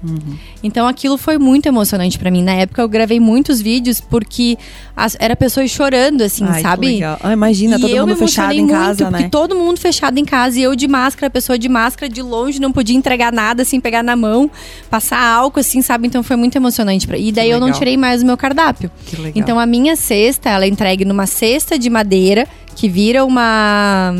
Então, 0.62 0.86
aquilo 0.86 1.16
foi 1.16 1.38
muito 1.38 1.66
emocionante 1.66 2.18
pra 2.18 2.30
mim. 2.30 2.42
Na 2.42 2.52
época, 2.52 2.82
eu 2.82 2.88
gravei 2.88 3.18
muitos 3.18 3.60
vídeos 3.60 3.98
porque 3.98 4.58
as, 4.94 5.16
era 5.18 5.34
pessoas 5.34 5.70
chorando, 5.70 6.20
assim, 6.22 6.44
Ai, 6.46 6.60
sabe? 6.60 7.02
Ah, 7.02 7.32
imagina, 7.32 7.76
e 7.76 7.80
todo 7.80 8.06
mundo 8.06 8.16
fechado 8.16 8.52
em 8.52 8.66
casa, 8.66 9.10
né? 9.10 9.28
todo 9.30 9.56
mundo 9.56 9.80
fechado 9.80 10.18
em 10.18 10.24
casa 10.26 10.58
e 10.58 10.62
eu 10.62 10.76
de 10.76 10.86
máscara, 10.86 11.28
a 11.28 11.30
pessoa 11.30 11.58
de 11.58 11.68
máscara 11.70 12.12
de 12.12 12.20
longe, 12.20 12.60
não 12.60 12.70
podia 12.70 12.94
entregar 12.96 13.32
nada, 13.32 13.62
assim, 13.62 13.80
pegar 13.80 14.02
na 14.02 14.14
mão, 14.14 14.50
passar 14.90 15.18
álcool, 15.20 15.60
assim, 15.60 15.80
sabe? 15.80 16.06
Então 16.06 16.22
foi 16.22 16.36
muito 16.36 16.54
emocionante. 16.56 17.06
Pra... 17.06 17.16
E 17.16 17.32
daí 17.32 17.50
eu 17.50 17.58
não 17.58 17.72
tirei 17.72 17.96
mais 17.96 18.22
o 18.22 18.26
meu 18.26 18.36
cardápio. 18.36 18.90
Que 19.06 19.16
legal. 19.16 19.32
Então 19.34 19.58
a 19.58 19.64
minha 19.64 19.96
cesta, 19.96 20.50
ela 20.50 20.66
é 20.66 20.68
entregue 20.68 21.06
numa 21.06 21.26
cesta 21.26 21.78
de 21.78 21.88
madeira 21.88 22.46
que 22.74 22.90
vira 22.90 23.24
uma 23.24 24.12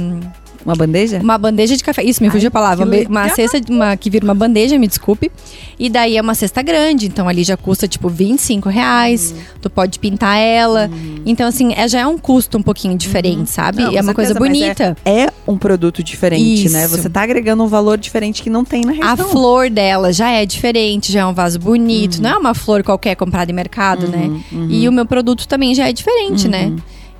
Uma 0.66 0.74
bandeja? 0.74 1.20
uma 1.22 1.38
bandeja 1.38 1.76
de 1.76 1.84
café. 1.84 2.02
Isso, 2.02 2.22
me 2.22 2.28
fugiu 2.28 2.48
a 2.48 2.50
palavra. 2.50 2.84
Uma 3.08 3.28
cesta 3.28 3.60
uma, 3.70 3.96
que 3.96 4.10
vira 4.10 4.24
uma 4.24 4.34
bandeja, 4.34 4.76
me 4.78 4.88
desculpe. 4.88 5.30
E 5.78 5.88
daí 5.88 6.16
é 6.16 6.20
uma 6.20 6.34
cesta 6.34 6.60
grande, 6.60 7.06
então 7.06 7.28
ali 7.28 7.44
já 7.44 7.56
custa 7.56 7.86
tipo 7.86 8.08
25 8.08 8.68
reais. 8.68 9.30
Uhum. 9.30 9.42
Tu 9.62 9.70
pode 9.70 9.98
pintar 10.00 10.36
ela. 10.38 10.90
Então, 11.24 11.46
assim, 11.48 11.72
é, 11.74 11.86
já 11.86 12.00
é 12.00 12.06
um 12.06 12.18
custo 12.18 12.58
um 12.58 12.62
pouquinho 12.62 12.96
diferente, 12.98 13.48
sabe? 13.50 13.82
Uhum. 13.82 13.92
Não, 13.92 13.98
é 13.98 14.02
uma 14.02 14.12
coisa 14.14 14.34
certeza, 14.34 14.50
mas 14.50 14.58
bonita. 14.66 14.96
É 15.04 15.30
um 15.46 15.56
produto 15.56 16.02
diferente, 16.02 16.68
né? 16.68 16.84
Isso. 16.84 16.96
Você 16.96 17.08
tá 17.08 17.22
agregando 17.22 17.62
um 17.62 17.68
valor 17.68 17.96
diferente 17.96 18.42
que 18.42 18.50
não 18.50 18.64
tem 18.64 18.82
na 18.84 18.90
A 18.90 19.10
região. 19.14 19.28
flor 19.28 19.70
dela 19.70 20.12
já 20.12 20.30
é 20.30 20.44
diferente, 20.44 21.12
já 21.12 21.20
é 21.20 21.26
um 21.26 21.32
vaso 21.34 21.58
Uhum. 21.58 21.64
bonito. 21.64 22.20
Não 22.20 22.30
é 22.30 22.36
uma 22.36 22.54
flor 22.54 22.82
qualquer 22.82 23.14
comprada 23.14 23.50
em 23.52 23.54
mercado, 23.54 24.08
né? 24.08 24.30
E 24.68 24.88
o 24.88 24.92
meu 24.92 25.06
produto 25.06 25.46
também 25.46 25.74
já 25.74 25.88
é 25.88 25.92
diferente, 25.92 26.48
né? 26.48 26.72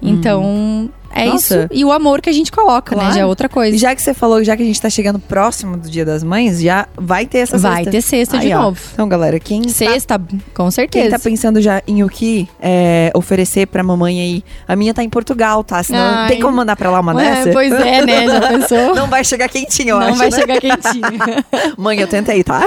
Então, 0.03 0.90
é. 1.23 1.27
Nossa. 1.27 1.57
isso. 1.64 1.69
E 1.73 1.85
o 1.85 1.93
amor 1.93 2.21
que 2.21 2.29
a 2.29 2.33
gente 2.33 2.51
coloca, 2.53 2.95
né? 2.95 3.01
Claro. 3.01 3.14
Já 3.14 3.21
é 3.21 3.27
outra 3.27 3.49
coisa. 3.49 3.75
E 3.75 3.79
já 3.79 3.95
que 3.95 4.03
você 4.03 4.12
falou, 4.14 4.43
já 4.45 4.57
que 4.57 4.62
a 4.62 4.67
gente 4.67 4.81
tá 4.81 4.91
chegando 4.91 5.19
próximo 5.19 5.77
do 5.77 5.89
Dia 5.91 6.05
das 6.05 6.23
Mães, 6.23 6.61
já 6.61 6.87
vai 6.97 7.27
ter 7.27 7.39
essa 7.39 7.59
Vai 7.59 7.77
cesta. 7.85 7.91
ter 7.91 8.03
cesta 8.03 8.39
de 8.39 8.47
Aí, 8.47 8.55
ó. 8.55 8.62
novo. 8.62 8.81
Então, 8.93 9.09
galera, 9.09 9.39
quem 9.41 9.62
tá 9.62 9.69
Sexta, 9.69 10.19
com 10.19 10.64
Quem 10.64 10.71
certeza. 10.71 11.11
tá 11.11 11.19
pensando 11.19 11.61
já 11.61 11.83
em 11.87 12.03
o 12.03 12.09
que 12.09 12.49
é, 12.61 13.11
oferecer 13.14 13.67
pra 13.67 13.83
mamãe 13.83 14.21
aí? 14.21 14.45
A 14.67 14.75
minha 14.77 14.93
tá 14.95 15.03
em 15.03 15.09
Portugal, 15.09 15.62
tá? 15.64 15.83
Senão 15.83 16.01
Ai. 16.01 16.29
tem 16.29 16.41
como 16.41 16.57
mandar 16.57 16.77
pra 16.77 16.91
lá 16.91 17.01
uma 17.01 17.14
Ué, 17.14 17.25
dessa? 17.25 17.51
Pois 17.53 17.73
é, 17.73 18.05
né? 18.05 18.27
Já 18.27 18.41
pensou? 18.49 18.95
Não 18.95 19.07
vai 19.09 19.25
chegar 19.25 19.49
quentinho, 19.49 19.91
eu 19.91 20.01
Não 20.01 20.09
acho. 20.09 20.19
vai 20.19 20.31
né? 20.31 20.37
chegar 20.37 20.61
quentinho. 20.61 21.05
Mãe, 21.77 21.99
eu 22.01 22.07
tentei, 22.07 22.43
tá? 22.43 22.62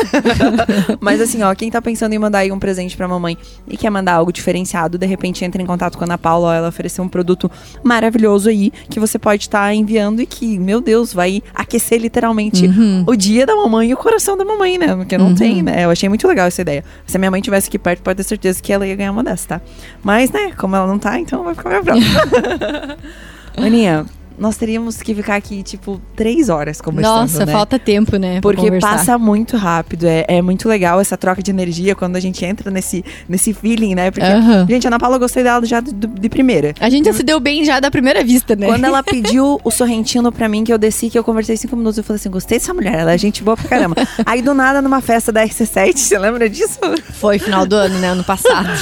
Mas 1.00 1.20
assim, 1.22 1.42
ó, 1.44 1.54
quem 1.56 1.70
tá 1.70 1.82
pensando 1.82 2.14
em 2.14 2.20
mandar 2.20 2.40
aí 2.40 2.52
um 2.52 2.60
presente 2.60 2.96
pra 2.96 3.08
mamãe 3.08 3.38
e 3.68 3.76
quer 3.78 3.90
mandar 3.90 4.14
algo 4.14 4.32
diferenciado, 4.32 4.98
de 4.98 5.06
repente 5.06 5.44
entra 5.44 5.62
em 5.62 5.66
contato 5.66 5.98
com 5.98 6.04
a 6.04 6.08
Ana 6.08 6.18
Paula, 6.18 6.48
ó, 6.50 6.54
ela 6.54 6.68
ofereceu 6.70 7.04
um 7.04 7.08
produto 7.10 7.50
maravilhoso 7.84 8.39
aí 8.48 8.72
que 8.90 9.00
você 9.00 9.18
pode 9.20 9.44
estar 9.44 9.74
enviando 9.74 10.22
e 10.22 10.26
que, 10.26 10.58
meu 10.60 10.80
Deus, 10.82 11.14
vai 11.14 11.42
aquecer 11.54 12.00
literalmente 12.02 12.66
Uhum. 12.68 13.04
o 13.08 13.16
dia 13.16 13.46
da 13.46 13.56
mamãe 13.56 13.90
e 13.90 13.94
o 13.94 13.98
coração 13.98 14.38
da 14.38 14.46
mamãe, 14.46 14.78
né? 14.78 14.96
Porque 14.96 15.18
não 15.18 15.28
Uhum. 15.28 15.36
tem, 15.36 15.62
né? 15.64 15.86
Eu 15.86 15.90
achei 15.92 16.08
muito 16.10 16.28
legal 16.28 16.48
essa 16.48 16.62
ideia. 16.62 16.84
Se 17.06 17.18
a 17.18 17.20
minha 17.20 17.32
mãe 17.32 17.42
tivesse 17.42 17.68
aqui 17.68 17.80
perto, 17.80 18.02
pode 18.02 18.18
ter 18.18 18.24
certeza 18.24 18.62
que 18.62 18.72
ela 18.72 18.86
ia 18.88 18.96
ganhar 18.96 19.12
uma 19.12 19.24
dessas, 19.24 19.46
tá? 19.46 19.62
Mas, 20.04 20.32
né, 20.32 20.52
como 20.58 20.76
ela 20.76 20.88
não 20.88 21.00
tá, 21.00 21.20
então 21.20 21.44
vai 21.44 21.56
ficar 21.56 21.70
minha 21.70 21.84
próxima. 21.84 22.98
Aninha, 23.58 24.06
nós 24.40 24.56
teríamos 24.56 25.02
que 25.02 25.14
ficar 25.14 25.36
aqui, 25.36 25.62
tipo, 25.62 26.02
três 26.16 26.50
horas 26.50 26.80
conversando, 26.80 27.22
Nossa, 27.22 27.46
né? 27.46 27.52
falta 27.52 27.78
tempo, 27.78 28.16
né? 28.18 28.40
Porque 28.42 28.62
conversar. 28.62 28.90
passa 28.90 29.18
muito 29.18 29.58
rápido. 29.58 30.06
É, 30.06 30.26
é 30.28 30.42
muito 30.42 30.68
legal 30.68 31.00
essa 31.00 31.18
troca 31.18 31.44
de 31.44 31.52
energia 31.52 31.94
quando 31.94 32.16
a 32.16 32.20
gente 32.20 32.44
entra 32.46 32.72
nesse, 32.72 33.04
nesse 33.28 33.54
feeling, 33.54 33.96
né? 33.96 34.10
Porque, 34.10 34.26
gente, 34.70 34.88
a 34.88 34.90
Ana 34.90 34.98
Paula 34.98 35.18
eu 35.18 35.20
gostei 35.20 35.44
dela 35.44 35.66
já 35.66 35.82
de, 35.82 35.92
de 35.92 36.30
primeira. 36.30 36.74
A 36.80 36.90
gente 36.90 37.06
já 37.06 37.14
se 37.14 37.22
deu 37.22 37.40
bem 37.40 37.66
já 37.66 37.80
da 37.80 37.92
primeira 37.92 38.24
vista, 38.24 38.56
né? 38.56 38.68
Quando 38.68 38.86
ela 38.86 39.04
pediu 39.04 39.60
o 39.64 39.72
sorrentino 39.72 40.32
pra 40.32 40.48
mim, 40.48 40.64
que 40.64 40.72
eu 40.72 40.78
desci, 40.78 41.10
que 41.10 41.20
eu 41.20 41.24
conversei 41.24 41.58
cinco 41.58 41.76
minutos, 41.76 41.98
eu 41.98 42.04
falei 42.04 42.20
assim: 42.20 42.30
gostei 42.30 42.58
dessa 42.58 42.74
mulher, 42.74 43.00
ela 43.00 43.14
é 43.14 43.18
gente 43.18 43.44
boa 43.44 43.58
pra 43.58 43.68
caramba. 43.68 43.96
Aí 44.26 44.42
do 44.42 44.54
nada, 44.54 44.82
numa 44.82 45.02
festa 45.02 45.32
da 45.32 45.46
RC7, 45.46 45.98
você 45.98 46.18
lembra 46.18 46.50
disso? 46.50 46.80
Foi 47.14 47.38
final 47.38 47.66
do 47.66 47.76
ano, 47.76 48.00
né? 48.00 48.10
Ano 48.10 48.24
passado. 48.24 48.70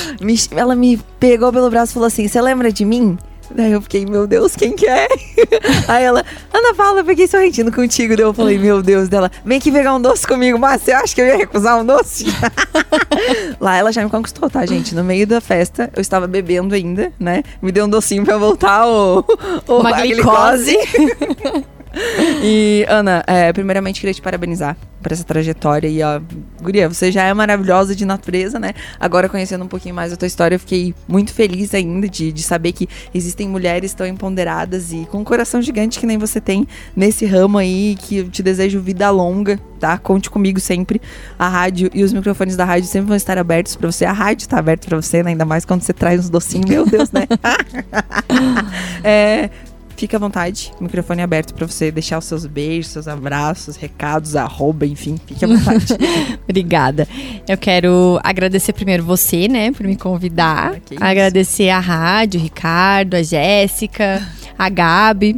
Ela 0.56 0.76
me 0.76 0.98
pegou 1.20 1.52
pelo 1.52 1.70
braço 1.70 1.92
e 1.92 1.94
falou 1.94 2.08
assim: 2.08 2.28
Você 2.28 2.40
lembra 2.42 2.72
de 2.72 2.86
mim? 2.86 3.18
Daí 3.52 3.72
eu 3.72 3.82
fiquei, 3.82 4.06
meu 4.06 4.28
Deus, 4.28 4.56
quem 4.56 4.76
que 4.76 4.88
é? 4.88 5.08
Aí 5.88 6.04
ela, 6.04 6.24
Ana 6.54 6.74
Paula, 6.74 7.02
eu 7.02 7.06
peguei 7.06 7.28
sorrentino 7.28 7.72
contigo. 7.72 8.16
Daí 8.16 8.26
eu 8.26 8.34
falei, 8.34 8.58
meu 8.58 8.82
Deus, 8.82 9.08
dela, 9.08 9.32
vem 9.46 9.58
aqui 9.58 9.72
pegar 9.72 9.96
um 9.96 10.02
doce 10.02 10.28
comigo, 10.28 10.60
mas 10.60 10.82
você 10.82 10.92
acha 10.92 11.16
que 11.16 11.22
eu 11.22 11.26
ia 11.26 11.38
recusar 11.38 11.80
um 11.80 11.86
doce? 11.86 12.26
Lá 13.60 13.78
ela 13.78 13.92
já 13.92 14.04
me 14.04 14.10
conquistou, 14.10 14.50
tá, 14.50 14.66
gente? 14.66 14.94
No 14.94 15.04
meio 15.04 15.26
da 15.26 15.40
festa, 15.40 15.90
eu 15.96 16.02
estava 16.02 16.28
bebendo 16.28 16.76
ainda, 16.76 17.12
né? 17.20 17.44
Me 17.62 17.72
deu 17.72 17.86
um 17.86 17.90
docinho 17.90 18.26
pra 18.26 18.38
voltar 18.38 18.88
o, 18.88 19.24
o 19.68 19.78
Uma 19.80 19.96
a 19.96 20.02
glicose. 20.02 20.78
E, 22.44 22.86
Ana, 22.88 23.24
é, 23.28 23.52
primeiramente 23.52 24.00
queria 24.00 24.14
te 24.14 24.22
parabenizar 24.22 24.78
por 25.02 25.12
essa 25.12 25.24
trajetória. 25.24 25.88
E, 25.88 26.04
ó, 26.04 26.20
Guria, 26.62 26.88
você 26.88 27.12
já 27.12 27.24
é 27.24 27.34
maravilhosa 27.34 27.96
de 27.96 28.06
natureza, 28.06 28.60
né? 28.60 28.74
Agora, 29.00 29.30
conhecendo 29.30 29.64
um 29.64 29.68
pouquinho 29.68 29.96
mais 29.96 30.12
a 30.12 30.18
tua 30.18 30.28
história, 30.28 30.56
eu 30.56 30.60
fiquei 30.60 30.94
muito 31.08 31.34
feliz 31.34 31.74
ainda 31.74 32.08
de, 32.08 32.32
de 32.32 32.44
saber 32.44 32.72
que 32.72 32.88
existem 33.14 33.48
mulheres 33.48 33.94
tão 33.94 34.06
empoderadas 34.06 34.92
e 34.92 35.08
com 35.12 35.20
um 35.20 35.24
coração 35.24 35.62
gigante 35.62 36.00
que 36.00 36.06
nem 36.06 36.18
você 36.18 36.42
tem 36.42 36.68
nesse 36.96 37.26
ramo 37.26 37.58
aí. 37.58 37.96
Que 38.00 38.18
eu 38.18 38.30
te 38.30 38.44
desejo 38.44 38.80
vida 38.80 39.10
longa, 39.10 39.60
tá? 39.80 39.98
Conte 39.98 40.30
comigo 40.30 40.60
sempre. 40.60 41.02
A 41.38 41.48
rádio 41.48 41.90
e 41.94 42.04
os 42.04 42.14
microfones 42.14 42.56
da 42.56 42.66
rádio 42.66 42.88
sempre 42.88 43.08
vão 43.08 43.18
estar 43.18 43.38
abertos 43.38 43.76
pra 43.76 43.92
você. 43.92 44.06
A 44.06 44.12
rádio 44.12 44.48
tá 44.48 44.58
aberta 44.58 44.88
pra 44.88 45.02
você, 45.02 45.24
né? 45.24 45.32
Ainda 45.32 45.46
mais 45.46 45.66
quando 45.66 45.82
você 45.82 45.94
traz 45.94 46.20
uns 46.20 46.30
docinhos. 46.30 46.70
Meu 46.70 46.86
Deus, 46.86 47.12
né? 47.12 47.28
é. 49.04 49.50
Fica 49.98 50.16
à 50.16 50.20
vontade, 50.20 50.72
o 50.80 50.84
microfone 50.84 51.22
é 51.22 51.24
aberto 51.24 51.56
pra 51.56 51.66
você 51.66 51.92
deixar 51.92 52.20
os 52.20 52.26
seus 52.26 52.46
beijos, 52.46 52.92
seus 52.92 53.08
abraços, 53.08 53.76
recados, 53.76 54.36
arroba, 54.36 54.86
enfim, 54.86 55.20
fique 55.26 55.44
à 55.44 55.48
vontade. 55.48 55.88
Obrigada. 56.48 57.08
Eu 57.48 57.58
quero 57.58 58.20
agradecer 58.24 58.74
primeiro 58.74 59.04
você, 59.04 59.48
né, 59.48 59.72
por 59.72 59.88
me 59.88 59.96
convidar. 59.96 60.76
Ah, 61.02 61.10
agradecer 61.10 61.70
a 61.70 61.80
rádio, 61.80 62.40
o 62.40 62.44
Ricardo, 62.44 63.16
a 63.16 63.24
Jéssica, 63.24 64.22
a 64.56 64.70
Gabi 64.70 65.36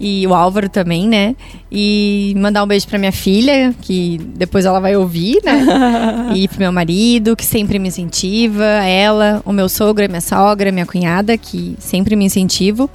e 0.00 0.26
o 0.26 0.34
Álvaro 0.34 0.68
também, 0.68 1.08
né? 1.08 1.36
E 1.70 2.34
mandar 2.36 2.64
um 2.64 2.66
beijo 2.66 2.88
pra 2.88 2.98
minha 2.98 3.12
filha, 3.12 3.72
que 3.80 4.18
depois 4.34 4.64
ela 4.64 4.80
vai 4.80 4.96
ouvir, 4.96 5.38
né? 5.44 6.32
e 6.34 6.48
pro 6.48 6.58
meu 6.58 6.72
marido, 6.72 7.36
que 7.36 7.44
sempre 7.44 7.78
me 7.78 7.88
incentiva, 7.88 8.64
ela, 8.64 9.40
o 9.44 9.52
meu 9.52 9.68
sogro, 9.68 10.04
a 10.04 10.08
minha 10.08 10.20
sogra, 10.20 10.72
minha 10.72 10.86
cunhada, 10.86 11.38
que 11.38 11.76
sempre 11.78 12.16
me 12.16 12.24
incentivam. 12.24 12.90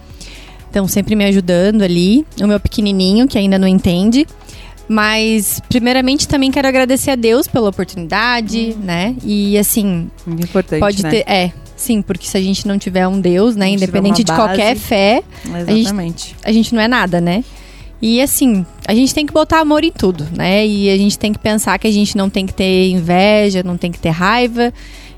Estão 0.75 0.89
sempre 0.89 1.15
me 1.15 1.23
ajudando 1.23 1.83
ali. 1.83 2.25
O 2.37 2.45
meu 2.45 2.59
pequenininho, 2.59 3.29
que 3.29 3.37
ainda 3.37 3.57
não 3.57 3.65
entende. 3.65 4.27
Mas, 4.89 5.61
primeiramente, 5.69 6.27
também 6.27 6.51
quero 6.51 6.67
agradecer 6.67 7.11
a 7.11 7.15
Deus 7.15 7.47
pela 7.47 7.69
oportunidade, 7.69 8.75
né? 8.83 9.15
E, 9.23 9.57
assim, 9.57 10.11
Muito 10.27 10.43
importante, 10.43 10.81
pode 10.81 11.01
né? 11.01 11.09
ter. 11.09 11.23
É, 11.31 11.53
sim, 11.77 12.01
porque 12.01 12.27
se 12.27 12.35
a 12.35 12.41
gente 12.41 12.67
não 12.67 12.77
tiver 12.77 13.07
um 13.07 13.21
Deus, 13.21 13.55
né? 13.55 13.69
Independente 13.69 14.21
de 14.21 14.33
qualquer 14.33 14.75
fé, 14.75 15.23
Exatamente. 15.45 16.35
a 16.43 16.51
gente 16.51 16.75
não 16.75 16.81
é 16.81 16.89
nada, 16.89 17.21
né? 17.21 17.41
E 18.01 18.21
assim, 18.21 18.65
a 18.85 18.93
gente 18.93 19.15
tem 19.15 19.25
que 19.25 19.31
botar 19.31 19.61
amor 19.61 19.85
em 19.85 19.91
tudo, 19.93 20.27
né? 20.35 20.67
E 20.67 20.89
a 20.89 20.97
gente 20.97 21.17
tem 21.17 21.31
que 21.31 21.39
pensar 21.39 21.79
que 21.79 21.87
a 21.87 21.91
gente 21.91 22.17
não 22.17 22.29
tem 22.29 22.45
que 22.45 22.53
ter 22.53 22.89
inveja, 22.89 23.63
não 23.63 23.77
tem 23.77 23.93
que 23.93 23.97
ter 23.97 24.09
raiva. 24.09 24.73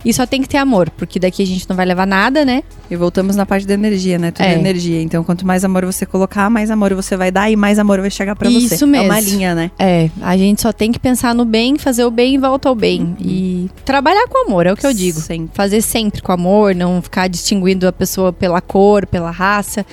E 0.07 0.13
só 0.13 0.25
tem 0.25 0.41
que 0.41 0.47
ter 0.47 0.55
amor, 0.55 0.89
porque 0.91 1.19
daqui 1.19 1.43
a 1.43 1.45
gente 1.45 1.67
não 1.67 1.75
vai 1.75 1.85
levar 1.85 2.07
nada, 2.07 2.45
né? 2.45 2.63
E 2.89 2.95
voltamos 2.95 3.35
na 3.35 3.45
parte 3.45 3.67
da 3.67 3.73
energia, 3.73 4.17
né? 4.17 4.31
Tudo 4.31 4.45
é. 4.45 4.53
É. 4.53 4.57
energia. 4.57 5.01
Então, 5.01 5.21
quanto 5.21 5.45
mais 5.45 5.65
amor 5.65 5.83
você 5.83 6.05
colocar, 6.05 6.49
mais 6.49 6.71
amor 6.71 6.93
você 6.93 7.17
vai 7.17 7.29
dar 7.29 7.51
e 7.51 7.57
mais 7.57 7.77
amor 7.77 7.99
vai 7.99 8.09
chegar 8.09 8.33
pra 8.33 8.49
você. 8.49 8.75
Isso 8.75 8.85
É 8.85 8.87
uma 9.01 9.15
mesmo. 9.15 9.31
linha, 9.31 9.53
né? 9.53 9.69
É, 9.77 10.09
a 10.21 10.37
gente 10.37 10.61
só 10.61 10.71
tem 10.71 10.93
que 10.93 10.97
pensar 10.99 11.35
no 11.35 11.43
bem, 11.43 11.77
fazer 11.77 12.05
o 12.05 12.09
bem 12.09 12.35
e 12.35 12.37
volta 12.37 12.69
ao 12.69 12.75
bem. 12.75 13.17
E 13.19 13.69
trabalhar 13.83 14.25
com 14.29 14.47
amor, 14.47 14.65
é 14.65 14.71
o 14.71 14.77
que 14.77 14.87
eu 14.87 14.93
digo. 14.93 15.19
Sempre. 15.19 15.49
Fazer 15.53 15.81
sempre 15.81 16.21
com 16.21 16.31
amor, 16.31 16.73
não 16.73 17.01
ficar 17.01 17.27
distinguindo 17.27 17.85
a 17.85 17.91
pessoa 17.91 18.31
pela 18.31 18.61
cor, 18.61 19.05
pela 19.05 19.29
raça. 19.29 19.85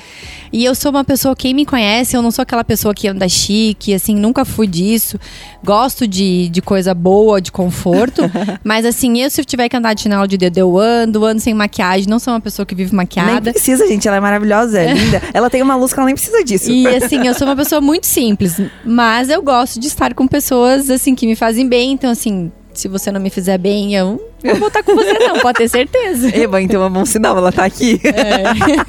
E 0.55 0.65
eu 0.65 0.73
sou 0.73 0.93
uma 0.93 1.03
pessoa, 1.03 1.35
quem 1.35 1.53
me 1.53 1.67
conhece, 1.67 2.17
eu 2.17 2.23
não 2.23 2.31
sou 2.31 2.45
aquela 2.45 2.63
pessoa 2.63 2.95
que 2.95 3.09
anda 3.09 3.29
chique, 3.29 3.93
assim, 3.93 4.15
nunca 4.15 4.45
fui 4.45 4.69
disso. 4.69 5.19
Gosto 5.65 6.07
de, 6.07 6.49
de 6.49 6.63
coisa 6.63 6.95
boa, 6.95 7.41
de 7.41 7.51
conforto. 7.51 8.23
mas 8.63 8.87
assim, 8.87 9.21
eu 9.21 9.29
se 9.29 9.45
tiver 9.45 9.69
que 9.69 9.77
andar 9.77 9.95
de 9.95 10.03
chinelo 10.03 10.29
de 10.29 10.39
dedo, 10.39 10.57
eu 10.57 10.79
ando, 10.79 11.25
ando 11.25 11.41
sem 11.41 11.53
maquiagem, 11.53 12.09
não 12.09 12.21
sou 12.21 12.33
uma 12.33 12.41
pessoa 12.41 12.65
que 12.65 12.73
vive 12.73 12.93
Nem 12.93 12.99
maquiada. 12.99 13.51
precisa, 13.51 13.85
gente. 13.89 14.07
Ela 14.07 14.19
é 14.19 14.21
maravilhosa, 14.21 14.79
é 14.79 14.95
linda. 14.95 15.21
Ela 15.35 15.51
tem 15.51 15.61
uma 15.61 15.75
luz 15.75 15.93
que 15.93 15.99
ela 15.99 16.07
nem 16.07 16.15
precisa 16.15 16.45
disso. 16.45 16.71
E 16.71 16.87
assim, 16.95 17.27
eu 17.27 17.35
sou 17.35 17.49
uma 17.49 17.57
pessoa 17.57 17.81
muito 17.81 18.07
simples, 18.07 18.61
mas 18.85 19.31
eu 19.31 19.43
gosto 19.43 19.81
de 19.81 19.89
estar 19.89 20.15
com 20.15 20.29
pessoas 20.29 20.89
assim 20.89 21.17
que 21.17 21.27
me 21.27 21.35
fazem 21.35 21.69
bem, 21.69 21.91
então 21.91 22.09
assim, 22.09 22.53
se 22.73 22.87
você 22.87 23.11
não 23.11 23.21
me 23.21 23.29
fizer 23.29 23.59
bem, 23.59 23.97
eu 23.97 24.34
não 24.45 24.57
vou 24.57 24.69
estar 24.69 24.83
com 24.83 24.95
você 24.95 25.13
não, 25.15 25.41
pode 25.41 25.59
ter 25.59 25.69
certeza. 25.69 26.29
Eba, 26.37 26.61
então 26.61 26.85
é 26.85 26.89
bom 26.91 27.05
sinal, 27.05 27.37
ela 27.37 27.51
tá 27.51 27.65
aqui. 27.65 28.01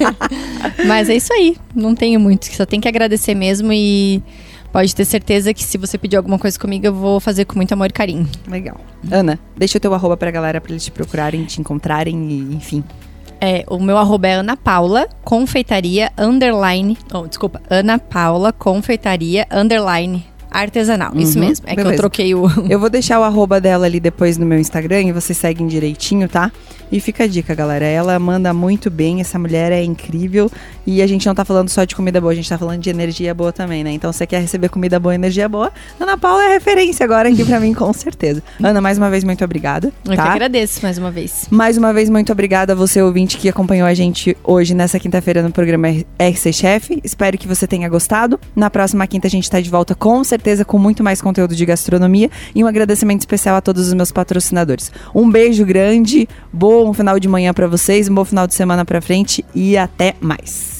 Mas 0.86 1.08
é 1.08 1.16
isso 1.16 1.32
aí, 1.32 1.56
não 1.74 1.94
tenho 1.94 2.20
muito, 2.20 2.46
só 2.54 2.66
tem 2.66 2.80
que 2.80 2.86
agradecer 2.86 3.34
mesmo 3.34 3.72
e 3.72 4.22
pode 4.72 4.94
ter 4.94 5.04
certeza 5.04 5.54
que 5.54 5.64
se 5.64 5.78
você 5.78 5.96
pedir 5.96 6.16
alguma 6.16 6.38
coisa 6.38 6.58
comigo, 6.58 6.86
eu 6.86 6.94
vou 6.94 7.18
fazer 7.18 7.46
com 7.46 7.56
muito 7.56 7.72
amor 7.72 7.88
e 7.88 7.92
carinho. 7.92 8.28
Legal. 8.46 8.78
Ana, 9.10 9.38
deixa 9.56 9.78
o 9.78 9.80
teu 9.80 9.94
arroba 9.94 10.16
pra 10.16 10.30
galera 10.30 10.60
pra 10.60 10.70
eles 10.70 10.84
te 10.84 10.90
procurarem, 10.90 11.44
te 11.44 11.60
encontrarem 11.60 12.30
e, 12.30 12.54
enfim. 12.54 12.84
É, 13.40 13.64
o 13.68 13.78
meu 13.78 13.98
arroba 13.98 14.28
é 14.28 14.34
Ana 14.34 14.56
Paula, 14.56 15.08
confeitaria, 15.22 16.10
underline. 16.16 16.96
Oh, 17.12 17.26
desculpa, 17.26 17.60
Ana 17.68 17.98
Paula, 17.98 18.52
confeitaria, 18.52 19.46
underline 19.50 20.24
artesanal. 20.50 21.12
Isso 21.16 21.38
Uhum, 21.38 21.46
mesmo. 21.46 21.66
É 21.66 21.70
que 21.70 21.76
beleza. 21.76 21.94
eu 21.94 21.98
troquei 21.98 22.34
o. 22.34 22.46
Eu 22.68 22.78
vou 22.78 22.88
deixar 22.90 23.20
o 23.20 23.22
arroba 23.24 23.60
dela 23.60 23.86
ali 23.86 24.00
depois 24.00 24.38
no 24.38 24.46
meu 24.46 24.58
Instagram 24.58 25.02
e 25.02 25.12
vocês 25.12 25.36
seguem 25.38 25.66
direitinho, 25.66 26.28
tá? 26.28 26.50
E 26.90 27.00
fica 27.00 27.24
a 27.24 27.26
dica, 27.26 27.54
galera. 27.54 27.84
Ela 27.84 28.18
manda 28.18 28.52
muito 28.54 28.90
bem, 28.90 29.20
essa 29.20 29.38
mulher 29.38 29.72
é 29.72 29.82
incrível. 29.82 30.50
E 30.86 31.02
a 31.02 31.06
gente 31.06 31.26
não 31.26 31.34
tá 31.34 31.44
falando 31.44 31.68
só 31.68 31.84
de 31.84 31.96
comida 31.96 32.20
boa, 32.20 32.32
a 32.32 32.36
gente 32.36 32.48
tá 32.48 32.56
falando 32.56 32.80
de 32.80 32.88
energia 32.88 33.34
boa 33.34 33.52
também, 33.52 33.82
né? 33.82 33.90
Então, 33.90 34.12
se 34.12 34.18
você 34.18 34.26
quer 34.26 34.40
receber 34.40 34.68
comida 34.68 35.00
boa 35.00 35.12
e 35.14 35.16
energia 35.16 35.48
boa, 35.48 35.72
Ana 35.98 36.16
Paula 36.16 36.44
é 36.44 36.52
referência 36.54 37.04
agora 37.04 37.28
aqui 37.28 37.44
pra 37.44 37.58
mim, 37.58 37.74
com 37.74 37.92
certeza. 37.92 38.42
Ana, 38.62 38.80
mais 38.80 38.96
uma 38.96 39.10
vez, 39.10 39.24
muito 39.24 39.44
obrigada. 39.44 39.92
Eu 40.04 40.10
que 40.12 40.16
tá? 40.16 40.32
agradeço 40.32 40.80
mais 40.82 40.96
uma 40.96 41.10
vez. 41.10 41.48
Mais 41.50 41.76
uma 41.76 41.92
vez, 41.92 42.08
muito 42.08 42.30
obrigada 42.30 42.72
a 42.72 42.76
você, 42.76 43.02
ouvinte, 43.02 43.36
que 43.36 43.48
acompanhou 43.48 43.86
a 43.86 43.94
gente 43.94 44.36
hoje, 44.44 44.74
nessa 44.74 45.00
quinta-feira, 45.00 45.42
no 45.42 45.50
programa 45.50 45.88
RC 45.88 46.52
Chef. 46.52 47.00
Espero 47.02 47.36
que 47.36 47.48
você 47.48 47.66
tenha 47.66 47.88
gostado. 47.88 48.38
Na 48.54 48.70
próxima 48.70 49.06
quinta, 49.06 49.26
a 49.26 49.30
gente 49.30 49.50
tá 49.50 49.60
de 49.60 49.68
volta, 49.68 49.94
com 49.94 50.22
certeza, 50.22 50.64
com 50.64 50.78
muito 50.78 51.02
mais 51.02 51.20
conteúdo 51.20 51.56
de 51.56 51.66
gastronomia. 51.66 52.30
E 52.54 52.62
um 52.62 52.66
agradecimento 52.66 53.20
especial 53.20 53.56
a 53.56 53.60
todos 53.60 53.88
os 53.88 53.94
meus 53.94 54.12
patrocinadores. 54.12 54.92
Um 55.12 55.28
beijo 55.28 55.64
grande, 55.64 56.28
bom 56.84 56.92
final 56.92 57.18
de 57.18 57.28
manhã 57.28 57.54
pra 57.54 57.66
vocês, 57.66 58.08
um 58.08 58.14
bom 58.14 58.24
final 58.24 58.46
de 58.46 58.54
semana 58.54 58.84
pra 58.84 59.00
frente 59.00 59.44
e 59.54 59.76
até 59.76 60.14
mais. 60.20 60.75